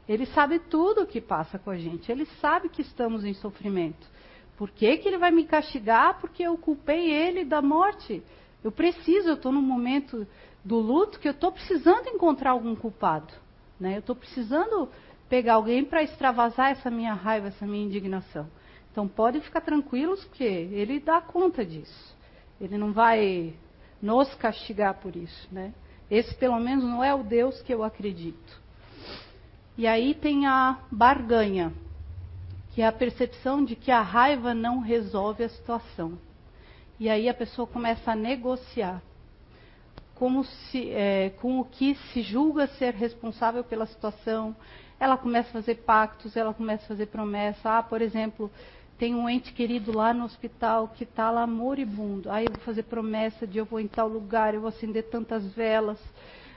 Ele 0.08 0.26
sabe 0.28 0.60
tudo 0.60 1.02
o 1.02 1.08
que 1.08 1.20
passa 1.20 1.58
com 1.58 1.72
a 1.72 1.78
gente. 1.78 2.12
Ele 2.12 2.26
sabe 2.40 2.70
que 2.70 2.82
estamos 2.82 3.26
em 3.26 3.34
sofrimento. 3.34 4.08
Por 4.56 4.70
que, 4.70 4.98
que 4.98 5.08
ele 5.08 5.18
vai 5.18 5.32
me 5.32 5.46
castigar? 5.46 6.20
Porque 6.22 6.44
eu 6.44 6.58
culpei 6.58 7.12
ele 7.12 7.44
da 7.44 7.62
morte. 7.62 8.24
Eu 8.64 8.72
preciso, 8.72 9.30
eu 9.30 9.36
estou 9.36 9.52
num 9.52 9.62
momento 9.62 10.26
do 10.64 10.78
luto 10.78 11.20
que 11.20 11.28
eu 11.28 11.32
estou 11.32 11.52
precisando 11.52 12.08
encontrar 12.08 12.52
algum 12.52 12.76
culpado. 12.76 13.34
Né? 13.80 13.96
Eu 13.96 14.00
estou 14.00 14.16
precisando 14.16 14.90
pegar 15.28 15.56
alguém 15.56 15.84
para 15.84 16.04
extravasar 16.04 16.72
essa 16.72 16.90
minha 16.90 17.14
raiva, 17.14 17.48
essa 17.48 17.66
minha 17.66 17.84
indignação. 17.84 18.48
Então 18.98 19.08
podem 19.08 19.40
ficar 19.40 19.62
tranquilos 19.62 20.26
que 20.34 20.44
ele 20.44 21.00
dá 21.00 21.22
conta 21.22 21.64
disso. 21.64 22.18
Ele 22.60 22.80
não 22.80 22.92
vai 22.92 23.54
nos 24.02 24.34
castigar 24.34 24.96
por 24.96 25.16
isso. 25.16 25.48
Né? 25.52 25.72
Esse 26.10 26.34
pelo 26.34 26.60
menos 26.60 26.84
não 26.84 27.04
é 27.04 27.14
o 27.14 27.22
Deus 27.22 27.62
que 27.62 27.72
eu 27.72 27.84
acredito. 27.84 28.60
E 29.78 29.86
aí 29.86 30.16
tem 30.16 30.48
a 30.48 30.80
barganha 30.92 31.72
que 32.74 32.82
é 32.82 32.88
a 32.88 32.92
percepção 32.92 33.64
de 33.64 33.76
que 33.76 33.92
a 33.92 34.02
raiva 34.02 34.56
não 34.56 34.80
resolve 34.80 35.44
a 35.44 35.50
situação. 35.50 36.18
E 37.00 37.08
aí 37.08 37.30
a 37.30 37.36
pessoa 37.36 37.68
começa 37.68 38.14
a 38.14 38.16
negociar 38.16 39.00
como 40.16 40.44
se, 40.44 40.90
é, 40.90 41.30
com 41.40 41.60
o 41.60 41.66
que 41.66 41.94
se 41.94 42.24
julga 42.24 42.66
ser 42.66 42.96
responsável 42.96 43.64
pela 43.64 43.86
situação. 43.86 44.56
Ela 45.00 45.16
começa 45.16 45.50
a 45.50 45.54
fazer 45.54 45.76
pactos, 45.76 46.36
ela 46.36 46.52
começa 46.52 46.86
a 46.86 46.88
fazer 46.88 47.06
promessas. 47.06 47.64
Ah, 47.64 47.84
por 47.84 48.02
exemplo, 48.02 48.50
tem 48.98 49.14
um 49.16 49.30
ente 49.30 49.54
querido 49.54 49.92
lá 49.92 50.14
no 50.14 50.26
hospital 50.26 50.88
que 50.90 51.04
está 51.04 51.30
lá 51.30 51.46
moribundo. 51.46 52.32
Aí 52.32 52.46
eu 52.46 52.52
vou 52.52 52.62
fazer 52.62 52.84
promessa 52.84 53.46
de 53.46 53.58
eu 53.58 53.66
vou 53.66 53.80
em 53.80 53.88
tal 53.88 54.08
lugar, 54.08 54.54
eu 54.54 54.62
vou 54.62 54.70
acender 54.70 55.04
tantas 55.04 55.46
velas. 55.54 56.00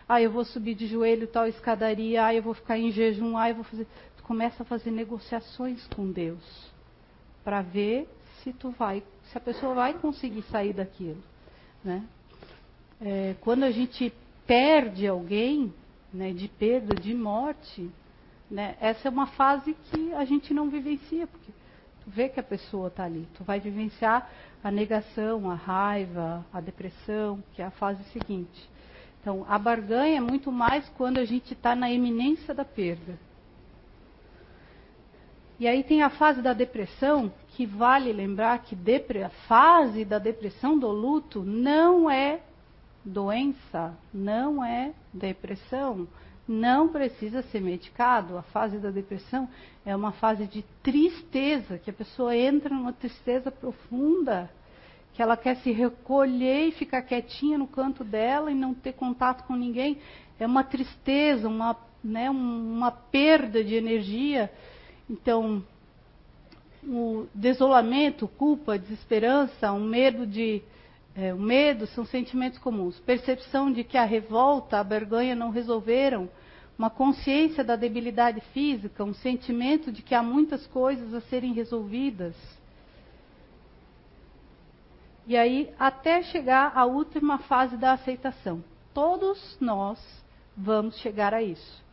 Ah, 0.08 0.20
eu 0.20 0.30
vou 0.30 0.44
subir 0.44 0.74
de 0.74 0.86
joelho 0.86 1.26
tal 1.28 1.46
escadaria. 1.46 2.24
Ah, 2.24 2.34
eu 2.34 2.42
vou 2.42 2.54
ficar 2.54 2.78
em 2.78 2.90
jejum. 2.90 3.36
Ah, 3.36 3.50
eu 3.50 3.56
vou 3.56 3.64
fazer 3.64 3.86
começa 4.30 4.62
a 4.62 4.66
fazer 4.66 4.92
negociações 4.92 5.84
com 5.88 6.08
Deus 6.08 6.70
para 7.42 7.62
ver 7.62 8.08
se 8.40 8.52
tu 8.52 8.70
vai, 8.70 9.02
se 9.24 9.36
a 9.36 9.40
pessoa 9.40 9.74
vai 9.74 9.92
conseguir 9.94 10.42
sair 10.42 10.72
daquilo, 10.72 11.20
né? 11.82 12.04
É, 13.00 13.34
quando 13.40 13.64
a 13.64 13.72
gente 13.72 14.12
perde 14.46 15.04
alguém, 15.04 15.74
né, 16.14 16.32
de 16.32 16.46
perda, 16.46 16.94
de 16.94 17.12
morte, 17.12 17.90
né, 18.48 18.76
essa 18.80 19.08
é 19.08 19.10
uma 19.10 19.26
fase 19.26 19.76
que 19.90 20.14
a 20.14 20.24
gente 20.24 20.54
não 20.54 20.70
vivencia, 20.70 21.26
porque 21.26 21.50
tu 22.04 22.10
vê 22.10 22.28
que 22.28 22.40
a 22.40 22.42
pessoa 22.42 22.88
está 22.88 23.04
ali, 23.04 23.28
tu 23.34 23.44
vai 23.44 23.60
vivenciar 23.60 24.28
a 24.62 24.70
negação, 24.70 25.50
a 25.50 25.54
raiva, 25.54 26.44
a 26.52 26.60
depressão, 26.60 27.42
que 27.52 27.62
é 27.62 27.64
a 27.64 27.70
fase 27.70 28.02
seguinte. 28.04 28.68
Então, 29.20 29.44
a 29.48 29.58
barganha 29.58 30.18
é 30.18 30.20
muito 30.20 30.50
mais 30.50 30.88
quando 30.90 31.18
a 31.18 31.24
gente 31.24 31.52
está 31.52 31.74
na 31.74 31.90
eminência 31.90 32.54
da 32.54 32.64
perda. 32.64 33.18
E 35.58 35.68
aí 35.68 35.84
tem 35.84 36.02
a 36.02 36.08
fase 36.08 36.40
da 36.40 36.54
depressão, 36.54 37.30
que 37.48 37.66
vale 37.66 38.10
lembrar 38.12 38.58
que 38.60 38.74
a 39.22 39.28
fase 39.46 40.06
da 40.06 40.18
depressão 40.18 40.78
do 40.78 40.88
luto 40.88 41.42
não 41.42 42.10
é 42.10 42.40
doença, 43.04 43.94
não 44.12 44.64
é 44.64 44.94
depressão, 45.12 46.08
não 46.50 46.88
precisa 46.88 47.42
ser 47.42 47.60
medicado. 47.60 48.36
A 48.36 48.42
fase 48.42 48.78
da 48.78 48.90
depressão 48.90 49.48
é 49.84 49.94
uma 49.94 50.12
fase 50.12 50.46
de 50.46 50.62
tristeza, 50.82 51.78
que 51.78 51.90
a 51.90 51.94
pessoa 51.94 52.36
entra 52.36 52.74
numa 52.74 52.92
tristeza 52.92 53.50
profunda, 53.50 54.50
que 55.14 55.22
ela 55.22 55.36
quer 55.36 55.56
se 55.56 55.70
recolher 55.70 56.68
e 56.68 56.72
ficar 56.72 57.02
quietinha 57.02 57.58
no 57.58 57.66
canto 57.66 58.02
dela 58.02 58.50
e 58.50 58.54
não 58.54 58.74
ter 58.74 58.92
contato 58.92 59.44
com 59.46 59.54
ninguém. 59.54 59.98
É 60.38 60.46
uma 60.46 60.64
tristeza, 60.64 61.48
uma, 61.48 61.76
né, 62.02 62.30
uma 62.30 62.90
perda 62.90 63.62
de 63.62 63.74
energia 63.74 64.50
então, 65.10 65.64
o 66.84 67.26
desolamento, 67.34 68.28
culpa, 68.28 68.78
desesperança, 68.78 69.72
um 69.72 69.84
medo 69.84 70.24
de 70.24 70.62
é, 71.16 71.34
o 71.34 71.38
medo 71.38 71.88
são 71.88 72.06
sentimentos 72.06 72.60
comuns. 72.60 73.00
Percepção 73.00 73.72
de 73.72 73.82
que 73.82 73.98
a 73.98 74.04
revolta, 74.04 74.78
a 74.78 74.82
vergonha 74.84 75.34
não 75.34 75.50
resolveram, 75.50 76.28
uma 76.80 76.88
consciência 76.88 77.62
da 77.62 77.76
debilidade 77.76 78.40
física, 78.54 79.04
um 79.04 79.12
sentimento 79.12 79.92
de 79.92 80.00
que 80.00 80.14
há 80.14 80.22
muitas 80.22 80.66
coisas 80.68 81.12
a 81.12 81.20
serem 81.20 81.52
resolvidas. 81.52 82.34
E 85.26 85.36
aí, 85.36 85.70
até 85.78 86.22
chegar 86.22 86.72
à 86.74 86.86
última 86.86 87.36
fase 87.40 87.76
da 87.76 87.92
aceitação, 87.92 88.64
todos 88.94 89.58
nós 89.60 90.00
vamos 90.56 90.96
chegar 91.00 91.34
a 91.34 91.42
isso. 91.42 91.84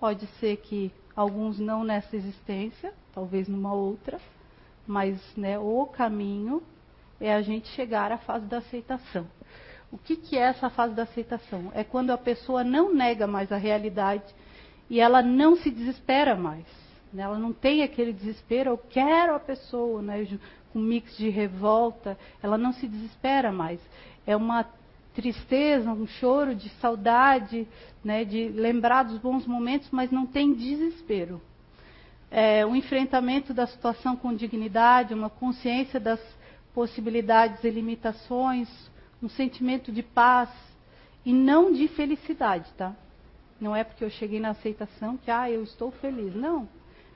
Pode 0.00 0.26
ser 0.40 0.56
que 0.56 0.90
alguns 1.14 1.60
não 1.60 1.84
nessa 1.84 2.16
existência, 2.16 2.92
talvez 3.14 3.46
numa 3.46 3.72
outra, 3.72 4.20
mas 4.84 5.16
né, 5.36 5.56
o 5.60 5.86
caminho 5.86 6.60
é 7.20 7.32
a 7.32 7.40
gente 7.40 7.68
chegar 7.68 8.10
à 8.10 8.18
fase 8.18 8.46
da 8.46 8.58
aceitação. 8.58 9.28
O 9.94 9.98
que, 9.98 10.16
que 10.16 10.36
é 10.36 10.40
essa 10.40 10.68
fase 10.68 10.92
da 10.92 11.04
aceitação? 11.04 11.70
É 11.72 11.84
quando 11.84 12.10
a 12.10 12.18
pessoa 12.18 12.64
não 12.64 12.92
nega 12.92 13.28
mais 13.28 13.52
a 13.52 13.56
realidade 13.56 14.24
e 14.90 14.98
ela 14.98 15.22
não 15.22 15.54
se 15.54 15.70
desespera 15.70 16.34
mais. 16.34 16.66
Né? 17.12 17.22
Ela 17.22 17.38
não 17.38 17.52
tem 17.52 17.84
aquele 17.84 18.12
desespero, 18.12 18.70
eu 18.70 18.76
quero 18.76 19.36
a 19.36 19.38
pessoa, 19.38 20.02
né? 20.02 20.26
um 20.74 20.80
mix 20.80 21.16
de 21.16 21.28
revolta, 21.28 22.18
ela 22.42 22.58
não 22.58 22.72
se 22.72 22.88
desespera 22.88 23.52
mais. 23.52 23.78
É 24.26 24.34
uma 24.34 24.66
tristeza, 25.14 25.88
um 25.92 26.08
choro 26.08 26.56
de 26.56 26.70
saudade, 26.80 27.68
né, 28.02 28.24
de 28.24 28.48
lembrar 28.48 29.04
dos 29.04 29.18
bons 29.18 29.46
momentos, 29.46 29.88
mas 29.92 30.10
não 30.10 30.26
tem 30.26 30.54
desespero. 30.54 31.40
É 32.32 32.66
um 32.66 32.74
enfrentamento 32.74 33.54
da 33.54 33.64
situação 33.64 34.16
com 34.16 34.34
dignidade, 34.34 35.14
uma 35.14 35.30
consciência 35.30 36.00
das 36.00 36.18
possibilidades 36.74 37.62
e 37.62 37.70
limitações, 37.70 38.68
um 39.24 39.28
sentimento 39.30 39.90
de 39.90 40.02
paz 40.02 40.50
e 41.24 41.32
não 41.32 41.72
de 41.72 41.88
felicidade, 41.88 42.70
tá? 42.76 42.94
Não 43.58 43.74
é 43.74 43.82
porque 43.82 44.04
eu 44.04 44.10
cheguei 44.10 44.38
na 44.38 44.50
aceitação 44.50 45.16
que, 45.16 45.30
ah, 45.30 45.50
eu 45.50 45.62
estou 45.62 45.90
feliz. 45.90 46.34
Não. 46.34 46.68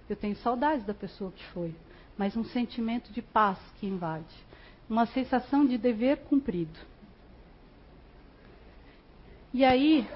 Eu 0.08 0.16
tenho 0.16 0.34
saudades 0.36 0.86
da 0.86 0.94
pessoa 0.94 1.30
que 1.30 1.44
foi. 1.48 1.74
Mas 2.16 2.34
um 2.34 2.44
sentimento 2.44 3.12
de 3.12 3.20
paz 3.20 3.58
que 3.78 3.86
invade. 3.86 4.34
Uma 4.88 5.04
sensação 5.04 5.66
de 5.66 5.76
dever 5.76 6.20
cumprido. 6.24 6.78
E 9.52 9.62
aí, 9.62 10.08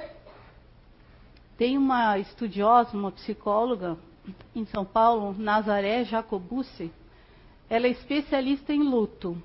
tem 1.58 1.76
uma 1.76 2.18
estudiosa, 2.18 2.96
uma 2.96 3.12
psicóloga 3.12 3.98
em 4.56 4.64
São 4.64 4.86
Paulo, 4.86 5.34
Nazaré 5.38 6.04
Jacobucci. 6.04 6.90
Ela 7.68 7.86
é 7.86 7.90
especialista 7.90 8.72
em 8.72 8.82
luto. 8.82 9.42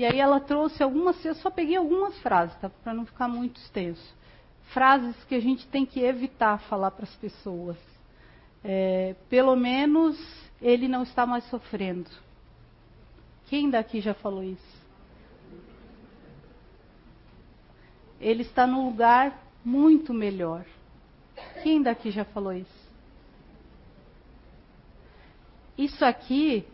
E 0.00 0.04
aí 0.04 0.18
ela 0.18 0.40
trouxe 0.40 0.82
algumas, 0.82 1.22
eu 1.26 1.34
só 1.34 1.50
peguei 1.50 1.76
algumas 1.76 2.18
frases, 2.20 2.56
tá? 2.56 2.70
Para 2.70 2.94
não 2.94 3.04
ficar 3.04 3.28
muito 3.28 3.60
extenso. 3.60 4.16
Frases 4.72 5.14
que 5.24 5.34
a 5.34 5.40
gente 5.40 5.66
tem 5.68 5.84
que 5.84 6.00
evitar 6.00 6.58
falar 6.60 6.90
para 6.92 7.04
as 7.04 7.14
pessoas. 7.16 7.76
É, 8.64 9.14
pelo 9.28 9.54
menos 9.54 10.18
ele 10.62 10.88
não 10.88 11.02
está 11.02 11.26
mais 11.26 11.44
sofrendo. 11.50 12.08
Quem 13.46 13.68
daqui 13.68 14.00
já 14.00 14.14
falou 14.14 14.42
isso? 14.42 14.80
ele 18.20 18.40
está 18.40 18.66
num 18.66 18.86
lugar 18.86 19.38
muito 19.62 20.14
melhor. 20.14 20.64
Quem 21.62 21.82
daqui 21.82 22.10
já 22.10 22.24
falou 22.24 22.54
isso? 22.54 22.90
Isso 25.76 26.02
aqui 26.04 26.66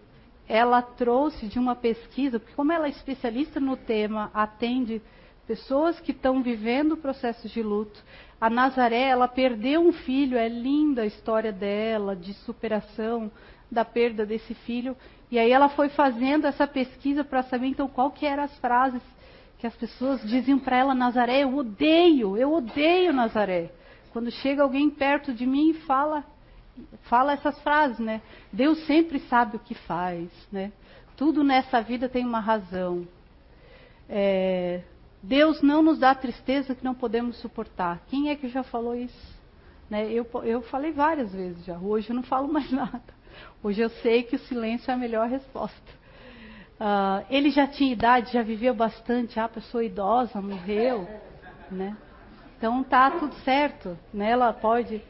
ela 0.49 0.81
trouxe 0.81 1.47
de 1.47 1.59
uma 1.59 1.75
pesquisa, 1.75 2.39
porque 2.39 2.55
como 2.55 2.73
ela 2.73 2.87
é 2.87 2.91
especialista 2.91 3.59
no 3.59 3.77
tema, 3.77 4.31
atende 4.33 5.03
pessoas 5.47 5.99
que 6.01 6.13
estão 6.13 6.43
vivendo 6.43 6.97
processos 6.97 7.51
de 7.51 7.63
luto. 7.63 8.03
A 8.41 8.51
Nazaré, 8.51 9.03
ela 9.03 9.29
perdeu 9.29 9.81
um 9.81 9.93
filho, 9.93 10.37
é 10.37 10.49
linda 10.49 11.03
a 11.03 11.07
história 11.07 11.53
dela, 11.53 12.15
de 12.15 12.35
superação 12.35 13.31
da 13.71 13.85
perda 13.85 14.27
desse 14.27 14.55
filho. 14.55 14.97
E 15.31 15.39
aí 15.39 15.51
ela 15.51 15.69
foi 15.69 15.89
fazendo 15.89 16.47
essa 16.47 16.67
pesquisa 16.67 17.25
para 17.25 17.43
saber 17.45 17.67
então 17.69 17.89
qual 17.89 18.11
que 18.11 18.27
eram 18.27 18.45
as 18.45 18.57
frases 18.59 19.03
que 19.59 19.67
as 19.67 19.75
pessoas 19.75 20.21
diziam 20.23 20.59
para 20.59 20.77
ela, 20.77 20.95
Nazaré, 20.95 21.43
eu 21.43 21.57
odeio, 21.57 22.37
eu 22.37 22.53
odeio 22.53 23.13
Nazaré. 23.13 23.73
Quando 24.13 24.31
chega 24.31 24.63
alguém 24.63 24.91
perto 24.91 25.33
de 25.33 25.47
mim 25.47 25.71
e 25.71 25.75
fala, 25.75 26.25
fala 27.03 27.33
essas 27.33 27.59
frases, 27.61 27.99
né? 27.99 28.21
Deus 28.53 28.85
sempre 28.87 29.19
sabe 29.21 29.57
o 29.57 29.61
que 29.61 29.75
faz, 29.75 30.29
né? 30.51 30.73
Tudo 31.17 31.43
nessa 31.43 31.81
vida 31.81 32.09
tem 32.09 32.25
uma 32.25 32.41
razão. 32.41 33.07
É, 34.09 34.83
Deus 35.23 35.63
não 35.63 35.83
nos 35.83 35.99
dá 35.99 36.15
tristeza 36.15 36.75
que 36.75 36.85
não 36.85 36.95
podemos 36.95 37.37
suportar. 37.39 38.01
Quem 38.09 38.31
é 38.31 38.37
que 38.37 38.49
já 38.49 38.63
falou 38.63 38.95
isso? 38.95 39.37
Né? 39.89 40.11
Eu, 40.11 40.27
eu 40.45 40.63
falei 40.63 40.93
várias 40.93 41.33
vezes 41.33 41.65
já. 41.65 41.79
Hoje 41.79 42.11
eu 42.11 42.17
não 42.17 42.23
falo 42.23 42.53
mais 42.53 42.71
nada. 42.73 43.17
Hoje 43.63 43.81
eu 43.81 43.89
sei 43.89 44.23
que 44.23 44.37
o 44.37 44.39
silêncio 44.41 44.91
é 44.91 44.95
a 44.95 44.97
melhor 44.97 45.29
resposta. 45.29 45.97
Uh, 46.79 47.25
ele 47.31 47.51
já 47.51 47.67
tinha 47.67 47.93
idade, 47.93 48.33
já 48.33 48.43
viveu 48.43 48.75
bastante, 48.75 49.41
a 49.41 49.49
pessoa 49.49 49.83
idosa 49.83 50.41
morreu, 50.43 51.09
né? 51.71 51.97
Então 52.59 52.83
tá 52.83 53.11
tudo 53.11 53.35
certo, 53.37 53.99
né? 54.13 54.31
Ela 54.31 54.53
pode, 54.53 55.03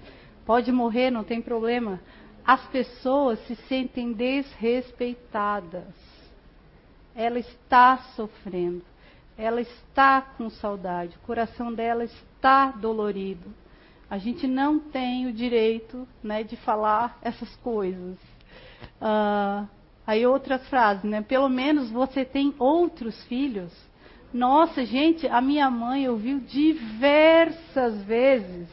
pode 0.46 0.72
morrer, 0.72 1.10
não 1.10 1.24
tem 1.24 1.42
problema. 1.42 2.00
As 2.44 2.64
pessoas 2.68 3.38
se 3.46 3.56
sentem 3.68 4.12
desrespeitadas. 4.12 5.94
Ela 7.14 7.38
está 7.38 7.98
sofrendo, 8.14 8.84
ela 9.36 9.60
está 9.60 10.22
com 10.22 10.48
saudade, 10.48 11.16
o 11.16 11.26
coração 11.26 11.72
dela 11.72 12.04
está 12.04 12.70
dolorido. 12.70 13.52
A 14.08 14.18
gente 14.18 14.46
não 14.46 14.78
tem 14.78 15.26
o 15.26 15.32
direito, 15.32 16.06
né, 16.22 16.44
de 16.44 16.56
falar 16.56 17.18
essas 17.22 17.54
coisas. 17.56 18.16
Uh, 19.00 19.66
Aí 20.06 20.24
outras 20.24 20.66
frases, 20.68 21.02
né? 21.02 21.20
Pelo 21.20 21.48
menos 21.48 21.90
você 21.90 22.24
tem 22.24 22.54
outros 22.58 23.20
filhos. 23.24 23.72
Nossa, 24.32 24.84
gente, 24.84 25.26
a 25.26 25.40
minha 25.40 25.68
mãe 25.68 26.08
ouviu 26.08 26.38
diversas 26.38 28.04
vezes 28.04 28.68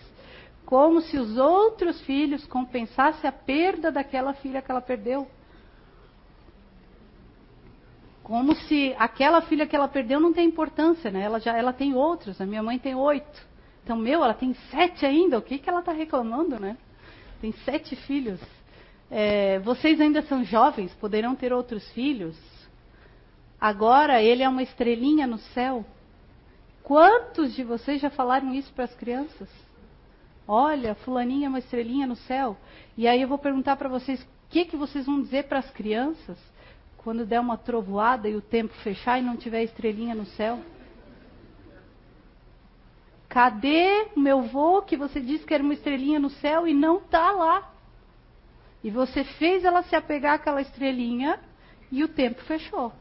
como 0.74 1.02
se 1.02 1.20
os 1.20 1.38
outros 1.38 2.02
filhos 2.02 2.48
compensassem 2.48 3.30
a 3.30 3.32
perda 3.32 3.92
daquela 3.92 4.34
filha 4.34 4.60
que 4.60 4.72
ela 4.72 4.82
perdeu. 4.82 5.28
Como 8.24 8.56
se 8.56 8.96
aquela 8.98 9.44
filha 9.44 9.68
que 9.68 9.76
ela 9.76 9.88
perdeu 9.88 10.20
não 10.20 10.34
tem 10.34 10.48
importância, 10.48 11.12
né? 11.12 11.22
Ela 11.22 11.40
já 11.40 11.56
ela 11.56 11.72
tem 11.72 11.94
outros. 11.94 12.42
A 12.42 12.46
minha 12.48 12.64
mãe 12.64 12.80
tem 12.80 12.96
oito. 12.96 13.48
Então, 13.84 13.96
meu, 13.96 14.24
ela 14.24 14.34
tem 14.34 14.56
sete 14.72 15.06
ainda. 15.06 15.38
O 15.38 15.44
que, 15.44 15.60
que 15.60 15.70
ela 15.70 15.82
está 15.82 15.92
reclamando, 15.92 16.60
né? 16.60 16.76
Tem 17.40 17.52
sete 17.52 17.96
filhos. 17.96 18.42
É, 19.12 19.60
vocês 19.60 20.02
ainda 20.02 20.24
são 20.24 20.44
jovens, 20.44 20.92
poderão 20.96 21.36
ter 21.36 21.54
outros 21.54 21.88
filhos. 21.92 22.36
Agora 23.62 24.24
ele 24.24 24.42
é 24.42 24.50
uma 24.50 24.64
estrelinha 24.64 25.28
no 25.28 25.38
céu. 25.38 25.86
Quantos 26.82 27.54
de 27.54 27.64
vocês 27.64 28.02
já 28.02 28.10
falaram 28.10 28.56
isso 28.56 28.74
para 28.74 28.86
as 28.86 28.96
crianças? 28.96 29.48
Olha, 30.48 30.96
fulaninha 30.96 31.48
é 31.48 31.50
uma 31.50 31.60
estrelinha 31.60 32.06
no 32.06 32.16
céu. 32.16 32.58
E 32.98 33.08
aí 33.08 33.22
eu 33.22 33.28
vou 33.28 33.38
perguntar 33.38 33.76
para 33.76 33.90
vocês, 33.90 34.22
o 34.22 34.28
que, 34.50 34.66
que 34.66 34.76
vocês 34.76 35.06
vão 35.06 35.22
dizer 35.22 35.48
para 35.48 35.60
as 35.60 35.70
crianças 35.72 36.38
quando 36.98 37.26
der 37.26 37.40
uma 37.40 37.58
trovoada 37.58 38.30
e 38.30 38.36
o 38.36 38.42
tempo 38.42 38.74
fechar 38.76 39.20
e 39.20 39.24
não 39.24 39.38
tiver 39.38 39.64
estrelinha 39.64 40.14
no 40.14 40.26
céu? 40.26 40.60
Cadê 43.30 44.10
o 44.16 44.20
meu 44.20 44.44
vô 44.44 44.84
que 44.84 44.96
você 44.96 45.20
disse 45.20 45.46
que 45.46 45.54
era 45.54 45.64
uma 45.64 45.74
estrelinha 45.74 46.20
no 46.20 46.30
céu 46.30 46.68
e 46.68 46.74
não 46.74 46.98
está 46.98 47.32
lá? 47.32 47.74
E 48.84 48.92
você 48.92 49.24
fez 49.24 49.64
ela 49.64 49.82
se 49.84 49.96
apegar 49.96 50.36
àquela 50.36 50.62
estrelinha 50.62 51.40
e 51.92 52.04
o 52.04 52.08
tempo 52.08 52.42
fechou. 52.44 52.92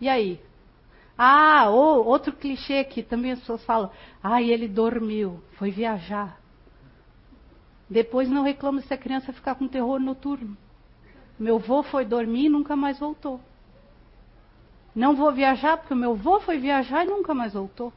E 0.00 0.08
aí? 0.08 0.40
Ah, 1.20 1.68
ou, 1.68 2.06
outro 2.06 2.32
clichê 2.32 2.84
que 2.84 3.02
também 3.02 3.32
as 3.32 3.40
pessoas 3.40 3.64
falam: 3.64 3.90
ah, 4.22 4.40
ele 4.40 4.68
dormiu, 4.68 5.42
foi 5.58 5.72
viajar. 5.72 6.40
Depois 7.90 8.28
não 8.28 8.42
reclama 8.42 8.80
se 8.82 8.94
a 8.94 8.98
criança 8.98 9.32
ficar 9.32 9.56
com 9.56 9.66
terror 9.66 9.98
noturno. 9.98 10.56
Meu 11.38 11.56
avô 11.56 11.82
foi 11.82 12.04
dormir 12.04 12.46
e 12.46 12.48
nunca 12.48 12.76
mais 12.76 12.98
voltou. 12.98 13.40
Não 14.94 15.16
vou 15.16 15.32
viajar 15.32 15.76
porque 15.78 15.94
meu 15.94 16.12
avô 16.12 16.40
foi 16.40 16.58
viajar 16.58 17.04
e 17.04 17.08
nunca 17.08 17.34
mais 17.34 17.54
voltou. 17.54 17.92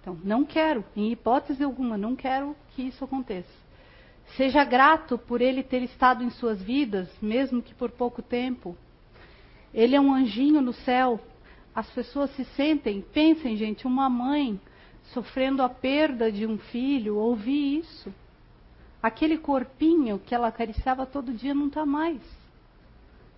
Então, 0.00 0.18
não 0.24 0.44
quero, 0.44 0.84
em 0.96 1.12
hipótese 1.12 1.62
alguma, 1.62 1.98
não 1.98 2.16
quero 2.16 2.56
que 2.70 2.82
isso 2.82 3.04
aconteça. 3.04 3.52
Seja 4.36 4.64
grato 4.64 5.18
por 5.18 5.40
ele 5.40 5.62
ter 5.62 5.82
estado 5.82 6.22
em 6.22 6.30
suas 6.30 6.62
vidas, 6.62 7.08
mesmo 7.20 7.62
que 7.62 7.74
por 7.74 7.90
pouco 7.90 8.22
tempo. 8.22 8.76
Ele 9.72 9.96
é 9.96 10.00
um 10.00 10.14
anjinho 10.14 10.60
no 10.60 10.72
céu. 10.72 11.20
As 11.78 11.88
pessoas 11.90 12.30
se 12.34 12.44
sentem, 12.56 13.00
pensem, 13.00 13.56
gente, 13.56 13.86
uma 13.86 14.08
mãe 14.08 14.60
sofrendo 15.12 15.62
a 15.62 15.68
perda 15.68 16.32
de 16.32 16.46
um 16.46 16.58
filho, 16.58 17.16
ouvir 17.16 17.78
isso. 17.78 18.12
Aquele 19.00 19.38
corpinho 19.38 20.18
que 20.18 20.34
ela 20.34 20.48
acariciava 20.48 21.06
todo 21.06 21.32
dia 21.32 21.54
não 21.54 21.68
está 21.68 21.86
mais. 21.86 22.20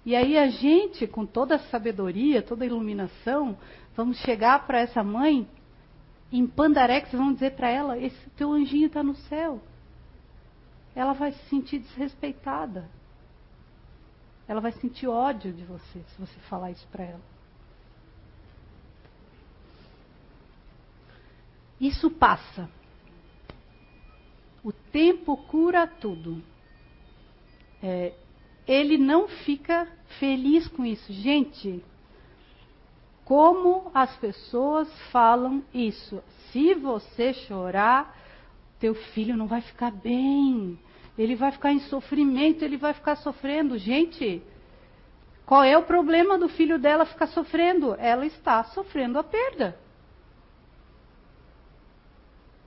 E 0.07 0.16
aí 0.16 0.38
a 0.38 0.49
gente, 0.49 1.07
com 1.07 1.26
toda 1.26 1.57
a 1.57 1.59
sabedoria, 1.70 2.41
toda 2.41 2.64
a 2.64 2.66
iluminação, 2.66 3.59
vamos 3.95 4.16
chegar 4.20 4.66
para 4.66 4.80
essa 4.80 5.05
mãe 5.05 5.47
em 6.32 6.47
Pandarex, 6.47 7.12
vamos 7.12 7.34
dizer 7.34 7.57
para 7.57 7.68
ela: 7.68 7.99
esse 7.99 8.30
teu 8.30 8.53
anjinho 8.53 8.86
está 8.86 9.03
no 9.03 9.14
céu 9.14 9.61
ela 10.95 11.12
vai 11.12 11.32
se 11.32 11.49
sentir 11.49 11.78
desrespeitada. 11.78 12.88
Ela 14.47 14.61
vai 14.61 14.72
sentir 14.72 15.07
ódio 15.07 15.53
de 15.53 15.64
você 15.64 16.01
se 16.01 16.18
você 16.18 16.38
falar 16.41 16.72
isso 16.72 16.86
para 16.88 17.05
ela. 17.05 17.39
Isso 21.81 22.11
passa. 22.11 22.68
O 24.62 24.70
tempo 24.70 25.37
cura 25.37 25.87
tudo. 25.87 26.43
É, 27.83 28.12
ele 28.68 28.99
não 28.99 29.26
fica 29.26 29.89
feliz 30.18 30.68
com 30.68 30.85
isso. 30.85 31.11
Gente, 31.12 31.83
como 33.24 33.91
as 33.95 34.14
pessoas 34.16 34.89
falam 35.11 35.62
isso? 35.72 36.22
Se 36.51 36.74
você 36.74 37.33
chorar, 37.33 38.16
teu 38.78 38.95
filho 38.95 39.37
não 39.37 39.47
vai 39.47 39.62
ficar 39.62 39.91
bem. 39.91 40.78
Ele 41.16 41.35
vai 41.35 41.53
ficar 41.53 41.72
em 41.72 41.81
sofrimento, 41.81 42.62
ele 42.64 42.76
vai 42.76 42.93
ficar 42.93 43.16
sofrendo. 43.16 43.78
Gente, 43.78 44.43
qual 45.47 45.64
é 45.64 45.76
o 45.76 45.83
problema 45.83 46.39
do 46.39 46.49
filho 46.49 46.78
dela 46.78 47.07
ficar 47.07 47.28
sofrendo? 47.28 47.95
Ela 47.99 48.26
está 48.26 48.62
sofrendo 48.64 49.18
a 49.18 49.24
perda. 49.24 49.76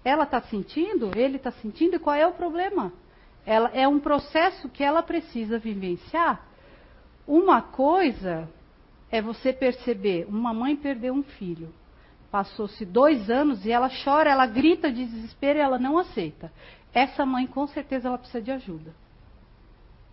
Ela 0.04 0.24
está 0.24 0.42
sentindo, 0.42 1.12
ele 1.16 1.38
está 1.38 1.52
sentindo, 1.52 1.96
e 1.96 2.00
qual 2.00 2.16
é 2.16 2.28
o 2.28 2.34
problema? 2.34 2.92
Ela, 3.46 3.70
é 3.74 3.88
um 3.88 4.00
processo 4.00 4.70
que 4.70 4.84
ela 4.84 5.02
precisa 5.02 5.58
vivenciar. 5.58 6.46
Uma 7.28 7.62
coisa 7.62 8.50
é 9.10 9.22
você 9.22 9.54
perceber, 9.54 10.26
uma 10.28 10.54
mãe 10.54 10.76
perdeu 10.76 11.14
um 11.14 11.24
filho. 11.24 11.74
Passou-se 12.32 12.84
dois 12.86 13.30
anos 13.30 13.66
e 13.66 13.72
ela 13.72 13.90
chora, 14.04 14.32
ela 14.32 14.48
grita 14.48 14.92
de 14.92 15.06
desespero 15.06 15.60
e 15.60 15.62
ela 15.62 15.78
não 15.78 15.98
aceita. 15.98 16.52
Essa 16.94 17.26
mãe, 17.26 17.46
com 17.46 17.68
certeza, 17.68 18.08
ela 18.08 18.18
precisa 18.18 18.42
de 18.42 18.52
ajuda. 18.52 18.94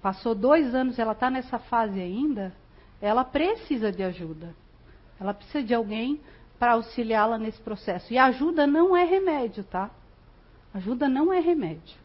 Passou 0.02 0.34
dois 0.34 0.74
anos, 0.74 0.98
ela 0.98 1.12
está 1.12 1.30
nessa 1.30 1.58
fase 1.58 2.00
ainda, 2.00 2.54
ela 3.00 3.24
precisa 3.24 3.90
de 3.90 4.02
ajuda. 4.02 4.54
Ela 5.18 5.34
precisa 5.34 5.62
de 5.62 5.74
alguém 5.74 6.20
para 6.60 6.72
auxiliá-la 6.72 7.38
nesse 7.38 7.58
processo. 7.62 8.12
E 8.12 8.18
ajuda 8.18 8.66
não 8.66 8.94
é 8.94 9.02
remédio, 9.02 9.64
tá? 9.64 9.90
Ajuda 10.74 11.08
não 11.08 11.32
é 11.32 11.40
remédio. 11.40 11.96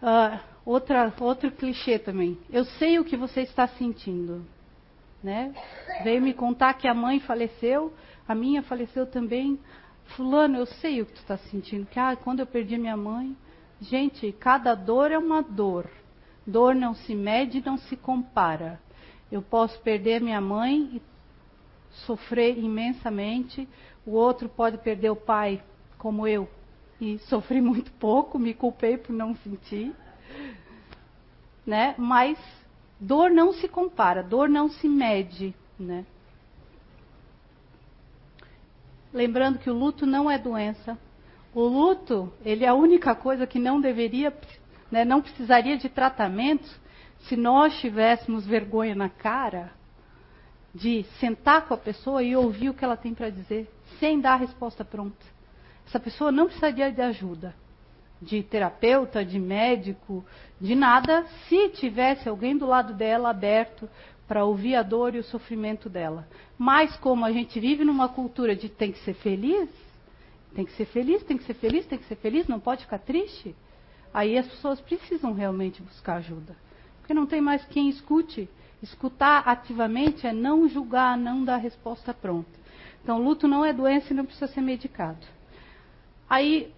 Uh, 0.00 0.38
outra, 0.64 1.12
outro 1.18 1.50
clichê 1.50 1.98
também. 1.98 2.38
Eu 2.48 2.64
sei 2.64 3.00
o 3.00 3.04
que 3.04 3.16
você 3.16 3.40
está 3.40 3.66
sentindo. 3.66 4.46
Né? 5.20 5.52
Veio 6.04 6.22
me 6.22 6.32
contar 6.32 6.74
que 6.74 6.86
a 6.86 6.94
mãe 6.94 7.18
faleceu, 7.18 7.92
a 8.28 8.34
minha 8.34 8.62
faleceu 8.62 9.06
também. 9.06 9.58
Fulano, 10.14 10.56
eu 10.56 10.66
sei 10.66 11.02
o 11.02 11.06
que 11.06 11.14
tu 11.14 11.20
está 11.22 11.36
sentindo. 11.36 11.84
Que 11.86 11.98
ah, 11.98 12.14
quando 12.14 12.38
eu 12.40 12.46
perdi 12.46 12.78
minha 12.78 12.96
mãe. 12.96 13.36
Gente, 13.80 14.30
cada 14.30 14.72
dor 14.76 15.10
é 15.10 15.18
uma 15.18 15.42
dor. 15.42 15.90
Dor 16.46 16.76
não 16.76 16.94
se 16.94 17.12
mede, 17.12 17.60
não 17.66 17.76
se 17.76 17.96
compara. 17.96 18.80
Eu 19.32 19.42
posso 19.42 19.80
perder 19.80 20.20
minha 20.20 20.40
mãe 20.40 20.90
e 20.94 21.02
sofrer 22.04 22.58
imensamente. 22.58 23.68
O 24.04 24.12
outro 24.12 24.48
pode 24.48 24.78
perder 24.78 25.10
o 25.10 25.16
pai, 25.16 25.62
como 25.98 26.26
eu, 26.26 26.48
e 27.00 27.18
sofri 27.20 27.60
muito 27.60 27.90
pouco, 27.92 28.38
me 28.38 28.54
culpei 28.54 28.96
por 28.96 29.12
não 29.12 29.34
sentir. 29.36 29.94
Né? 31.66 31.94
Mas 31.98 32.38
dor 33.00 33.30
não 33.30 33.52
se 33.52 33.68
compara, 33.68 34.22
dor 34.22 34.48
não 34.48 34.68
se 34.68 34.88
mede, 34.88 35.54
né? 35.78 36.04
Lembrando 39.12 39.58
que 39.58 39.70
o 39.70 39.74
luto 39.74 40.04
não 40.04 40.30
é 40.30 40.38
doença. 40.38 40.98
O 41.54 41.62
luto, 41.62 42.32
ele 42.44 42.64
é 42.64 42.68
a 42.68 42.74
única 42.74 43.14
coisa 43.14 43.46
que 43.46 43.58
não 43.58 43.80
deveria, 43.80 44.36
né, 44.90 45.04
não 45.06 45.22
precisaria 45.22 45.78
de 45.78 45.88
tratamento 45.88 46.68
se 47.20 47.34
nós 47.34 47.78
tivéssemos 47.80 48.46
vergonha 48.46 48.94
na 48.94 49.08
cara 49.08 49.72
de 50.76 51.04
sentar 51.18 51.66
com 51.66 51.72
a 51.72 51.78
pessoa 51.78 52.22
e 52.22 52.36
ouvir 52.36 52.68
o 52.68 52.74
que 52.74 52.84
ela 52.84 52.98
tem 52.98 53.14
para 53.14 53.30
dizer, 53.30 53.66
sem 53.98 54.20
dar 54.20 54.34
a 54.34 54.36
resposta 54.36 54.84
pronta. 54.84 55.24
Essa 55.86 55.98
pessoa 55.98 56.30
não 56.30 56.44
precisaria 56.46 56.92
de 56.92 57.00
ajuda, 57.00 57.54
de 58.20 58.42
terapeuta, 58.42 59.24
de 59.24 59.38
médico, 59.38 60.22
de 60.60 60.74
nada, 60.74 61.24
se 61.48 61.70
tivesse 61.70 62.28
alguém 62.28 62.58
do 62.58 62.66
lado 62.66 62.92
dela 62.92 63.30
aberto 63.30 63.88
para 64.28 64.44
ouvir 64.44 64.74
a 64.74 64.82
dor 64.82 65.14
e 65.14 65.18
o 65.18 65.24
sofrimento 65.24 65.88
dela. 65.88 66.28
Mas 66.58 66.94
como 66.96 67.24
a 67.24 67.32
gente 67.32 67.58
vive 67.58 67.82
numa 67.82 68.10
cultura 68.10 68.54
de 68.54 68.68
tem 68.68 68.92
que 68.92 68.98
ser 68.98 69.14
feliz, 69.14 69.70
tem 70.54 70.66
que 70.66 70.72
ser 70.72 70.84
feliz, 70.86 71.22
tem 71.22 71.38
que 71.38 71.44
ser 71.44 71.54
feliz, 71.54 71.86
tem 71.86 71.98
que 71.98 72.06
ser 72.06 72.16
feliz, 72.16 72.46
não 72.46 72.60
pode 72.60 72.82
ficar 72.82 72.98
triste, 72.98 73.56
aí 74.12 74.36
as 74.36 74.46
pessoas 74.46 74.78
precisam 74.80 75.32
realmente 75.32 75.80
buscar 75.80 76.16
ajuda. 76.16 76.54
Porque 76.98 77.14
não 77.14 77.24
tem 77.24 77.40
mais 77.40 77.64
quem 77.66 77.88
escute. 77.88 78.46
Escutar 78.82 79.48
ativamente 79.48 80.26
é 80.26 80.32
não 80.32 80.68
julgar, 80.68 81.16
não 81.16 81.44
dar 81.44 81.56
resposta 81.56 82.12
pronta. 82.12 82.50
Então, 83.02 83.22
luto 83.22 83.48
não 83.48 83.64
é 83.64 83.72
doença 83.72 84.12
e 84.12 84.16
não 84.16 84.24
precisa 84.26 84.48
ser 84.48 84.60
medicado. 84.60 85.24
Aí, 86.28 86.72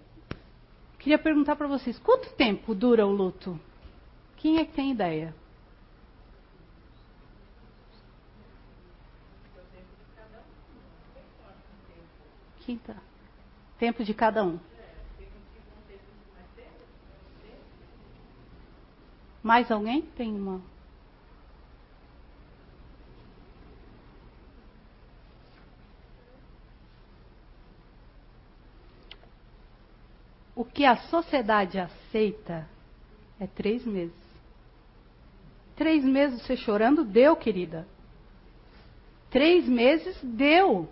queria 0.98 1.18
perguntar 1.18 1.56
para 1.56 1.66
vocês: 1.66 1.98
quanto 1.98 2.30
tempo 2.34 2.74
dura 2.74 3.06
o 3.06 3.10
luto? 3.10 3.58
Quem 4.36 4.58
é 4.58 4.64
que 4.64 4.72
tem 4.72 4.92
ideia? 4.92 5.34
Quinta. 12.60 12.96
Tempo 13.78 14.04
de 14.04 14.12
cada 14.12 14.44
um. 14.44 14.58
Mais 19.42 19.70
alguém 19.70 20.02
tem 20.02 20.30
uma? 20.36 20.60
O 30.58 30.64
que 30.64 30.84
a 30.84 30.96
sociedade 30.96 31.78
aceita 31.78 32.68
é 33.38 33.46
três 33.46 33.86
meses. 33.86 34.12
Três 35.76 36.04
meses 36.04 36.42
você 36.42 36.56
chorando, 36.56 37.04
deu, 37.04 37.36
querida. 37.36 37.86
Três 39.30 39.68
meses, 39.68 40.20
deu. 40.20 40.80
O 40.80 40.88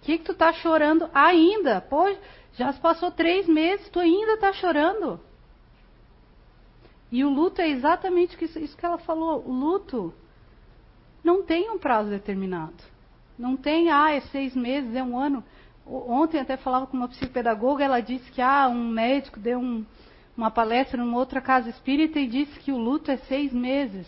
que, 0.00 0.16
que 0.16 0.24
tu 0.24 0.32
tá 0.32 0.54
chorando 0.54 1.10
ainda? 1.12 1.82
Pô, 1.82 2.10
já 2.54 2.72
se 2.72 2.80
passou 2.80 3.10
três 3.10 3.46
meses, 3.46 3.90
tu 3.90 3.98
ainda 3.98 4.38
tá 4.38 4.54
chorando. 4.54 5.20
E 7.12 7.22
o 7.22 7.28
luto 7.28 7.60
é 7.60 7.68
exatamente 7.68 8.42
isso 8.42 8.74
que 8.74 8.86
ela 8.86 8.96
falou. 8.96 9.46
O 9.46 9.52
luto 9.52 10.14
não 11.22 11.42
tem 11.42 11.68
um 11.68 11.78
prazo 11.78 12.08
determinado. 12.08 12.82
Não 13.38 13.54
tem, 13.54 13.90
ah, 13.90 14.12
é 14.12 14.22
seis 14.22 14.56
meses, 14.56 14.96
é 14.96 15.02
um 15.02 15.18
ano. 15.18 15.44
Ontem 15.92 16.40
até 16.40 16.56
falava 16.56 16.86
com 16.86 16.96
uma 16.96 17.08
psicopedagoga, 17.08 17.84
ela 17.84 18.00
disse 18.00 18.30
que 18.30 18.40
ah, 18.40 18.68
um 18.68 18.88
médico 18.88 19.40
deu 19.40 19.58
um, 19.58 19.84
uma 20.36 20.48
palestra 20.48 21.02
numa 21.02 21.18
outra 21.18 21.40
casa 21.40 21.68
espírita 21.68 22.20
e 22.20 22.28
disse 22.28 22.60
que 22.60 22.70
o 22.70 22.78
luto 22.78 23.10
é 23.10 23.16
seis 23.16 23.52
meses. 23.52 24.06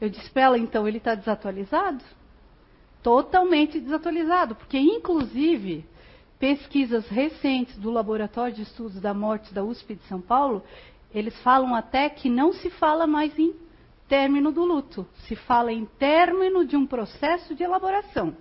Eu 0.00 0.10
disse 0.10 0.28
para 0.30 0.42
ela, 0.42 0.58
então, 0.58 0.86
ele 0.86 0.98
está 0.98 1.14
desatualizado? 1.14 2.02
Totalmente 3.04 3.78
desatualizado, 3.78 4.56
porque 4.56 4.78
inclusive 4.78 5.86
pesquisas 6.40 7.08
recentes 7.08 7.78
do 7.78 7.90
Laboratório 7.90 8.54
de 8.54 8.62
Estudos 8.62 9.00
da 9.00 9.14
Morte 9.14 9.54
da 9.54 9.62
USP 9.62 9.94
de 9.94 10.02
São 10.08 10.20
Paulo, 10.20 10.62
eles 11.14 11.40
falam 11.42 11.72
até 11.72 12.10
que 12.10 12.28
não 12.28 12.52
se 12.52 12.68
fala 12.68 13.06
mais 13.06 13.38
em 13.38 13.54
término 14.08 14.50
do 14.50 14.64
luto, 14.64 15.06
se 15.28 15.36
fala 15.36 15.72
em 15.72 15.84
término 15.84 16.64
de 16.64 16.76
um 16.76 16.84
processo 16.84 17.54
de 17.54 17.62
elaboração, 17.62 18.36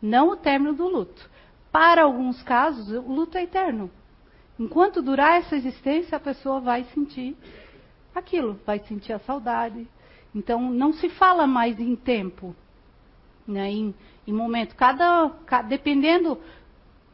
não 0.00 0.30
o 0.30 0.36
término 0.36 0.74
do 0.74 0.88
luto. 0.88 1.30
Para 1.72 2.02
alguns 2.02 2.42
casos, 2.42 2.90
o 2.90 3.10
luto 3.10 3.38
é 3.38 3.44
eterno. 3.44 3.90
Enquanto 4.60 5.00
durar 5.00 5.38
essa 5.38 5.56
existência, 5.56 6.16
a 6.16 6.20
pessoa 6.20 6.60
vai 6.60 6.84
sentir 6.94 7.34
aquilo, 8.14 8.60
vai 8.66 8.78
sentir 8.80 9.14
a 9.14 9.18
saudade. 9.20 9.88
Então, 10.34 10.60
não 10.70 10.92
se 10.92 11.08
fala 11.08 11.46
mais 11.46 11.80
em 11.80 11.96
tempo, 11.96 12.54
né, 13.46 13.70
em, 13.70 13.94
em 14.26 14.32
momento. 14.32 14.76
Cada, 14.76 15.30
cada, 15.46 15.66
dependendo, 15.66 16.38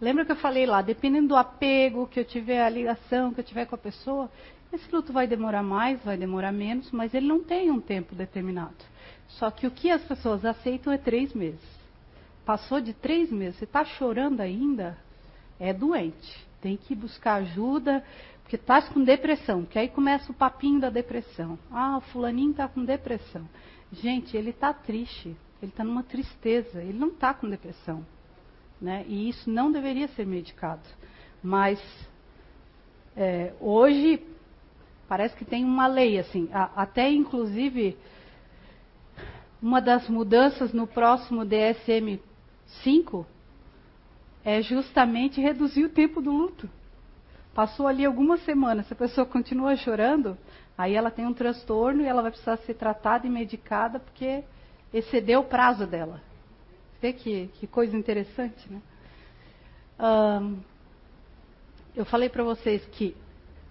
lembra 0.01 0.25
que 0.25 0.33
eu 0.33 0.37
falei 0.37 0.67
lá, 0.67 0.83
dependendo 0.83 1.29
do 1.29 1.37
apego 1.37 2.09
que 2.09 2.19
eu 2.19 2.25
tiver, 2.25 2.63
a 2.63 2.69
ligação 2.69 3.33
que 3.33 3.41
eu 3.41 3.45
tiver 3.45 3.67
com 3.67 3.77
a 3.77 3.79
pessoa, 3.79 4.29
esse 4.73 4.93
luto 4.93 5.13
vai 5.13 5.29
demorar 5.29 5.63
mais, 5.63 6.03
vai 6.05 6.17
demorar 6.17 6.53
menos, 6.53 6.91
mas 6.91 7.15
ele 7.15 7.27
não 7.27 7.43
tem 7.43 7.71
um 7.71 7.81
tempo 7.81 8.15
determinado. 8.15 8.75
Só 9.29 9.53
que 9.53 9.69
o 9.69 9.71
que 9.71 9.91
as 9.91 10.03
pessoas 10.03 10.45
aceitam 10.45 10.93
é 10.93 10.99
três 10.99 11.33
meses. 11.33 11.78
Passou 12.49 12.81
de 12.81 12.95
três 12.95 13.31
meses, 13.31 13.59
você 13.59 13.65
está 13.65 13.85
chorando 13.85 14.41
ainda? 14.41 14.97
É 15.61 15.71
doente. 15.71 16.49
Tem 16.63 16.79
que 16.79 16.95
buscar 16.95 17.35
ajuda, 17.35 18.03
porque 18.41 18.57
está 18.57 18.81
com 18.81 19.05
depressão. 19.05 19.67
Que 19.67 19.79
aí 19.79 19.87
começa 19.87 20.33
o 20.33 20.35
papinho 20.35 20.81
da 20.81 20.89
depressão. 20.89 21.59
Ah, 21.71 21.99
o 21.99 22.01
fulaninho 22.01 22.53
está 22.53 22.67
com 22.67 22.83
depressão. 22.83 23.47
Gente, 23.93 24.35
ele 24.35 24.49
está 24.49 24.73
triste. 24.73 25.37
Ele 25.61 25.71
está 25.71 25.85
numa 25.85 26.03
tristeza. 26.03 26.81
Ele 26.81 26.99
não 26.99 27.09
está 27.09 27.35
com 27.35 27.51
depressão. 27.51 28.03
Né? 28.81 29.05
E 29.07 29.29
isso 29.29 29.51
não 29.51 29.71
deveria 29.71 30.09
ser 30.09 30.27
medicado. 30.27 30.89
Mas 31.43 31.79
é, 33.15 33.53
hoje 33.61 34.27
parece 35.07 35.37
que 35.37 35.45
tem 35.45 35.67
uma 35.67 35.87
lei 35.87 36.19
assim. 36.19 36.49
A, 36.51 36.71
até 36.81 37.11
inclusive 37.11 37.95
uma 39.61 39.83
das 39.83 40.09
mudanças 40.09 40.73
no 40.73 40.87
próximo 40.87 41.45
DSM 41.45 42.27
5 42.83 43.27
é 44.45 44.63
justamente 44.63 45.41
reduzir 45.41 45.85
o 45.85 45.89
tempo 45.89 46.21
do 46.21 46.31
luto. 46.31 46.69
Passou 47.55 47.87
ali 47.87 48.05
algumas 48.05 48.43
semanas, 48.45 48.87
se 48.87 48.93
a 48.93 48.97
pessoa 48.97 49.27
continua 49.27 49.77
chorando, 49.77 50.39
aí 50.77 50.95
ela 50.95 51.11
tem 51.11 51.27
um 51.27 51.35
transtorno 51.35 52.03
e 52.03 52.07
ela 52.07 52.23
vai 52.23 52.31
precisar 52.31 52.57
ser 52.59 52.75
tratada 52.75 53.27
e 53.27 53.31
medicada 53.31 53.99
porque 53.99 54.45
excedeu 54.93 55.41
o 55.41 55.45
prazo 55.45 55.87
dela. 55.87 56.23
Vê 57.01 57.13
que, 57.13 57.49
que 57.55 57.67
coisa 57.67 57.97
interessante, 57.97 58.71
né? 58.71 58.81
Eu 61.97 62.05
falei 62.05 62.29
para 62.29 62.45
vocês 62.45 62.85
que 62.93 63.17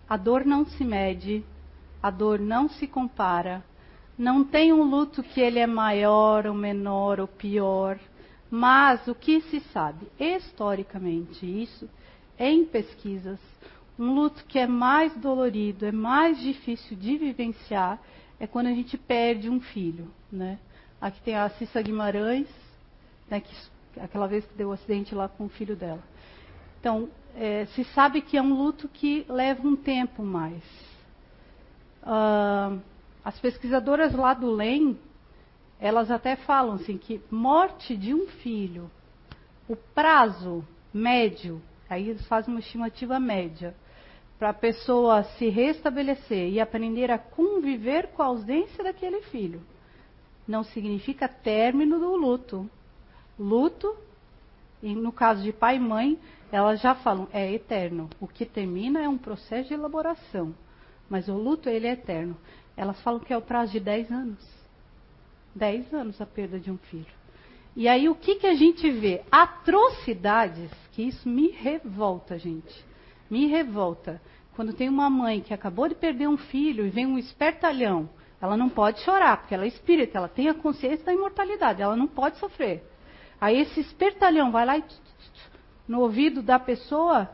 a 0.09 0.17
dor 0.17 0.45
não 0.45 0.65
se 0.65 0.83
mede, 0.83 1.43
a 2.03 2.09
dor 2.09 2.39
não 2.39 2.67
se 2.67 2.87
compara, 2.87 3.63
não 4.17 4.43
tem 4.43 4.73
um 4.73 4.83
luto 4.83 5.23
que 5.23 5.39
ele 5.39 5.59
é 5.59 5.67
maior 5.67 6.45
ou 6.45 6.53
menor 6.53 7.19
ou 7.19 7.27
pior, 7.27 7.97
mas 8.49 9.07
o 9.07 9.15
que 9.15 9.41
se 9.41 9.59
sabe 9.71 10.07
historicamente 10.19 11.45
isso 11.45 11.89
em 12.39 12.65
pesquisas, 12.65 13.39
um 13.97 14.13
luto 14.13 14.45
que 14.45 14.59
é 14.59 14.67
mais 14.67 15.15
dolorido, 15.15 15.85
é 15.85 15.91
mais 15.91 16.39
difícil 16.39 16.95
de 16.95 17.17
vivenciar 17.17 17.99
é 18.39 18.45
quando 18.45 18.67
a 18.67 18.73
gente 18.73 18.97
perde 18.97 19.49
um 19.49 19.59
filho, 19.59 20.11
né? 20.31 20.59
Aqui 21.01 21.19
tem 21.21 21.35
a 21.35 21.49
Cissa 21.49 21.81
Guimarães, 21.81 22.47
né, 23.29 23.39
que, 23.39 23.53
aquela 23.99 24.27
vez 24.27 24.45
que 24.45 24.53
deu 24.55 24.67
o 24.67 24.71
um 24.71 24.73
acidente 24.73 25.13
lá 25.13 25.27
com 25.27 25.45
o 25.45 25.49
filho 25.49 25.75
dela. 25.75 26.03
Então, 26.79 27.09
é, 27.35 27.65
se 27.67 27.83
sabe 27.85 28.21
que 28.21 28.37
é 28.37 28.41
um 28.41 28.53
luto 28.53 28.87
que 28.87 29.25
leva 29.27 29.67
um 29.67 29.75
tempo 29.75 30.23
mais. 30.23 30.63
Uh, 32.03 32.79
as 33.23 33.37
pesquisadoras 33.39 34.13
lá 34.13 34.33
do 34.33 34.49
LEM, 34.49 34.97
elas 35.79 36.09
até 36.09 36.35
falam 36.35 36.75
assim 36.75 36.97
que 36.97 37.21
morte 37.29 37.95
de 37.95 38.13
um 38.13 38.27
filho, 38.27 38.89
o 39.67 39.75
prazo 39.75 40.65
médio, 40.93 41.61
aí 41.89 42.09
eles 42.09 42.25
fazem 42.27 42.53
uma 42.53 42.59
estimativa 42.59 43.19
média, 43.19 43.75
para 44.39 44.49
a 44.49 44.53
pessoa 44.53 45.23
se 45.23 45.49
restabelecer 45.49 46.49
e 46.49 46.59
aprender 46.59 47.09
a 47.11 47.17
conviver 47.17 48.07
com 48.09 48.21
a 48.21 48.27
ausência 48.27 48.83
daquele 48.83 49.21
filho, 49.23 49.61
não 50.47 50.63
significa 50.63 51.27
término 51.27 51.99
do 51.99 52.15
luto. 52.15 52.69
Luto, 53.37 53.95
no 54.81 55.11
caso 55.11 55.43
de 55.43 55.51
pai 55.51 55.77
e 55.77 55.79
mãe, 55.79 56.19
elas 56.51 56.79
já 56.79 56.95
falam, 56.95 57.27
é 57.33 57.51
eterno. 57.51 58.09
O 58.19 58.27
que 58.27 58.45
termina 58.45 59.01
é 59.01 59.09
um 59.09 59.17
processo 59.17 59.67
de 59.67 59.73
elaboração, 59.73 60.55
mas 61.09 61.27
o 61.27 61.33
luto 61.33 61.69
ele 61.69 61.87
é 61.87 61.91
eterno. 61.91 62.37
Elas 62.75 63.01
falam 63.01 63.19
que 63.19 63.33
é 63.33 63.37
o 63.37 63.41
prazo 63.41 63.71
de 63.73 63.79
10 63.79 64.11
anos. 64.11 64.56
10 65.57 65.93
anos 65.93 66.21
a 66.21 66.25
perda 66.25 66.59
de 66.59 66.71
um 66.71 66.77
filho. 66.77 67.17
E 67.75 67.87
aí 67.87 68.07
o 68.09 68.15
que, 68.15 68.35
que 68.35 68.47
a 68.47 68.55
gente 68.55 68.89
vê? 68.89 69.23
Atrocidades, 69.31 70.71
que 70.93 71.03
isso 71.03 71.27
me 71.27 71.49
revolta, 71.49 72.39
gente. 72.39 72.85
Me 73.29 73.45
revolta. 73.47 74.21
Quando 74.55 74.73
tem 74.73 74.89
uma 74.89 75.09
mãe 75.09 75.41
que 75.41 75.53
acabou 75.53 75.87
de 75.87 75.95
perder 75.95 76.27
um 76.27 76.37
filho 76.37 76.85
e 76.85 76.89
vem 76.89 77.05
um 77.05 77.17
espertalhão, 77.17 78.09
ela 78.41 78.57
não 78.57 78.69
pode 78.69 79.01
chorar, 79.01 79.37
porque 79.37 79.53
ela 79.53 79.65
é 79.65 79.67
espírita, 79.67 80.17
ela 80.17 80.27
tem 80.27 80.49
a 80.49 80.53
consciência 80.53 81.05
da 81.05 81.13
imortalidade, 81.13 81.81
ela 81.81 81.95
não 81.95 82.07
pode 82.07 82.37
sofrer. 82.37 82.83
Aí 83.39 83.59
esse 83.59 83.79
espertalhão 83.79 84.51
vai 84.51 84.65
lá 84.65 84.77
e 84.77 84.83
no 85.87 86.01
ouvido 86.01 86.41
da 86.41 86.59
pessoa, 86.59 87.29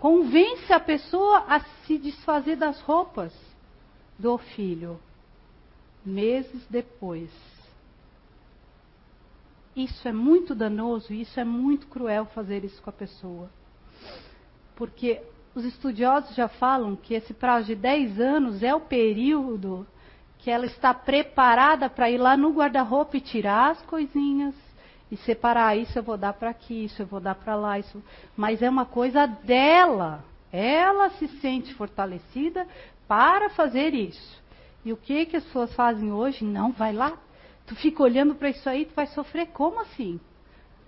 convence 0.00 0.72
a 0.72 0.80
pessoa 0.80 1.44
a 1.48 1.60
se 1.60 1.98
desfazer 1.98 2.56
das 2.56 2.80
roupas 2.80 3.32
do 4.18 4.38
filho, 4.38 4.98
meses 6.04 6.64
depois. 6.68 7.30
Isso 9.74 10.06
é 10.06 10.12
muito 10.12 10.54
danoso, 10.54 11.12
isso 11.12 11.38
é 11.40 11.44
muito 11.44 11.86
cruel 11.88 12.26
fazer 12.26 12.64
isso 12.64 12.80
com 12.82 12.90
a 12.90 12.92
pessoa. 12.92 13.50
Porque 14.76 15.20
os 15.54 15.64
estudiosos 15.64 16.34
já 16.34 16.48
falam 16.48 16.94
que 16.96 17.14
esse 17.14 17.34
prazo 17.34 17.66
de 17.66 17.74
10 17.74 18.20
anos 18.20 18.62
é 18.62 18.74
o 18.74 18.80
período 18.80 19.86
que 20.38 20.50
ela 20.50 20.66
está 20.66 20.92
preparada 20.92 21.88
para 21.88 22.10
ir 22.10 22.18
lá 22.18 22.36
no 22.36 22.50
guarda-roupa 22.50 23.16
e 23.16 23.20
tirar 23.20 23.70
as 23.70 23.82
coisinhas 23.82 24.54
e 25.10 25.16
separar 25.16 25.76
isso 25.76 25.98
eu 25.98 26.02
vou 26.02 26.16
dar 26.16 26.32
para 26.34 26.50
aqui, 26.50 26.84
isso 26.84 27.02
eu 27.02 27.06
vou 27.06 27.20
dar 27.20 27.34
para 27.34 27.54
lá, 27.54 27.78
isso, 27.78 28.02
mas 28.36 28.62
é 28.62 28.68
uma 28.68 28.84
coisa 28.84 29.26
dela. 29.26 30.24
Ela 30.52 31.10
se 31.10 31.28
sente 31.40 31.72
fortalecida 31.74 32.66
para 33.06 33.50
fazer 33.50 33.94
isso. 33.94 34.42
E 34.84 34.92
o 34.92 34.96
que, 34.96 35.26
que 35.26 35.36
as 35.36 35.44
pessoas 35.44 35.74
fazem 35.74 36.12
hoje? 36.12 36.44
Não, 36.44 36.72
vai 36.72 36.92
lá. 36.92 37.16
Tu 37.66 37.74
fica 37.76 38.02
olhando 38.02 38.34
para 38.34 38.50
isso 38.50 38.68
aí, 38.68 38.84
tu 38.84 38.94
vai 38.94 39.06
sofrer. 39.06 39.46
Como 39.48 39.80
assim? 39.80 40.20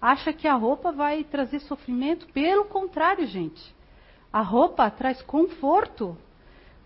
Acha 0.00 0.32
que 0.32 0.46
a 0.46 0.54
roupa 0.54 0.92
vai 0.92 1.24
trazer 1.24 1.60
sofrimento? 1.60 2.26
Pelo 2.28 2.66
contrário, 2.66 3.26
gente. 3.26 3.74
A 4.32 4.42
roupa 4.42 4.90
traz 4.90 5.22
conforto. 5.22 6.16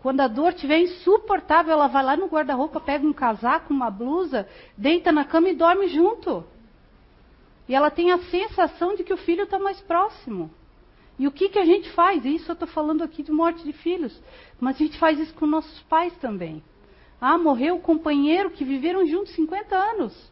Quando 0.01 0.21
a 0.21 0.29
dor 0.29 0.53
estiver 0.53 0.79
insuportável, 0.79 1.73
ela 1.73 1.89
vai 1.89 2.03
lá 2.05 2.17
no 2.17 2.27
guarda-roupa, 2.27 2.81
pega 2.81 3.07
um 3.07 3.13
casaco, 3.13 3.73
uma 3.73 3.91
blusa, 3.91 4.49
deita 4.77 5.13
na 5.13 5.25
cama 5.25 5.49
e 5.51 5.55
dorme 5.55 5.89
junto. 5.89 6.45
E 7.69 7.75
ela 7.75 7.91
tem 7.91 8.11
a 8.11 8.19
sensação 8.19 8.95
de 8.95 9.05
que 9.05 9.13
o 9.13 9.19
filho 9.19 9.43
está 9.43 9.59
mais 9.59 9.81
próximo. 9.81 10.51
E 11.19 11.27
o 11.27 11.31
que, 11.31 11.51
que 11.51 11.59
a 11.59 11.65
gente 11.67 11.91
faz? 11.91 12.25
Isso 12.25 12.51
eu 12.51 12.55
estou 12.55 12.67
falando 12.69 13.03
aqui 13.03 13.23
de 13.23 13.31
morte 13.31 13.63
de 13.63 13.73
filhos. 13.75 14.19
Mas 14.59 14.77
a 14.77 14.79
gente 14.79 14.99
faz 14.99 15.19
isso 15.19 15.35
com 15.35 15.45
nossos 15.45 15.81
pais 15.83 16.17
também. 16.17 16.63
Ah, 17.21 17.37
morreu 17.37 17.77
o 17.77 17.81
companheiro 17.81 18.51
que 18.51 18.65
viveram 18.65 19.07
juntos 19.07 19.35
50 19.35 19.77
anos. 19.77 20.31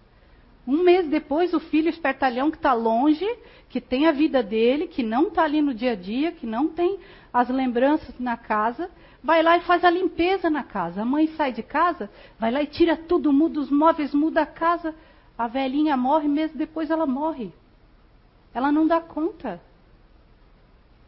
Um 0.66 0.82
mês 0.82 1.08
depois, 1.08 1.54
o 1.54 1.60
filho 1.60 1.88
espertalhão 1.88 2.50
que 2.50 2.56
está 2.56 2.72
longe, 2.72 3.26
que 3.68 3.80
tem 3.80 4.06
a 4.06 4.12
vida 4.12 4.42
dele, 4.42 4.86
que 4.86 5.02
não 5.02 5.28
está 5.28 5.44
ali 5.44 5.60
no 5.60 5.74
dia 5.74 5.92
a 5.92 5.94
dia, 5.94 6.32
que 6.32 6.46
não 6.46 6.68
tem 6.68 6.98
as 7.32 7.48
lembranças 7.48 8.18
na 8.18 8.36
casa, 8.36 8.90
vai 9.22 9.42
lá 9.42 9.56
e 9.56 9.62
faz 9.62 9.84
a 9.84 9.90
limpeza 9.90 10.50
na 10.50 10.62
casa. 10.62 11.02
A 11.02 11.04
mãe 11.04 11.26
sai 11.28 11.52
de 11.52 11.62
casa, 11.62 12.10
vai 12.38 12.50
lá 12.50 12.62
e 12.62 12.66
tira 12.66 12.96
tudo, 12.96 13.32
muda 13.32 13.60
os 13.60 13.70
móveis, 13.70 14.12
muda 14.14 14.42
a 14.42 14.46
casa. 14.46 14.94
A 15.36 15.46
velhinha 15.46 15.96
morre, 15.96 16.28
mês 16.28 16.52
depois 16.52 16.90
ela 16.90 17.06
morre. 17.06 17.52
Ela 18.52 18.72
não 18.72 18.86
dá 18.86 19.00
conta. 19.00 19.60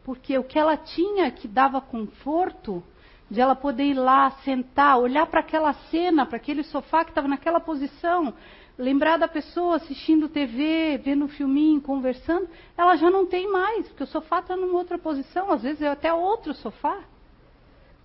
Porque 0.03 0.37
o 0.37 0.43
que 0.43 0.57
ela 0.57 0.77
tinha 0.77 1.29
que 1.31 1.47
dava 1.47 1.81
conforto, 1.81 2.83
de 3.31 3.39
ela 3.39 3.55
poder 3.55 3.85
ir 3.85 3.93
lá, 3.93 4.29
sentar, 4.43 4.99
olhar 4.99 5.25
para 5.25 5.39
aquela 5.39 5.71
cena, 5.89 6.25
para 6.25 6.35
aquele 6.35 6.63
sofá 6.63 7.05
que 7.05 7.11
estava 7.11 7.29
naquela 7.29 7.61
posição, 7.61 8.33
lembrar 8.77 9.15
da 9.15 9.27
pessoa 9.27 9.77
assistindo 9.77 10.27
TV, 10.27 10.99
vendo 11.01 11.23
um 11.23 11.29
filminho, 11.29 11.79
conversando, 11.79 12.49
ela 12.77 12.97
já 12.97 13.09
não 13.09 13.25
tem 13.25 13.49
mais, 13.49 13.87
porque 13.87 14.03
o 14.03 14.07
sofá 14.07 14.39
está 14.39 14.57
numa 14.57 14.77
outra 14.77 14.97
posição, 14.97 15.49
às 15.49 15.61
vezes 15.61 15.81
é 15.81 15.87
até 15.87 16.13
outro 16.13 16.53
sofá. 16.53 16.99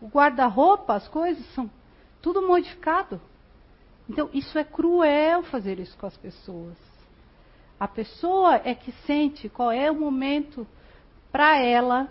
O 0.01 0.07
guarda-roupa, 0.07 0.95
as 0.95 1.09
coisas 1.09 1.45
são 1.55 1.69
tudo 2.23 2.47
modificado. 2.47 3.21
Então, 4.09 4.31
isso 4.33 4.57
é 4.57 4.63
cruel 4.63 5.43
fazer 5.43 5.81
isso 5.81 5.99
com 5.99 6.07
as 6.07 6.17
pessoas. 6.17 6.77
A 7.81 7.89
pessoa 7.89 8.61
é 8.63 8.77
que 8.77 8.93
sente 9.09 9.49
qual 9.49 9.73
é 9.73 9.91
o 9.91 9.95
momento 9.99 10.65
para 11.33 11.59
ela 11.59 12.09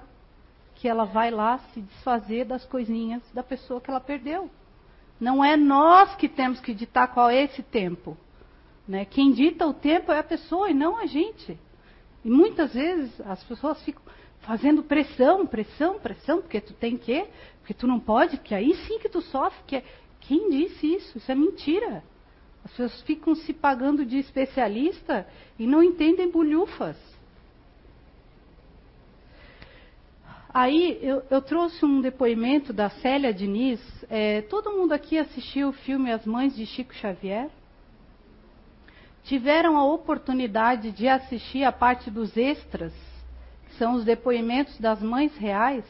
que 0.86 0.90
ela 0.90 1.06
vai 1.06 1.32
lá 1.32 1.58
se 1.74 1.82
desfazer 1.82 2.46
das 2.46 2.64
coisinhas 2.64 3.24
da 3.34 3.42
pessoa 3.42 3.82
que 3.82 3.90
ela 3.90 4.00
perdeu. 4.00 4.52
Não 5.20 5.44
é 5.44 5.58
nós 5.58 6.14
que 6.14 6.30
temos 6.30 6.60
que 6.60 6.76
ditar 6.76 7.08
qual 7.08 7.28
é 7.28 7.42
esse 7.42 7.64
tempo. 7.64 8.16
Né? 8.88 9.04
Quem 9.04 9.32
dita 9.32 9.66
o 9.66 9.74
tempo 9.74 10.12
é 10.12 10.20
a 10.20 10.24
pessoa 10.24 10.70
e 10.70 10.76
não 10.76 10.96
a 10.96 11.08
gente. 11.08 11.60
E 12.24 12.30
muitas 12.30 12.72
vezes 12.72 13.20
as 13.22 13.44
pessoas 13.46 13.82
ficam 13.82 14.04
fazendo 14.42 14.84
pressão, 14.84 15.48
pressão, 15.48 15.98
pressão, 15.98 16.40
porque 16.40 16.62
tu 16.62 16.76
tem 16.76 16.96
que, 16.96 17.26
porque 17.62 17.74
tu 17.74 17.88
não 17.88 18.00
pode, 18.00 18.38
porque 18.38 18.54
aí 18.54 18.76
sim 18.86 19.00
que 19.00 19.10
tu 19.10 19.22
sofre. 19.22 19.58
Que 19.66 19.78
é... 19.78 19.84
Quem 20.20 20.52
disse 20.52 20.86
isso? 20.98 21.18
Isso 21.18 21.32
é 21.32 21.34
mentira. 21.34 22.04
As 22.64 22.70
pessoas 22.70 23.02
ficam 23.02 23.34
se 23.34 23.54
pagando 23.54 24.06
de 24.06 24.20
especialista 24.20 25.28
e 25.58 25.66
não 25.66 25.82
entendem 25.82 26.30
bolhufas. 26.30 26.96
Aí 30.58 30.98
eu, 31.02 31.22
eu, 31.30 31.42
trouxe 31.42 31.84
um 31.84 32.00
depoimento 32.00 32.72
da 32.72 32.90
Célia 32.90 33.34
Diniz. 33.34 33.82
É, 34.10 34.42
todo 34.44 34.72
mundo 34.72 34.94
aqui 34.94 35.18
assistiu 35.18 35.68
o 35.68 35.74
filme 35.74 36.10
As 36.10 36.26
Mães 36.26 36.56
de 36.56 36.66
Chico 36.66 36.94
Xavier? 36.96 37.50
Tiveram 39.26 39.76
a 39.76 39.84
oportunidade 39.84 40.94
de 40.94 41.10
assistir 41.10 41.66
a 41.66 41.74
parte 41.74 42.10
dos 42.10 42.38
extras, 42.38 42.94
que 43.66 43.74
são 43.74 43.96
os 43.96 44.06
depoimentos 44.06 44.80
das 44.80 45.04
mães 45.04 45.36
reais? 45.36 45.84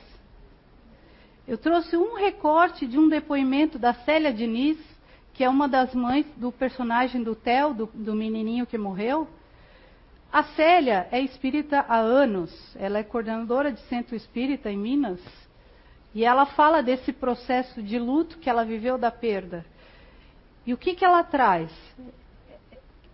Eu 1.47 1.59
trouxe 1.59 1.95
um 1.95 2.15
recorte 2.15 2.87
de 2.87 2.97
um 2.97 3.07
depoimento 3.07 3.77
da 3.77 3.93
Célia 3.93 4.33
Diniz, 4.33 4.79
que 5.35 5.43
é 5.43 5.49
uma 5.49 5.67
das 5.67 5.93
mães 5.93 6.25
do 6.37 6.51
personagem 6.51 7.21
do 7.21 7.35
Theo, 7.35 7.71
do, 7.71 7.85
do 7.93 8.15
menininho 8.15 8.65
que 8.65 8.79
morreu. 8.79 9.27
A 10.31 10.43
Célia 10.55 11.07
é 11.11 11.21
espírita 11.21 11.85
há 11.87 11.97
anos, 11.97 12.51
ela 12.75 12.99
é 12.99 13.03
coordenadora 13.03 13.71
de 13.71 13.79
centro 13.81 14.15
espírita 14.15 14.69
em 14.69 14.77
Minas, 14.77 15.21
e 16.13 16.23
ela 16.25 16.45
fala 16.45 16.81
desse 16.81 17.13
processo 17.13 17.81
de 17.81 17.97
luto 17.97 18.37
que 18.39 18.49
ela 18.49 18.65
viveu 18.65 18.97
da 18.97 19.11
perda. 19.11 19.65
E 20.65 20.73
o 20.73 20.77
que, 20.77 20.95
que 20.95 21.05
ela 21.05 21.23
traz? 21.23 21.71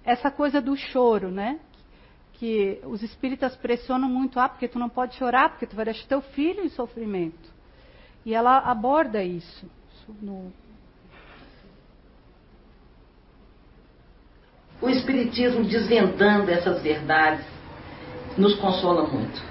Essa 0.03 0.31
coisa 0.31 0.61
do 0.61 0.75
choro, 0.75 1.29
né? 1.29 1.59
que 2.41 2.81
os 2.85 3.03
espíritas 3.03 3.55
pressionam 3.55 4.09
muito, 4.09 4.39
ah, 4.39 4.49
porque 4.49 4.67
tu 4.67 4.79
não 4.79 4.89
pode 4.89 5.13
chorar, 5.13 5.49
porque 5.49 5.67
tu 5.67 5.75
vai 5.75 5.85
deixar 5.85 6.07
teu 6.07 6.21
filho 6.21 6.63
em 6.63 6.69
sofrimento. 6.69 7.53
E 8.25 8.33
ela 8.33 8.57
aborda 8.57 9.23
isso 9.23 9.69
no, 10.19 10.51
o 14.81 14.89
Espiritismo 14.89 15.63
desvendando 15.63 16.49
essas 16.49 16.81
verdades 16.81 17.45
nos 18.35 18.55
consola 18.55 19.03
muito. 19.03 19.41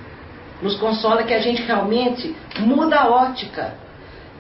Nos 0.61 0.77
consola 0.77 1.23
que 1.23 1.33
a 1.33 1.39
gente 1.39 1.63
realmente 1.63 2.35
muda 2.59 2.97
a 2.97 3.09
ótica. 3.09 3.75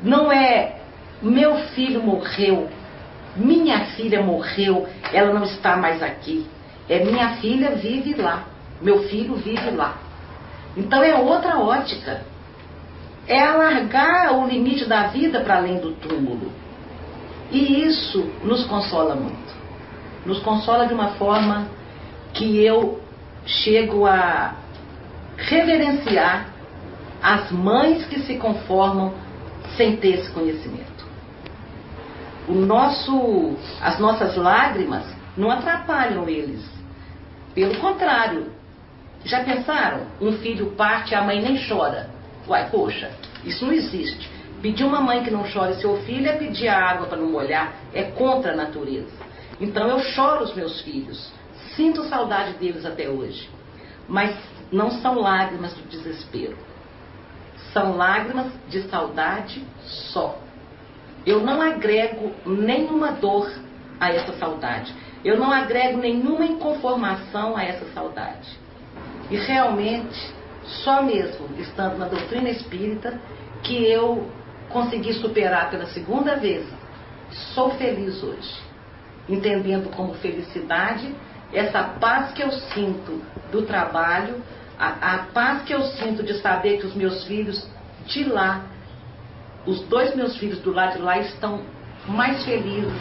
Não 0.02 0.32
é 0.32 0.80
meu 1.22 1.56
filho 1.68 2.02
morreu, 2.02 2.68
minha 3.36 3.86
filha 3.90 4.22
morreu, 4.22 4.86
ela 5.12 5.32
não 5.32 5.44
está 5.44 5.76
mais 5.76 6.02
aqui. 6.02 6.46
É 6.88 7.04
minha 7.04 7.36
filha 7.36 7.70
vive 7.76 8.14
lá, 8.14 8.44
meu 8.82 9.04
filho 9.04 9.36
vive 9.36 9.70
lá. 9.70 9.96
Então 10.76 11.02
é 11.04 11.14
outra 11.14 11.58
ótica. 11.58 12.22
É 13.28 13.40
alargar 13.40 14.34
o 14.34 14.48
limite 14.48 14.86
da 14.86 15.04
vida 15.04 15.40
para 15.40 15.58
além 15.58 15.78
do 15.78 15.92
túmulo. 15.92 16.50
E 17.52 17.84
isso 17.84 18.28
nos 18.42 18.64
consola 18.64 19.14
muito 19.14 19.39
nos 20.24 20.40
consola 20.40 20.86
de 20.86 20.94
uma 20.94 21.10
forma 21.10 21.68
que 22.32 22.64
eu 22.64 23.00
chego 23.46 24.06
a 24.06 24.54
reverenciar 25.36 26.46
as 27.22 27.50
mães 27.50 28.04
que 28.06 28.20
se 28.20 28.36
conformam 28.36 29.14
sem 29.76 29.96
ter 29.96 30.20
esse 30.20 30.30
conhecimento. 30.30 31.06
O 32.48 32.54
nosso, 32.54 33.56
as 33.80 33.98
nossas 33.98 34.36
lágrimas 34.36 35.04
não 35.36 35.50
atrapalham 35.50 36.28
eles. 36.28 36.64
Pelo 37.54 37.76
contrário, 37.78 38.52
já 39.24 39.44
pensaram? 39.44 40.06
Um 40.20 40.32
filho 40.38 40.72
parte 40.72 41.12
e 41.12 41.14
a 41.14 41.22
mãe 41.22 41.40
nem 41.40 41.58
chora. 41.68 42.10
Uai, 42.48 42.68
poxa, 42.70 43.10
isso 43.44 43.64
não 43.64 43.72
existe. 43.72 44.28
Pedir 44.62 44.84
uma 44.84 45.00
mãe 45.00 45.22
que 45.22 45.30
não 45.30 45.44
chore 45.46 45.74
seu 45.74 45.96
filho 45.98 46.28
é 46.28 46.36
pedir 46.36 46.68
água 46.68 47.06
para 47.06 47.18
não 47.18 47.30
molhar, 47.30 47.72
é 47.94 48.02
contra 48.02 48.52
a 48.52 48.56
natureza. 48.56 49.08
Então 49.60 49.88
eu 49.88 49.98
choro 49.98 50.44
os 50.44 50.54
meus 50.54 50.80
filhos, 50.80 51.30
sinto 51.76 52.04
saudade 52.04 52.54
deles 52.54 52.86
até 52.86 53.08
hoje. 53.08 53.48
Mas 54.08 54.34
não 54.72 54.90
são 54.90 55.20
lágrimas 55.20 55.74
do 55.74 55.82
desespero. 55.82 56.56
São 57.72 57.96
lágrimas 57.96 58.46
de 58.68 58.82
saudade 58.88 59.62
só. 60.12 60.38
Eu 61.26 61.40
não 61.40 61.60
agrego 61.60 62.32
nenhuma 62.46 63.12
dor 63.12 63.52
a 64.00 64.10
essa 64.10 64.32
saudade. 64.38 64.94
Eu 65.22 65.38
não 65.38 65.52
agrego 65.52 65.98
nenhuma 65.98 66.46
inconformação 66.46 67.54
a 67.54 67.62
essa 67.62 67.84
saudade. 67.92 68.58
E 69.30 69.36
realmente, 69.36 70.32
só 70.64 71.02
mesmo 71.02 71.46
estando 71.58 71.98
na 71.98 72.08
doutrina 72.08 72.48
espírita, 72.48 73.20
que 73.62 73.84
eu 73.84 74.26
consegui 74.70 75.12
superar 75.12 75.70
pela 75.70 75.86
segunda 75.86 76.36
vez. 76.36 76.66
Sou 77.54 77.70
feliz 77.72 78.22
hoje 78.22 78.69
entendendo 79.28 79.90
como 79.90 80.14
felicidade 80.14 81.14
essa 81.52 81.82
paz 81.82 82.32
que 82.32 82.42
eu 82.42 82.50
sinto 82.52 83.22
do 83.50 83.62
trabalho, 83.62 84.36
a, 84.78 85.14
a 85.14 85.18
paz 85.34 85.62
que 85.62 85.72
eu 85.72 85.82
sinto 85.82 86.22
de 86.22 86.34
saber 86.40 86.78
que 86.78 86.86
os 86.86 86.94
meus 86.94 87.24
filhos 87.24 87.68
de 88.06 88.24
lá, 88.24 88.62
os 89.66 89.80
dois 89.82 90.14
meus 90.14 90.36
filhos 90.36 90.60
do 90.60 90.72
lado 90.72 90.96
de 90.96 91.02
lá 91.02 91.18
estão 91.18 91.60
mais 92.06 92.44
felizes, 92.44 92.92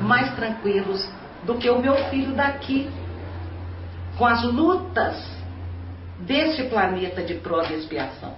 mais 0.00 0.34
tranquilos 0.34 1.08
do 1.44 1.56
que 1.56 1.68
o 1.68 1.80
meu 1.80 1.96
filho 2.10 2.32
daqui, 2.34 2.88
com 4.16 4.24
as 4.24 4.42
lutas 4.44 5.36
deste 6.20 6.64
planeta 6.64 7.22
de 7.22 7.34
prova 7.34 7.72
e 7.72 7.78
expiação. 7.78 8.34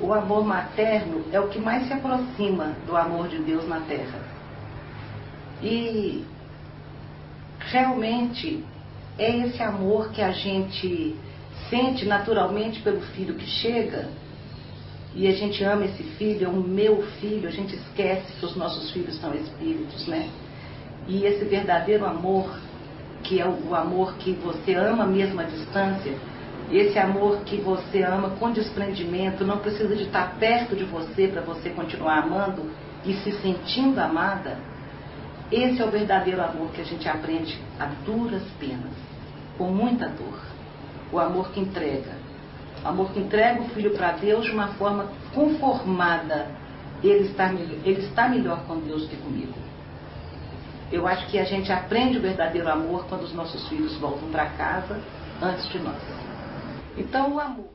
O 0.00 0.12
amor 0.12 0.44
materno 0.44 1.24
é 1.32 1.40
o 1.40 1.48
que 1.48 1.58
mais 1.58 1.86
se 1.86 1.92
aproxima 1.92 2.74
do 2.86 2.96
amor 2.96 3.28
de 3.28 3.38
Deus 3.38 3.66
na 3.68 3.80
Terra. 3.80 4.20
E 5.62 6.26
realmente 7.70 8.64
é 9.18 9.36
esse 9.38 9.62
amor 9.62 10.10
que 10.10 10.22
a 10.22 10.32
gente 10.32 11.16
sente 11.68 12.04
naturalmente 12.04 12.80
pelo 12.80 13.00
filho 13.00 13.34
que 13.34 13.46
chega 13.46 14.08
e 15.14 15.28
a 15.28 15.32
gente 15.32 15.62
ama 15.62 15.84
esse 15.84 16.02
filho, 16.02 16.46
é 16.46 16.48
o 16.48 16.56
meu 16.56 17.02
filho, 17.20 17.46
a 17.46 17.52
gente 17.52 17.74
esquece 17.74 18.32
que 18.38 18.46
os 18.46 18.56
nossos 18.56 18.90
filhos 18.92 19.20
são 19.20 19.34
espíritos, 19.34 20.06
né? 20.06 20.28
E 21.06 21.24
esse 21.24 21.44
verdadeiro 21.44 22.06
amor, 22.06 22.58
que 23.22 23.40
é 23.40 23.46
o 23.46 23.74
amor 23.74 24.14
que 24.14 24.32
você 24.32 24.74
ama 24.74 25.04
mesmo 25.04 25.40
à 25.40 25.44
distância, 25.44 26.14
esse 26.70 26.98
amor 26.98 27.40
que 27.44 27.56
você 27.56 28.02
ama 28.02 28.30
com 28.30 28.50
desprendimento, 28.50 29.44
não 29.44 29.58
precisa 29.58 29.94
de 29.94 30.04
estar 30.04 30.36
perto 30.38 30.74
de 30.74 30.84
você 30.84 31.28
para 31.28 31.42
você 31.42 31.68
continuar 31.70 32.20
amando 32.20 32.70
e 33.04 33.12
se 33.14 33.32
sentindo 33.32 33.98
amada, 33.98 34.56
esse 35.54 35.82
é 35.82 35.84
o 35.84 35.90
verdadeiro 35.90 36.42
amor 36.42 36.70
que 36.72 36.80
a 36.80 36.84
gente 36.84 37.06
aprende 37.06 37.60
a 37.78 37.86
duras 38.06 38.42
penas, 38.58 38.92
com 39.58 39.70
muita 39.70 40.08
dor. 40.08 40.40
O 41.12 41.18
amor 41.18 41.50
que 41.50 41.60
entrega. 41.60 42.12
O 42.82 42.88
amor 42.88 43.12
que 43.12 43.20
entrega 43.20 43.60
o 43.60 43.68
filho 43.68 43.92
para 43.92 44.12
Deus 44.12 44.46
de 44.46 44.50
uma 44.50 44.68
forma 44.68 45.12
conformada. 45.34 46.50
Ele 47.02 47.26
está, 47.26 47.52
ele 47.52 48.00
está 48.00 48.28
melhor 48.28 48.64
com 48.66 48.78
Deus 48.78 49.06
que 49.08 49.16
comigo. 49.16 49.52
Eu 50.90 51.06
acho 51.06 51.26
que 51.26 51.38
a 51.38 51.44
gente 51.44 51.70
aprende 51.70 52.18
o 52.18 52.22
verdadeiro 52.22 52.70
amor 52.70 53.06
quando 53.06 53.22
os 53.22 53.34
nossos 53.34 53.68
filhos 53.68 53.94
voltam 53.96 54.30
para 54.30 54.46
casa 54.50 55.00
antes 55.40 55.68
de 55.68 55.78
nós. 55.80 56.00
Então, 56.96 57.34
o 57.34 57.40
amor. 57.40 57.70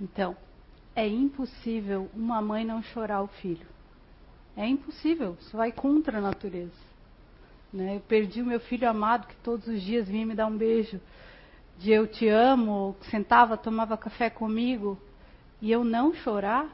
Então, 0.00 0.36
é 0.94 1.06
impossível 1.06 2.08
uma 2.14 2.40
mãe 2.42 2.64
não 2.64 2.82
chorar 2.82 3.22
o 3.22 3.28
filho. 3.28 3.66
É 4.56 4.66
impossível, 4.66 5.36
isso 5.40 5.56
vai 5.56 5.72
contra 5.72 6.18
a 6.18 6.20
natureza. 6.20 6.90
Né? 7.72 7.96
Eu 7.96 8.00
perdi 8.00 8.42
o 8.42 8.46
meu 8.46 8.60
filho 8.60 8.88
amado 8.88 9.26
que 9.28 9.36
todos 9.36 9.66
os 9.68 9.80
dias 9.80 10.08
vinha 10.08 10.26
me 10.26 10.34
dar 10.34 10.46
um 10.46 10.56
beijo 10.56 11.00
de 11.78 11.90
eu 11.90 12.06
te 12.06 12.28
amo, 12.28 12.94
sentava, 13.10 13.56
tomava 13.56 13.96
café 13.96 14.28
comigo 14.28 14.98
e 15.62 15.70
eu 15.70 15.82
não 15.82 16.12
chorar, 16.12 16.68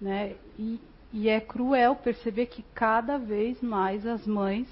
né? 0.00 0.34
E, 0.58 0.80
e 1.12 1.28
é 1.28 1.40
cruel 1.40 1.94
perceber 1.96 2.46
que 2.46 2.62
cada 2.74 3.18
vez 3.18 3.60
mais 3.60 4.06
as 4.06 4.26
mães 4.26 4.66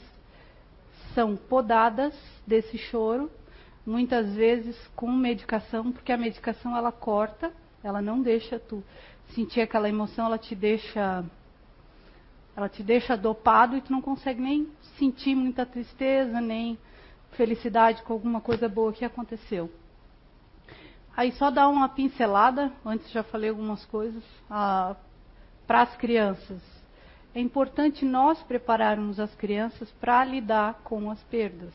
são 1.14 1.36
podadas 1.36 2.14
desse 2.46 2.78
choro, 2.78 3.30
muitas 3.84 4.34
vezes 4.34 4.76
com 4.94 5.10
medicação, 5.10 5.92
porque 5.92 6.12
a 6.12 6.16
medicação 6.16 6.74
ela 6.74 6.92
corta 6.92 7.52
ela 7.86 8.02
não 8.02 8.20
deixa 8.20 8.58
tu 8.58 8.82
sentir 9.28 9.60
aquela 9.60 9.88
emoção, 9.88 10.26
ela 10.26 10.38
te 10.38 10.54
deixa 10.54 11.24
ela 12.56 12.68
te 12.68 12.82
deixa 12.82 13.16
dopado 13.16 13.76
e 13.76 13.82
tu 13.82 13.92
não 13.92 14.00
consegue 14.00 14.40
nem 14.40 14.66
sentir 14.98 15.34
muita 15.34 15.66
tristeza, 15.66 16.40
nem 16.40 16.78
felicidade 17.32 18.02
com 18.02 18.14
alguma 18.14 18.40
coisa 18.40 18.66
boa 18.66 18.94
que 18.94 19.04
aconteceu. 19.04 19.70
Aí 21.14 21.32
só 21.32 21.50
dar 21.50 21.68
uma 21.68 21.88
pincelada, 21.88 22.72
antes 22.84 23.10
já 23.10 23.22
falei 23.22 23.50
algumas 23.50 23.84
coisas, 23.84 24.24
para 24.48 25.82
as 25.82 25.94
crianças. 25.96 26.62
É 27.34 27.40
importante 27.40 28.06
nós 28.06 28.42
prepararmos 28.42 29.20
as 29.20 29.34
crianças 29.34 29.90
para 30.00 30.24
lidar 30.24 30.80
com 30.82 31.10
as 31.10 31.22
perdas. 31.24 31.74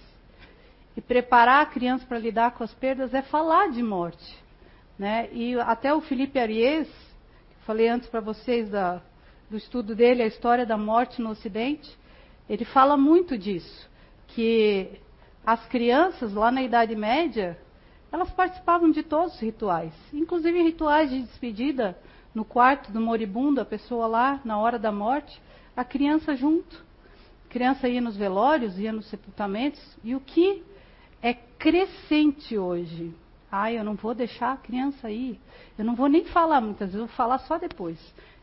E 0.98 1.02
preparar 1.02 1.62
a 1.62 1.68
criança 1.68 2.06
para 2.08 2.18
lidar 2.18 2.52
com 2.52 2.64
as 2.64 2.74
perdas 2.74 3.14
é 3.14 3.22
falar 3.22 3.70
de 3.70 3.84
morte. 3.84 4.42
Né? 5.02 5.30
E 5.34 5.60
até 5.60 5.92
o 5.92 6.00
Felipe 6.00 6.38
Aries, 6.38 6.88
que 6.88 7.66
falei 7.66 7.88
antes 7.88 8.08
para 8.08 8.20
vocês 8.20 8.70
da, 8.70 9.02
do 9.50 9.58
estudo 9.58 9.96
dele, 9.96 10.22
a 10.22 10.28
história 10.28 10.64
da 10.64 10.78
morte 10.78 11.24
no 11.24 11.32
Ocidente, 11.32 11.98
ele 12.48 12.64
fala 12.66 12.96
muito 12.96 13.36
disso, 13.36 13.90
que 14.28 15.00
as 15.44 15.66
crianças 15.70 16.36
lá 16.36 16.52
na 16.52 16.62
Idade 16.62 16.96
Média, 16.96 17.58
elas 18.12 18.30
participavam 18.30 18.92
de 18.92 19.02
todos 19.02 19.34
os 19.34 19.40
rituais, 19.40 19.92
inclusive 20.14 20.62
rituais 20.62 21.10
de 21.10 21.24
despedida 21.24 21.98
no 22.32 22.46
quarto 22.46 22.92
do 22.92 23.02
moribundo, 23.02 23.60
a 23.60 23.66
pessoa 23.66 24.06
lá 24.06 24.40
na 24.46 24.60
hora 24.60 24.78
da 24.78 24.92
morte, 24.92 25.42
a 25.76 25.84
criança 25.84 26.36
junto. 26.36 26.86
A 27.48 27.50
criança 27.50 27.90
ia 27.90 28.02
nos 28.02 28.16
velórios, 28.16 28.78
ia 28.78 28.94
nos 28.94 29.08
sepultamentos, 29.08 29.82
e 30.04 30.14
o 30.14 30.20
que 30.20 30.62
é 31.24 31.34
crescente 31.34 32.56
hoje 32.56 33.12
Ai, 33.52 33.78
eu 33.78 33.84
não 33.84 33.96
vou 33.96 34.14
deixar 34.14 34.54
a 34.54 34.58
criança 34.58 35.08
aí. 35.08 35.38
Eu 35.78 35.84
não 35.84 35.96
vou 35.96 36.08
nem 36.08 36.24
falar 36.26 36.62
muitas 36.62 36.90
vezes, 36.90 36.96
eu 36.96 37.08
vou 37.08 37.16
falar 37.16 37.40
só 37.40 37.58
depois. 37.58 38.00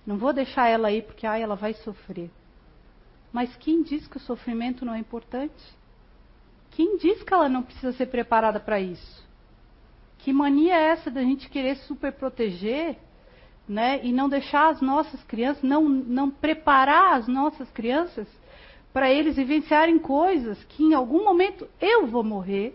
Não 0.06 0.18
vou 0.18 0.32
deixar 0.32 0.68
ela 0.68 0.88
aí 0.88 1.00
porque 1.00 1.26
ai, 1.26 1.42
ela 1.42 1.54
vai 1.54 1.72
sofrer. 1.72 2.30
Mas 3.32 3.54
quem 3.56 3.82
diz 3.82 4.06
que 4.06 4.18
o 4.18 4.20
sofrimento 4.20 4.84
não 4.84 4.94
é 4.94 4.98
importante? 4.98 5.78
Quem 6.72 6.98
diz 6.98 7.22
que 7.22 7.32
ela 7.32 7.48
não 7.48 7.62
precisa 7.62 7.92
ser 7.92 8.06
preparada 8.06 8.61
para 8.61 8.80
isso? 8.80 9.26
Que 10.18 10.32
mania 10.32 10.76
é 10.76 10.88
essa 10.90 11.11
da 11.11 11.22
gente 11.22 11.48
querer 11.48 11.76
super 11.76 12.12
proteger, 12.12 12.96
né? 13.68 14.04
E 14.04 14.12
não 14.12 14.28
deixar 14.28 14.68
as 14.68 14.80
nossas 14.80 15.22
crianças, 15.24 15.62
não, 15.62 15.88
não 15.88 16.30
preparar 16.30 17.16
as 17.16 17.26
nossas 17.26 17.70
crianças 17.70 18.28
para 18.92 19.11
eles 19.11 19.36
vivenciarem 19.36 19.98
coisas 19.98 20.62
que 20.64 20.82
em 20.82 20.94
algum 20.94 21.24
momento 21.24 21.68
eu 21.80 22.06
vou 22.06 22.24
morrer 22.24 22.74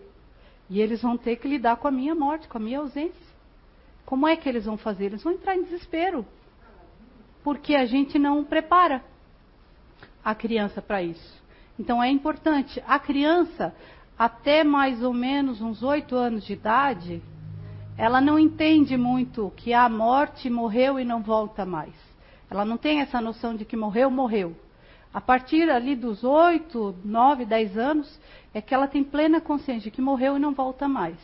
e 0.74 0.80
eles 0.80 1.00
vão 1.00 1.16
ter 1.16 1.36
que 1.36 1.46
lidar 1.46 1.76
com 1.76 1.86
a 1.86 1.90
minha 1.92 2.16
morte, 2.16 2.48
com 2.48 2.58
a 2.58 2.60
minha 2.60 2.80
ausência. 2.80 3.14
Como 4.04 4.26
é 4.26 4.34
que 4.34 4.48
eles 4.48 4.64
vão 4.64 4.76
fazer? 4.76 5.04
Eles 5.04 5.22
vão 5.22 5.32
entrar 5.32 5.54
em 5.54 5.62
desespero. 5.62 6.26
Porque 7.44 7.76
a 7.76 7.86
gente 7.86 8.18
não 8.18 8.42
prepara 8.42 9.00
a 10.24 10.34
criança 10.34 10.82
para 10.82 11.00
isso. 11.00 11.40
Então 11.78 12.02
é 12.02 12.10
importante. 12.10 12.82
A 12.88 12.98
criança, 12.98 13.72
até 14.18 14.64
mais 14.64 15.00
ou 15.00 15.12
menos 15.12 15.60
uns 15.60 15.80
oito 15.80 16.16
anos 16.16 16.44
de 16.44 16.54
idade, 16.54 17.22
ela 17.96 18.20
não 18.20 18.36
entende 18.36 18.96
muito 18.96 19.52
que 19.54 19.72
a 19.72 19.88
morte 19.88 20.50
morreu 20.50 20.98
e 20.98 21.04
não 21.04 21.22
volta 21.22 21.64
mais. 21.64 21.94
Ela 22.50 22.64
não 22.64 22.76
tem 22.76 23.00
essa 23.00 23.20
noção 23.20 23.54
de 23.54 23.64
que 23.64 23.76
morreu, 23.76 24.10
morreu. 24.10 24.56
A 25.12 25.20
partir 25.20 25.70
ali 25.70 25.94
dos 25.94 26.24
oito, 26.24 26.96
nove, 27.04 27.44
dez 27.44 27.78
anos, 27.78 28.20
é 28.54 28.62
que 28.62 28.72
ela 28.72 28.86
tem 28.86 29.02
plena 29.02 29.40
consciência 29.40 29.82
de 29.82 29.90
que 29.90 30.00
morreu 30.00 30.36
e 30.36 30.40
não 30.40 30.54
volta 30.54 30.86
mais. 30.86 31.18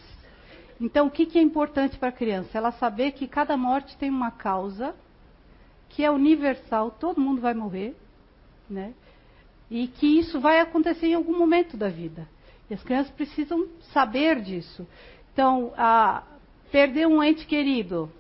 Então, 0.81 1.07
o 1.07 1.11
que, 1.11 1.27
que 1.27 1.39
é 1.39 1.43
importante 1.43 1.97
para 1.97 2.09
a 2.09 2.13
criança? 2.13 2.59
Ela 2.59 2.73
saber 2.73 3.13
que 3.13 3.29
cada 3.29 3.57
morte 3.57 3.97
tem 3.97 4.11
uma 4.11 4.33
causa, 4.33 4.95
que 5.89 6.05
é 6.05 6.11
universal, 6.11 6.91
todo 6.91 7.21
mundo 7.21 7.41
vai 7.41 7.55
morrer, 7.55 7.97
né? 8.69 8.93
E 9.71 9.87
que 9.87 10.19
isso 10.19 10.41
vai 10.41 10.59
acontecer 10.59 11.07
em 11.07 11.15
algum 11.15 11.39
momento 11.39 11.77
da 11.77 11.89
vida. 11.89 12.27
E 12.69 12.75
as 12.75 12.83
crianças 12.83 13.13
precisam 13.13 13.69
saber 13.93 14.41
disso. 14.41 14.87
Então, 15.33 15.73
a, 15.77 16.25
perder 16.73 17.07
um 17.07 17.23
ente 17.23 17.47
querido, 17.47 18.11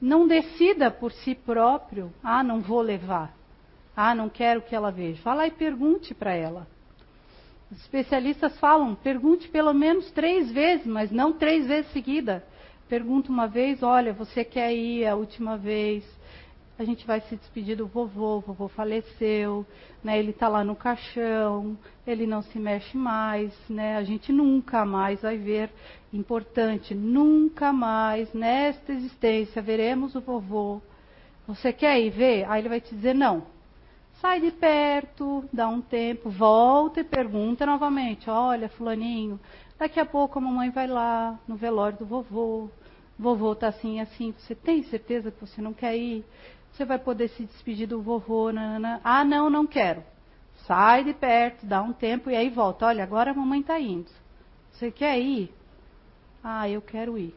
não 0.00 0.26
decida 0.26 0.90
por 0.90 1.12
si 1.12 1.34
próprio, 1.34 2.12
ah, 2.22 2.42
não 2.42 2.60
vou 2.60 2.80
levar. 2.80 3.36
Ah, 3.96 4.14
não 4.14 4.28
quero 4.28 4.62
que 4.62 4.74
ela 4.74 4.92
veja. 4.92 5.20
Vá 5.22 5.34
lá 5.34 5.46
e 5.46 5.50
pergunte 5.50 6.14
para 6.14 6.32
ela. 6.32 6.66
Os 7.70 7.78
especialistas 7.80 8.58
falam, 8.58 8.94
pergunte 8.94 9.46
pelo 9.48 9.74
menos 9.74 10.10
três 10.12 10.50
vezes, 10.50 10.86
mas 10.86 11.10
não 11.10 11.32
três 11.32 11.66
vezes 11.66 11.92
seguida. 11.92 12.44
Pergunta 12.88 13.30
uma 13.30 13.46
vez, 13.46 13.82
olha, 13.82 14.14
você 14.14 14.42
quer 14.42 14.74
ir 14.74 15.06
a 15.06 15.14
última 15.14 15.58
vez? 15.58 16.02
A 16.78 16.84
gente 16.84 17.06
vai 17.06 17.20
se 17.20 17.36
despedir 17.36 17.76
do 17.76 17.86
vovô, 17.86 18.36
o 18.36 18.40
vovô 18.40 18.68
faleceu, 18.68 19.66
né? 20.02 20.18
Ele 20.18 20.30
está 20.30 20.48
lá 20.48 20.64
no 20.64 20.74
caixão, 20.74 21.76
ele 22.06 22.26
não 22.26 22.40
se 22.40 22.58
mexe 22.58 22.96
mais, 22.96 23.52
né? 23.68 23.96
A 23.96 24.04
gente 24.04 24.32
nunca 24.32 24.86
mais 24.86 25.20
vai 25.20 25.36
ver. 25.36 25.70
Importante, 26.12 26.94
nunca 26.94 27.72
mais 27.72 28.32
nesta 28.32 28.92
existência 28.92 29.60
veremos 29.60 30.14
o 30.14 30.20
vovô. 30.20 30.80
Você 31.46 31.72
quer 31.72 32.00
ir 32.00 32.10
ver? 32.10 32.48
Aí 32.48 32.62
ele 32.62 32.68
vai 32.70 32.80
te 32.80 32.94
dizer 32.94 33.14
não. 33.14 33.57
Sai 34.20 34.40
de 34.40 34.50
perto, 34.50 35.48
dá 35.52 35.68
um 35.68 35.80
tempo, 35.80 36.28
volta 36.28 37.00
e 37.00 37.04
pergunta 37.04 37.64
novamente: 37.64 38.28
Olha, 38.28 38.68
Fulaninho, 38.68 39.38
daqui 39.78 40.00
a 40.00 40.04
pouco 40.04 40.38
a 40.38 40.42
mamãe 40.42 40.70
vai 40.70 40.88
lá 40.88 41.38
no 41.46 41.54
velório 41.54 41.98
do 41.98 42.06
vovô. 42.06 42.68
Vovô 43.16 43.54
tá 43.54 43.68
assim 43.68 44.00
assim. 44.00 44.34
Você 44.38 44.56
tem 44.56 44.82
certeza 44.84 45.30
que 45.30 45.40
você 45.40 45.62
não 45.62 45.72
quer 45.72 45.96
ir? 45.96 46.24
Você 46.72 46.84
vai 46.84 46.98
poder 46.98 47.28
se 47.28 47.44
despedir 47.44 47.86
do 47.86 48.02
vovô? 48.02 48.50
Nanana. 48.50 49.00
Ah, 49.04 49.24
não, 49.24 49.48
não 49.48 49.66
quero. 49.66 50.02
Sai 50.66 51.04
de 51.04 51.14
perto, 51.14 51.64
dá 51.64 51.80
um 51.80 51.92
tempo 51.92 52.28
e 52.28 52.34
aí 52.34 52.50
volta. 52.50 52.86
Olha, 52.86 53.04
agora 53.04 53.30
a 53.30 53.34
mamãe 53.34 53.60
está 53.60 53.78
indo. 53.78 54.10
Você 54.72 54.90
quer 54.90 55.18
ir? 55.18 55.54
Ah, 56.42 56.68
eu 56.68 56.82
quero 56.82 57.16
ir. 57.16 57.34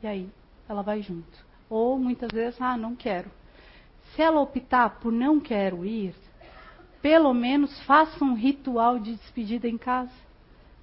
E 0.00 0.06
aí 0.06 0.28
ela 0.68 0.82
vai 0.82 1.02
junto. 1.02 1.44
Ou 1.68 1.98
muitas 1.98 2.30
vezes, 2.32 2.60
ah, 2.60 2.76
não 2.76 2.94
quero. 2.94 3.30
Se 4.14 4.22
ela 4.22 4.40
optar 4.40 5.00
por 5.00 5.12
não 5.12 5.40
quero 5.40 5.84
ir, 5.84 6.14
pelo 7.02 7.34
menos 7.34 7.82
faça 7.82 8.24
um 8.24 8.34
ritual 8.34 8.98
de 8.98 9.16
despedida 9.16 9.68
em 9.68 9.76
casa. 9.76 10.12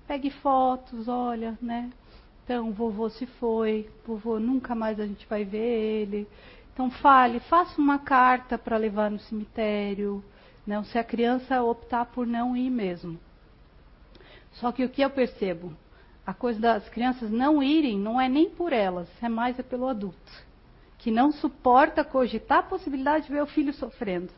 Pegue 0.05 0.29
fotos, 0.29 1.07
olha, 1.07 1.57
né? 1.61 1.89
Então, 2.43 2.73
vovô 2.73 3.09
se 3.09 3.25
foi, 3.25 3.89
vovô 4.05 4.37
nunca 4.37 4.75
mais 4.75 4.99
a 4.99 5.07
gente 5.07 5.25
vai 5.27 5.45
ver 5.45 5.57
ele. 5.57 6.27
Então, 6.73 6.91
fale, 6.91 7.39
faça 7.39 7.79
uma 7.79 7.99
carta 7.99 8.57
para 8.57 8.75
levar 8.75 9.09
no 9.09 9.19
cemitério. 9.19 10.21
Não, 10.67 10.83
se 10.83 10.97
a 10.97 11.03
criança 11.03 11.63
optar 11.63 12.07
por 12.07 12.27
não 12.27 12.55
ir 12.55 12.69
mesmo. 12.69 13.17
Só 14.53 14.73
que 14.73 14.83
o 14.83 14.89
que 14.89 15.01
eu 15.01 15.09
percebo? 15.09 15.73
A 16.27 16.33
coisa 16.33 16.59
das 16.59 16.89
crianças 16.89 17.31
não 17.31 17.63
irem 17.63 17.97
não 17.97 18.19
é 18.19 18.27
nem 18.27 18.49
por 18.49 18.73
elas, 18.73 19.07
é 19.23 19.29
mais 19.29 19.57
é 19.57 19.63
pelo 19.63 19.87
adulto 19.87 20.50
que 21.01 21.09
não 21.09 21.31
suporta 21.31 22.03
cogitar 22.03 22.59
a 22.59 22.63
possibilidade 22.63 23.25
de 23.25 23.33
ver 23.33 23.41
o 23.41 23.47
filho 23.47 23.73
sofrendo. 23.73 24.31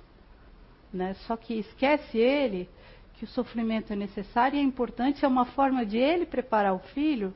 Né? 0.94 1.14
Só 1.28 1.36
que 1.36 1.56
esquece 1.56 2.18
ele 2.18 2.70
que 3.16 3.26
o 3.26 3.28
sofrimento 3.28 3.92
é 3.92 3.98
necessário 3.98 4.56
e 4.56 4.60
é 4.60 4.64
importante, 4.64 5.26
é 5.26 5.28
uma 5.28 5.46
forma 5.46 5.86
de 5.86 5.98
ele 5.98 6.26
preparar 6.26 6.74
o 6.74 6.80
filho 6.80 7.34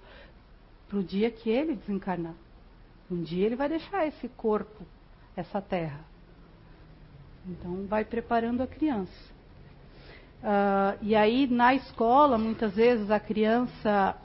para 0.88 0.98
o 0.98 1.04
dia 1.04 1.30
que 1.30 1.50
ele 1.50 1.76
desencarnar. 1.76 2.36
Um 3.12 3.22
dia 3.22 3.46
ele 3.46 3.58
vai 3.58 3.68
deixar 3.68 4.08
esse 4.08 4.30
corpo, 4.30 4.86
essa 5.36 5.62
terra. 5.62 6.00
Então, 7.46 7.86
vai 7.86 8.06
preparando 8.06 8.64
a 8.64 8.68
criança. 8.68 9.12
Uh, 10.42 10.98
e 11.02 11.16
aí, 11.16 11.48
na 11.48 11.76
escola, 11.76 12.38
muitas 12.38 12.76
vezes 12.76 13.12
a 13.12 13.20
criança 13.20 14.16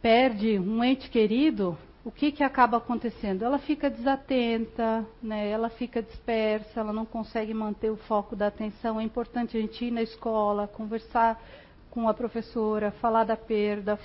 perde 0.00 0.58
um 0.58 0.82
ente 0.82 1.10
querido 1.10 1.76
o 2.04 2.10
que, 2.10 2.30
que 2.30 2.44
acaba 2.44 2.76
acontecendo? 2.76 3.44
Ela 3.44 3.58
fica 3.58 3.88
desatenta, 3.88 5.06
né? 5.22 5.48
ela 5.48 5.70
fica 5.70 6.02
dispersa, 6.02 6.80
ela 6.80 6.92
não 6.92 7.06
consegue 7.06 7.54
manter 7.54 7.90
o 7.90 7.96
foco 7.96 8.36
da 8.36 8.48
atenção. 8.48 9.00
É 9.00 9.02
importante 9.02 9.56
a 9.56 9.60
gente 9.60 9.86
ir 9.86 9.90
na 9.90 10.02
escola, 10.02 10.68
conversar 10.68 11.42
com 11.90 12.06
a 12.06 12.12
professora, 12.12 12.90
falar 13.00 13.24
da 13.24 13.36
perda, 13.36 13.98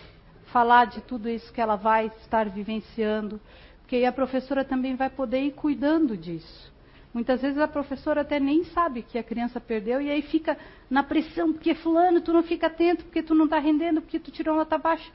falar 0.46 0.86
de 0.86 1.02
tudo 1.02 1.28
isso 1.28 1.52
que 1.52 1.60
ela 1.60 1.76
vai 1.76 2.08
estar 2.22 2.48
vivenciando, 2.48 3.40
porque 3.82 4.06
a 4.06 4.12
professora 4.14 4.64
também 4.64 4.96
vai 4.96 5.10
poder 5.10 5.42
ir 5.42 5.52
cuidando 5.52 6.16
disso. 6.16 6.72
Muitas 7.14 7.42
vezes 7.42 7.58
a 7.58 7.68
professora 7.68 8.22
até 8.22 8.40
nem 8.40 8.64
sabe 8.66 9.02
que 9.02 9.18
a 9.18 9.24
criança 9.24 9.60
perdeu 9.60 10.00
e 10.00 10.10
aí 10.10 10.22
fica 10.22 10.58
na 10.90 11.04
pressão, 11.04 11.52
porque 11.52 11.74
fulano, 11.74 12.22
tu 12.22 12.32
não 12.32 12.44
fica 12.44 12.68
atento, 12.68 13.04
porque 13.04 13.24
tu 13.24 13.36
não 13.36 13.46
está 13.46 13.60
rendendo, 13.60 14.00
porque 14.00 14.20
tu 14.20 14.32
tirou 14.32 14.56
nota 14.56 14.78
baixa. 14.78 15.12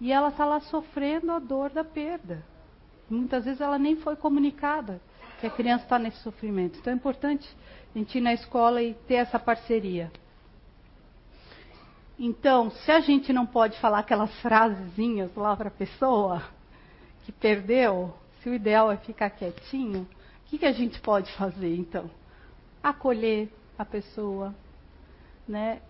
E 0.00 0.12
ela 0.12 0.28
está 0.28 0.44
lá 0.44 0.60
sofrendo 0.60 1.32
a 1.32 1.38
dor 1.38 1.70
da 1.70 1.84
perda. 1.84 2.44
Muitas 3.10 3.44
vezes 3.44 3.60
ela 3.60 3.78
nem 3.78 3.96
foi 3.96 4.16
comunicada 4.16 5.00
que 5.40 5.46
a 5.46 5.50
criança 5.50 5.84
está 5.84 5.98
nesse 5.98 6.18
sofrimento. 6.18 6.78
Então 6.78 6.92
é 6.92 6.96
importante 6.96 7.48
a 7.94 7.98
gente 7.98 8.18
ir 8.18 8.20
na 8.20 8.32
escola 8.32 8.82
e 8.82 8.94
ter 8.94 9.14
essa 9.14 9.38
parceria. 9.38 10.10
Então, 12.18 12.70
se 12.70 12.90
a 12.90 13.00
gente 13.00 13.32
não 13.32 13.46
pode 13.46 13.78
falar 13.80 14.00
aquelas 14.00 14.32
frasezinhas 14.40 15.34
lá 15.36 15.56
para 15.56 15.68
a 15.68 15.72
pessoa 15.72 16.42
que 17.24 17.30
perdeu, 17.30 18.12
se 18.42 18.48
o 18.48 18.54
ideal 18.54 18.90
é 18.90 18.96
ficar 18.96 19.30
quietinho, 19.30 20.02
o 20.02 20.48
que, 20.48 20.58
que 20.58 20.66
a 20.66 20.72
gente 20.72 21.00
pode 21.00 21.30
fazer 21.34 21.76
então? 21.76 22.10
Acolher 22.82 23.48
a 23.78 23.84
pessoa, 23.84 24.52
né? 25.46 25.80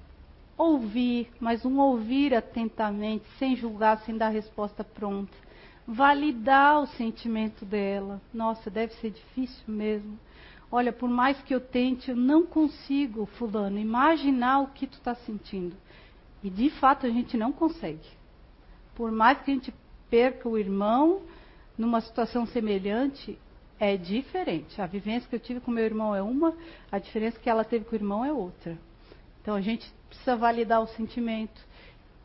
Ouvir, 0.59 1.31
mas 1.39 1.65
um 1.65 1.79
ouvir 1.79 2.35
atentamente, 2.35 3.25
sem 3.39 3.55
julgar, 3.55 4.01
sem 4.01 4.17
dar 4.17 4.29
resposta 4.29 4.83
pronta. 4.83 5.33
Validar 5.87 6.81
o 6.83 6.87
sentimento 6.87 7.65
dela. 7.65 8.21
Nossa, 8.35 8.69
deve 8.69 8.93
ser 8.95 9.11
difícil 9.11 9.63
mesmo. 9.67 10.19
Olha, 10.71 10.93
por 10.93 11.09
mais 11.09 11.41
que 11.43 11.55
eu 11.55 11.61
tente, 11.61 12.11
eu 12.11 12.17
não 12.17 12.45
consigo, 12.45 13.25
fulano, 13.25 13.79
imaginar 13.79 14.61
o 14.61 14.67
que 14.67 14.87
tu 14.87 14.99
está 14.99 15.15
sentindo. 15.15 15.75
E 16.43 16.51
de 16.51 16.69
fato 16.69 17.07
a 17.07 17.11
gente 17.11 17.37
não 17.37 17.53
consegue. 17.53 18.07
Por 18.95 19.11
mais 19.11 19.41
que 19.41 19.51
a 19.51 19.55
gente 19.55 19.73
perca 20.11 20.49
o 20.49 20.59
irmão, 20.59 21.23
numa 21.77 22.01
situação 22.01 22.45
semelhante, 22.45 23.39
é 23.79 23.97
diferente. 23.97 24.81
A 24.83 24.87
vivência 24.87 25.29
que 25.29 25.37
eu 25.37 25.41
tive 25.41 25.61
com 25.61 25.71
meu 25.71 25.85
irmão 25.85 26.15
é 26.15 26.21
uma, 26.21 26.55
a 26.91 26.99
diferença 26.99 27.39
que 27.39 27.49
ela 27.49 27.65
teve 27.65 27.85
com 27.85 27.93
o 27.93 27.99
irmão 27.99 28.25
é 28.25 28.33
outra. 28.33 28.77
Então 29.49 29.57
a 29.57 29.63
gente 29.63 29.91
precisa 30.11 30.37
validar 30.37 30.83
o 30.83 30.87
sentimento 30.89 31.59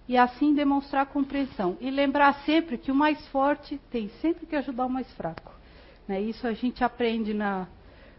e 0.09 0.17
assim 0.17 0.53
demonstrar 0.53 1.05
compreensão. 1.05 1.77
E 1.79 1.89
lembrar 1.89 2.33
sempre 2.43 2.77
que 2.77 2.91
o 2.91 2.95
mais 2.95 3.25
forte 3.27 3.79
tem 3.89 4.09
sempre 4.21 4.45
que 4.45 4.53
ajudar 4.57 4.87
o 4.87 4.89
mais 4.89 5.09
fraco. 5.13 5.53
Né? 6.05 6.19
Isso 6.19 6.45
a 6.45 6.51
gente 6.51 6.83
aprende 6.83 7.33
na, 7.33 7.65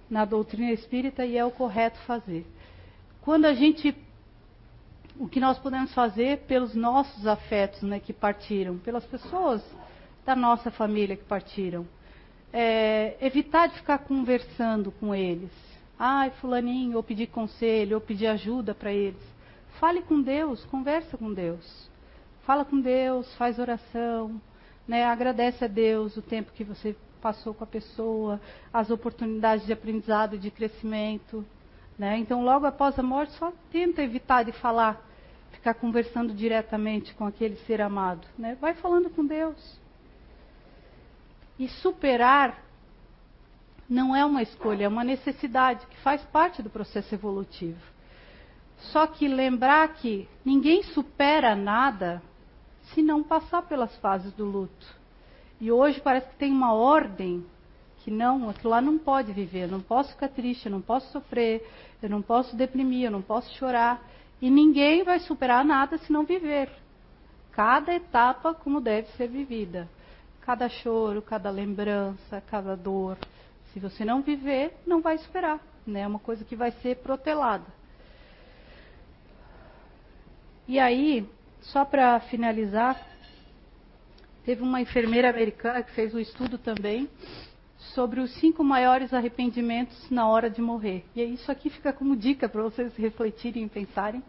na 0.09 0.25
doutrina 0.25 0.73
espírita 0.73 1.27
e 1.27 1.37
é 1.37 1.45
o 1.45 1.51
correto 1.51 1.99
fazer. 2.07 2.47
Quando 3.21 3.45
a 3.45 3.53
gente. 3.53 3.95
O 5.19 5.29
que 5.29 5.39
nós 5.39 5.59
podemos 5.59 5.93
fazer 5.93 6.39
pelos 6.47 6.75
nossos 6.75 7.27
afetos 7.27 7.83
né, 7.83 8.01
que 8.01 8.15
partiram, 8.15 8.79
pelas 8.79 9.05
pessoas 9.05 9.63
da 10.25 10.35
nossa 10.35 10.71
família 10.71 11.15
que 11.15 11.25
partiram. 11.25 11.87
É, 12.51 13.19
evitar 13.21 13.67
de 13.67 13.75
ficar 13.75 13.99
conversando 13.99 14.91
com 14.93 15.15
eles. 15.15 15.74
Ai, 15.99 16.31
fulaninho, 16.41 16.97
ou 16.97 17.03
pedir 17.03 17.29
conselho, 17.29 17.97
ou 17.97 18.01
pedir 18.01 18.27
ajuda 18.27 18.75
para 18.75 18.93
eles. 18.93 19.23
Fale 19.79 20.03
com 20.03 20.21
Deus, 20.21 20.65
conversa 20.67 21.17
com 21.17 21.33
Deus. 21.33 21.89
Fala 22.45 22.65
com 22.65 22.81
Deus, 22.81 23.33
faz 23.37 23.59
oração, 23.59 24.41
né? 24.87 25.05
agradece 25.05 25.65
a 25.65 25.69
Deus 25.69 26.17
o 26.17 26.23
tempo 26.23 26.53
que 26.53 26.65
você 26.65 26.95
passou 27.21 27.55
com 27.55 27.65
a 27.65 27.67
pessoa, 27.67 28.39
as 28.73 28.91
oportunidades 28.91 29.65
de 29.65 29.73
aprendizado 29.73 30.37
de 30.37 30.51
crescimento. 30.51 31.45
Né? 31.99 32.19
Então, 32.19 32.45
logo 32.45 32.67
após 32.67 32.99
a 32.99 33.03
morte, 33.03 33.33
só 33.35 33.53
tenta 33.73 34.03
evitar 34.03 34.45
de 34.45 34.53
falar, 34.53 35.03
ficar 35.53 35.75
conversando 35.75 36.35
diretamente 36.35 37.15
com 37.15 37.27
aquele 37.27 37.57
ser 37.67 37.81
amado. 37.81 38.27
Né? 38.37 38.59
Vai 38.61 38.75
falando 38.75 39.09
com 39.09 39.25
Deus. 39.25 39.79
E 41.59 41.69
superar 41.69 42.64
não 43.95 44.15
é 44.15 44.25
uma 44.25 44.43
escolha, 44.43 44.85
é 44.85 44.89
uma 44.89 45.05
necessidade 45.05 45.87
que 45.87 45.97
faz 45.99 46.21
parte 46.25 46.61
do 46.61 46.69
processo 46.69 47.15
evolutivo. 47.15 47.81
Só 48.93 49.07
que 49.07 49.29
lembrar 49.29 49.89
que 49.95 50.29
ninguém 50.45 50.83
supera 50.83 51.55
nada 51.55 52.21
se 52.93 53.03
não 53.03 53.23
passar 53.23 53.63
pelas 53.63 53.97
fases 53.99 54.33
do 54.33 54.45
luto. 54.45 54.87
E 55.61 55.71
hoje 55.71 56.01
parece 56.01 56.29
que 56.29 56.37
tem 56.37 56.51
uma 56.51 56.75
ordem 56.75 57.47
que 57.99 58.11
não, 58.11 58.51
aquilo 58.51 58.71
lá 58.71 58.81
não 58.81 58.99
pode 58.99 59.33
viver, 59.33 59.63
eu 59.63 59.69
não 59.69 59.81
posso 59.81 60.11
ficar 60.11 60.29
triste, 60.29 60.67
eu 60.67 60.73
não 60.73 60.83
posso 60.83 61.11
sofrer, 61.13 61.67
eu 62.03 62.11
não 62.11 62.21
posso 62.21 62.55
deprimir, 62.57 63.05
eu 63.05 63.11
não 63.11 63.23
posso 63.23 63.51
chorar. 63.57 64.03
E 64.43 64.51
ninguém 64.51 65.05
vai 65.05 65.21
superar 65.21 65.65
nada 65.65 65.97
se 65.99 66.13
não 66.13 66.25
viver. 66.25 66.69
Cada 67.53 67.95
etapa 67.95 68.53
como 68.53 68.81
deve 68.81 69.09
ser 69.13 69.29
vivida. 69.29 69.89
Cada 70.43 70.69
choro, 70.69 71.23
cada 71.23 71.49
lembrança, 71.49 72.43
cada 72.51 72.77
dor. 72.77 73.17
Se 73.75 73.81
você 73.81 74.05
não 74.05 74.23
viver, 74.23 74.73
não 74.87 75.03
vai 75.03 75.19
superar. 75.19 75.61
Né? 75.85 76.03
É 76.03 76.07
uma 76.07 76.21
coisa 76.21 76.45
que 76.45 76.55
vai 76.55 76.71
ser 76.81 76.99
protelada. 76.99 77.67
E 80.69 80.79
aí, 80.79 81.29
só 81.61 81.85
para 81.85 82.21
finalizar, 82.21 83.05
teve 84.45 84.63
uma 84.63 84.81
enfermeira 84.81 85.29
americana 85.29 85.83
que 85.83 85.91
fez 85.91 86.15
um 86.15 86.21
estudo 86.21 86.57
também 86.57 87.11
sobre 87.95 88.21
os 88.21 88.33
cinco 88.37 88.63
maiores 88.63 89.13
arrependimentos 89.13 90.09
na 90.09 90.29
hora 90.29 90.49
de 90.49 90.63
morrer. 90.63 91.05
E 91.15 91.23
isso 91.23 91.51
aqui 91.51 91.69
fica 91.69 91.93
como 91.93 92.17
dica 92.17 92.49
para 92.49 92.63
vocês 92.63 92.95
refletirem 92.97 93.65
e 93.65 93.69
pensarem. 93.69 94.23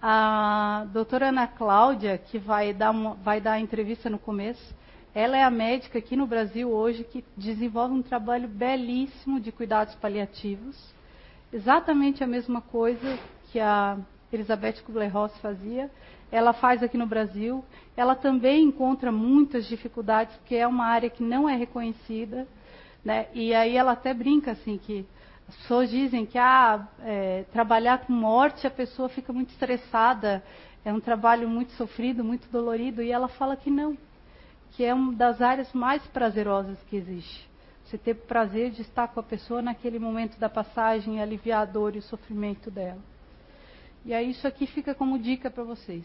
A 0.00 0.86
doutora 0.92 1.30
Ana 1.30 1.46
Cláudia, 1.46 2.18
que 2.18 2.38
vai 2.38 2.74
dar, 2.74 2.90
uma, 2.90 3.14
vai 3.14 3.40
dar 3.40 3.52
a 3.52 3.60
entrevista 3.60 4.10
no 4.10 4.18
começo, 4.18 4.74
ela 5.14 5.36
é 5.36 5.42
a 5.42 5.50
médica 5.50 5.98
aqui 5.98 6.16
no 6.16 6.26
Brasil 6.26 6.70
hoje 6.70 7.04
que 7.04 7.22
desenvolve 7.36 7.94
um 7.94 8.02
trabalho 8.02 8.48
belíssimo 8.48 9.38
de 9.38 9.52
cuidados 9.52 9.94
paliativos. 9.96 10.76
Exatamente 11.52 12.24
a 12.24 12.26
mesma 12.26 12.62
coisa 12.62 13.18
que 13.50 13.60
a 13.60 13.98
Elizabeth 14.32 14.80
Kubler-Ross 14.84 15.36
fazia, 15.38 15.90
ela 16.30 16.54
faz 16.54 16.82
aqui 16.82 16.96
no 16.96 17.06
Brasil. 17.06 17.62
Ela 17.94 18.14
também 18.14 18.64
encontra 18.64 19.12
muitas 19.12 19.66
dificuldades, 19.66 20.34
porque 20.36 20.54
é 20.54 20.66
uma 20.66 20.86
área 20.86 21.10
que 21.10 21.22
não 21.22 21.46
é 21.46 21.54
reconhecida. 21.54 22.48
Né? 23.04 23.26
E 23.34 23.52
aí 23.52 23.76
ela 23.76 23.92
até 23.92 24.14
brinca 24.14 24.52
assim 24.52 24.78
que 24.78 25.04
as 25.46 25.56
pessoas 25.56 25.90
dizem 25.90 26.24
que 26.24 26.38
ah, 26.38 26.88
é, 27.04 27.44
trabalhar 27.52 28.06
com 28.06 28.14
morte 28.14 28.66
a 28.66 28.70
pessoa 28.70 29.10
fica 29.10 29.30
muito 29.30 29.50
estressada, 29.50 30.42
é 30.82 30.90
um 30.90 31.00
trabalho 31.00 31.46
muito 31.46 31.72
sofrido, 31.72 32.24
muito 32.24 32.48
dolorido, 32.50 33.02
e 33.02 33.12
ela 33.12 33.28
fala 33.28 33.56
que 33.56 33.70
não, 33.70 33.96
que 34.72 34.84
é 34.84 34.94
uma 34.94 35.12
das 35.12 35.40
áreas 35.40 35.72
mais 35.72 36.02
prazerosas 36.08 36.78
que 36.88 36.96
existe. 36.96 37.48
Você 37.84 37.98
ter 37.98 38.12
o 38.12 38.26
prazer 38.26 38.70
de 38.70 38.80
estar 38.80 39.08
com 39.08 39.20
a 39.20 39.22
pessoa 39.22 39.60
naquele 39.60 39.98
momento 39.98 40.38
da 40.38 40.48
passagem, 40.48 41.20
aliviar 41.20 41.62
a 41.62 41.66
dor 41.66 41.94
e 41.94 41.98
o 41.98 42.02
sofrimento 42.02 42.70
dela. 42.70 43.00
E 44.04 44.14
aí 44.14 44.30
isso 44.30 44.48
aqui 44.48 44.66
fica 44.66 44.94
como 44.94 45.18
dica 45.18 45.50
para 45.50 45.62
vocês. 45.62 46.02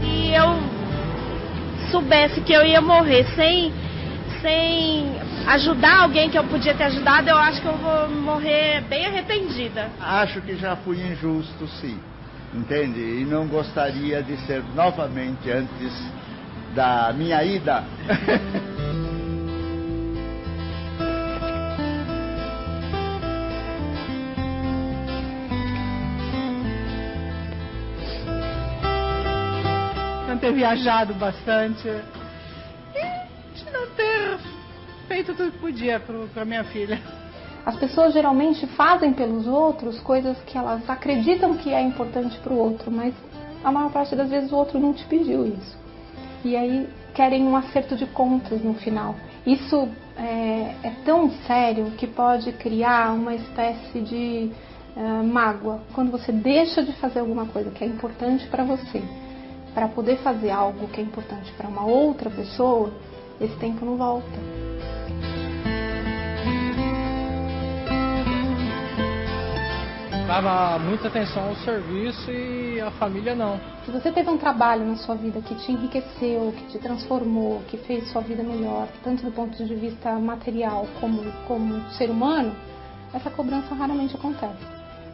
Se 0.00 0.32
eu 0.34 1.90
soubesse 1.90 2.42
que 2.42 2.52
eu 2.52 2.66
ia 2.66 2.82
morrer 2.82 3.24
sem, 3.34 3.72
sem 4.42 5.29
ajudar 5.46 6.02
alguém 6.02 6.30
que 6.30 6.38
eu 6.38 6.44
podia 6.44 6.74
ter 6.74 6.84
ajudado, 6.84 7.28
eu 7.28 7.36
acho 7.36 7.60
que 7.60 7.66
eu 7.66 7.76
vou 7.76 8.08
morrer 8.08 8.82
bem 8.82 9.06
arrependida. 9.06 9.90
Acho 10.00 10.40
que 10.40 10.56
já 10.56 10.76
fui 10.76 11.00
injusto, 11.00 11.66
sim. 11.80 11.98
Entende? 12.52 13.00
E 13.00 13.24
não 13.24 13.46
gostaria 13.46 14.22
de 14.22 14.36
ser 14.46 14.62
novamente 14.74 15.50
antes 15.50 15.92
da 16.74 17.12
minha 17.12 17.42
ida. 17.44 17.84
não 30.28 30.38
ter 30.38 30.52
viajado 30.52 31.14
bastante 31.14 31.88
e 31.88 33.54
de 33.54 33.70
não 33.72 33.86
ter 33.90 34.49
feito 35.10 35.34
tudo 35.34 35.50
que 35.50 35.58
podia 35.58 35.98
para 35.98 36.44
minha 36.44 36.62
filha. 36.62 37.02
As 37.66 37.74
pessoas 37.74 38.14
geralmente 38.14 38.64
fazem 38.68 39.12
pelos 39.12 39.44
outros 39.44 39.98
coisas 39.98 40.38
que 40.46 40.56
elas 40.56 40.88
acreditam 40.88 41.56
que 41.56 41.74
é 41.74 41.82
importante 41.82 42.38
para 42.38 42.52
o 42.52 42.56
outro, 42.56 42.92
mas 42.92 43.12
a 43.64 43.72
maior 43.72 43.90
parte 43.90 44.14
das 44.14 44.30
vezes 44.30 44.52
o 44.52 44.56
outro 44.56 44.78
não 44.78 44.94
te 44.94 45.04
pediu 45.06 45.44
isso 45.48 45.76
e 46.44 46.56
aí 46.56 46.88
querem 47.12 47.42
um 47.42 47.56
acerto 47.56 47.96
de 47.96 48.06
contas 48.06 48.62
no 48.62 48.74
final. 48.74 49.16
Isso 49.44 49.88
é, 50.16 50.76
é 50.84 50.92
tão 51.04 51.28
sério 51.44 51.90
que 51.98 52.06
pode 52.06 52.52
criar 52.52 53.12
uma 53.12 53.34
espécie 53.34 54.00
de 54.00 54.52
uh, 54.96 55.24
mágoa 55.24 55.80
quando 55.92 56.12
você 56.12 56.30
deixa 56.30 56.84
de 56.84 56.92
fazer 56.92 57.18
alguma 57.18 57.46
coisa 57.46 57.70
que 57.72 57.82
é 57.82 57.86
importante 57.86 58.46
para 58.46 58.62
você 58.62 59.02
para 59.74 59.88
poder 59.88 60.18
fazer 60.18 60.50
algo 60.50 60.88
que 60.88 61.00
é 61.00 61.04
importante 61.04 61.52
para 61.52 61.68
uma 61.68 61.84
outra 61.84 62.28
pessoa, 62.28 62.92
esse 63.40 63.56
tempo 63.56 63.84
não 63.84 63.96
volta. 63.96 64.26
Dava 70.30 70.78
muita 70.78 71.08
atenção 71.08 71.48
ao 71.48 71.56
serviço 71.56 72.30
e 72.30 72.80
a 72.80 72.92
família 72.92 73.34
não. 73.34 73.58
Se 73.84 73.90
você 73.90 74.12
teve 74.12 74.30
um 74.30 74.38
trabalho 74.38 74.86
na 74.86 74.94
sua 74.94 75.16
vida 75.16 75.40
que 75.40 75.56
te 75.56 75.72
enriqueceu, 75.72 76.54
que 76.56 76.66
te 76.66 76.78
transformou, 76.78 77.60
que 77.66 77.76
fez 77.78 78.08
sua 78.12 78.22
vida 78.22 78.40
melhor, 78.40 78.86
tanto 79.02 79.24
do 79.24 79.32
ponto 79.32 79.64
de 79.64 79.74
vista 79.74 80.12
material 80.20 80.86
como 81.00 81.20
como 81.48 81.80
ser 81.94 82.10
humano, 82.10 82.54
essa 83.12 83.28
cobrança 83.28 83.74
raramente 83.74 84.14
acontece. 84.14 84.64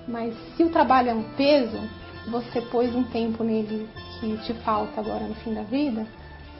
Mas 0.06 0.34
se 0.54 0.62
o 0.62 0.68
trabalho 0.68 1.08
é 1.08 1.14
um 1.14 1.22
peso, 1.34 1.80
você 2.28 2.60
pôs 2.60 2.94
um 2.94 3.04
tempo 3.04 3.42
nele 3.42 3.88
que 4.20 4.36
te 4.44 4.52
falta 4.64 5.00
agora 5.00 5.24
no 5.24 5.34
fim 5.36 5.54
da 5.54 5.62
vida, 5.62 6.06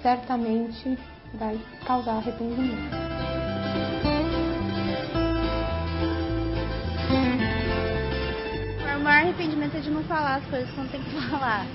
certamente 0.00 0.98
vai 1.34 1.58
causar 1.84 2.12
arrependimento. 2.12 3.35
Arrependimento 9.36 9.76
é 9.76 9.80
de 9.80 9.90
não 9.90 10.02
falar 10.04 10.36
as 10.36 10.46
coisas 10.46 10.70
quando 10.74 10.90
tem 10.90 11.02
que 11.02 11.10
falar. 11.28 11.66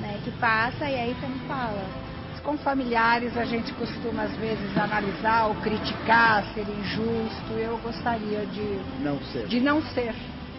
Né? 0.00 0.20
Que 0.24 0.30
passa 0.32 0.88
e 0.88 0.94
aí 0.94 1.14
você 1.14 1.26
não 1.26 1.38
fala. 1.46 2.10
Com 2.42 2.56
familiares 2.58 3.36
a 3.36 3.44
gente 3.44 3.72
costuma 3.74 4.22
às 4.22 4.34
vezes 4.36 4.76
analisar 4.76 5.46
ou 5.48 5.54
criticar, 5.56 6.42
ser 6.54 6.62
injusto. 6.62 7.52
Eu 7.52 7.78
gostaria 7.78 8.44
de 8.46 8.80
não 9.02 9.20
ser. 9.24 9.46
De 9.46 9.60
não 9.60 9.82
ser. 9.82 10.14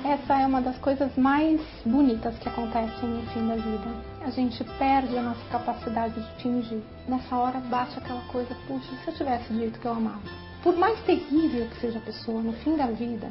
Essa 0.06 0.41
é 0.41 0.45
uma 0.45 0.62
das 0.62 0.78
coisas 0.78 1.16
mais 1.18 1.60
bonitas 1.86 2.38
que 2.38 2.48
acontecem 2.48 3.10
no 3.10 3.24
fim 3.32 3.48
da 3.48 3.56
vida. 3.56 3.90
A 4.24 4.30
gente 4.30 4.64
perde 4.78 5.18
a 5.18 5.22
nossa 5.22 5.44
capacidade 5.52 6.14
de 6.14 6.41
fingir. 6.41 6.82
Nessa 7.08 7.36
hora 7.36 7.60
bate 7.60 7.98
aquela 7.98 8.22
coisa, 8.26 8.56
puxa, 8.68 8.90
se 9.03 9.08
eu 9.10 9.16
tivesse 9.16 9.52
dito 9.52 9.80
que 9.80 9.86
eu 9.86 9.91
amava. 9.91 10.22
Por 10.64 10.78
mais 10.78 10.99
terrível 11.02 11.68
que 11.68 11.82
seja 11.82 11.98
a 11.98 12.02
pessoa, 12.02 12.41
no 12.41 12.53
fim 12.53 12.78
da 12.78 12.88
vida, 12.88 13.30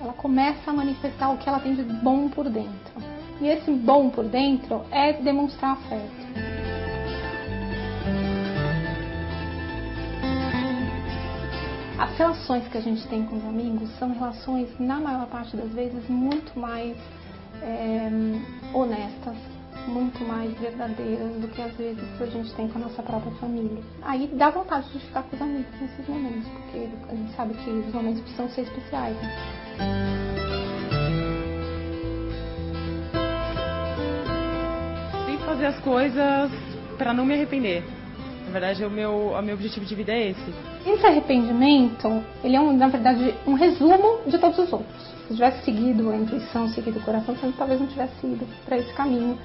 ela 0.00 0.12
começa 0.12 0.70
a 0.70 0.74
manifestar 0.74 1.30
o 1.30 1.38
que 1.38 1.48
ela 1.48 1.60
tem 1.60 1.74
de 1.74 1.82
bom 1.82 2.28
por 2.28 2.48
dentro. 2.48 2.94
E 3.40 3.48
esse 3.48 3.70
bom 3.70 4.10
por 4.10 4.24
dentro 4.24 4.82
é 4.90 5.12
demonstrar 5.14 5.72
afeto. 5.72 6.26
As 11.98 12.16
relações 12.18 12.68
que 12.68 12.76
a 12.76 12.80
gente 12.80 13.06
tem 13.08 13.24
com 13.24 13.36
os 13.36 13.44
amigos 13.44 13.90
são 13.98 14.12
relações, 14.12 14.68
na 14.78 15.00
maior 15.00 15.26
parte 15.26 15.56
das 15.56 15.72
vezes, 15.72 16.06
muito 16.08 16.58
mais 16.58 16.96
é, 17.62 18.10
honestas, 18.74 19.36
muito 19.86 20.24
mais 20.24 20.52
verdadeiras 20.58 21.32
do 21.40 21.48
que 21.48 21.62
às 21.62 21.72
vezes 21.76 22.04
a 22.20 22.26
gente 22.26 22.52
tem 22.54 22.68
com 22.68 22.78
a 22.78 22.82
nossa 22.82 23.02
própria 23.02 23.32
família. 23.32 23.82
Aí 24.02 24.28
dá 24.34 24.50
vontade 24.50 24.88
de 24.92 24.98
ficar 24.98 25.22
com 25.22 25.36
os 25.36 25.42
amigos 25.42 25.80
nesses 25.80 26.08
momentos, 26.08 26.48
porque 26.48 26.88
a 27.08 27.14
gente 27.14 27.32
sabe 27.34 27.54
que 27.54 27.70
os 27.70 27.94
momentos 27.94 28.20
precisam 28.22 28.48
ser 28.50 28.62
especiais. 28.62 29.16
Né? 29.16 30.26
Fazer 35.46 35.66
as 35.66 35.78
coisas 35.78 36.50
para 36.98 37.14
não 37.14 37.24
me 37.24 37.32
arrepender. 37.32 37.84
Na 38.46 38.50
verdade, 38.50 38.84
o 38.84 38.90
meu, 38.90 39.28
o 39.28 39.42
meu 39.42 39.54
objetivo 39.54 39.86
de 39.86 39.94
vida 39.94 40.12
é 40.12 40.30
esse. 40.30 40.54
Esse 40.84 41.06
arrependimento, 41.06 42.22
ele 42.42 42.56
é, 42.56 42.60
um, 42.60 42.76
na 42.76 42.88
verdade, 42.88 43.32
um 43.46 43.54
resumo 43.54 44.22
de 44.26 44.38
todos 44.38 44.58
os 44.58 44.72
outros. 44.72 45.16
Se 45.28 45.34
tivesse 45.34 45.64
seguido 45.64 46.10
a 46.10 46.16
intuição, 46.16 46.68
seguido 46.68 46.98
o 46.98 47.02
coração, 47.02 47.34
você 47.34 47.52
talvez 47.56 47.80
não 47.80 47.86
tivesse 47.86 48.26
ido 48.26 48.46
para 48.64 48.76
esse 48.78 48.92
caminho 48.94 49.38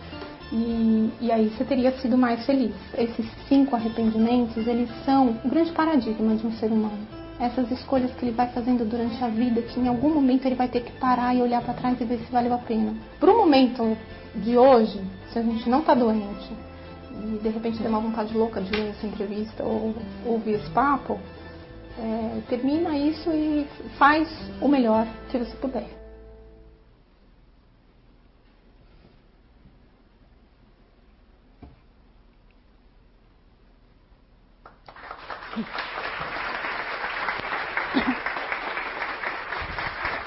E, 0.51 1.09
e 1.21 1.31
aí 1.31 1.49
você 1.49 1.63
teria 1.63 1.91
sido 1.99 2.17
mais 2.17 2.45
feliz. 2.45 2.73
Esses 2.97 3.25
cinco 3.47 3.75
arrependimentos, 3.75 4.67
eles 4.67 4.89
são 5.05 5.37
o 5.43 5.49
grande 5.49 5.71
paradigma 5.71 6.35
de 6.35 6.45
um 6.45 6.51
ser 6.53 6.71
humano. 6.71 7.07
Essas 7.39 7.71
escolhas 7.71 8.11
que 8.13 8.25
ele 8.25 8.35
vai 8.35 8.47
fazendo 8.49 8.85
durante 8.85 9.23
a 9.23 9.27
vida, 9.27 9.61
que 9.61 9.79
em 9.79 9.87
algum 9.87 10.13
momento 10.13 10.45
ele 10.45 10.55
vai 10.55 10.67
ter 10.67 10.81
que 10.81 10.91
parar 10.93 11.33
e 11.33 11.41
olhar 11.41 11.61
para 11.61 11.73
trás 11.73 11.99
e 11.99 12.05
ver 12.05 12.19
se 12.19 12.31
valeu 12.31 12.53
a 12.53 12.57
pena. 12.57 12.93
Para 13.19 13.31
o 13.31 13.37
momento 13.37 13.97
de 14.35 14.57
hoje, 14.57 15.01
se 15.31 15.39
a 15.39 15.41
gente 15.41 15.67
não 15.69 15.79
está 15.79 15.93
doente 15.93 16.51
e 17.23 17.37
de 17.37 17.49
repente 17.49 17.77
tem 17.77 17.87
uma 17.87 17.99
vontade 17.99 18.35
louca 18.37 18.61
de 18.61 18.71
ler 18.71 18.89
essa 18.89 19.05
entrevista 19.05 19.63
ou 19.63 19.93
ouvir 20.25 20.53
esse 20.53 20.69
papo, 20.71 21.19
é, 21.97 22.41
termina 22.49 22.97
isso 22.97 23.29
e 23.31 23.67
faz 23.97 24.27
o 24.61 24.67
melhor 24.67 25.07
se 25.29 25.37
você 25.37 25.55
puder. 25.57 26.00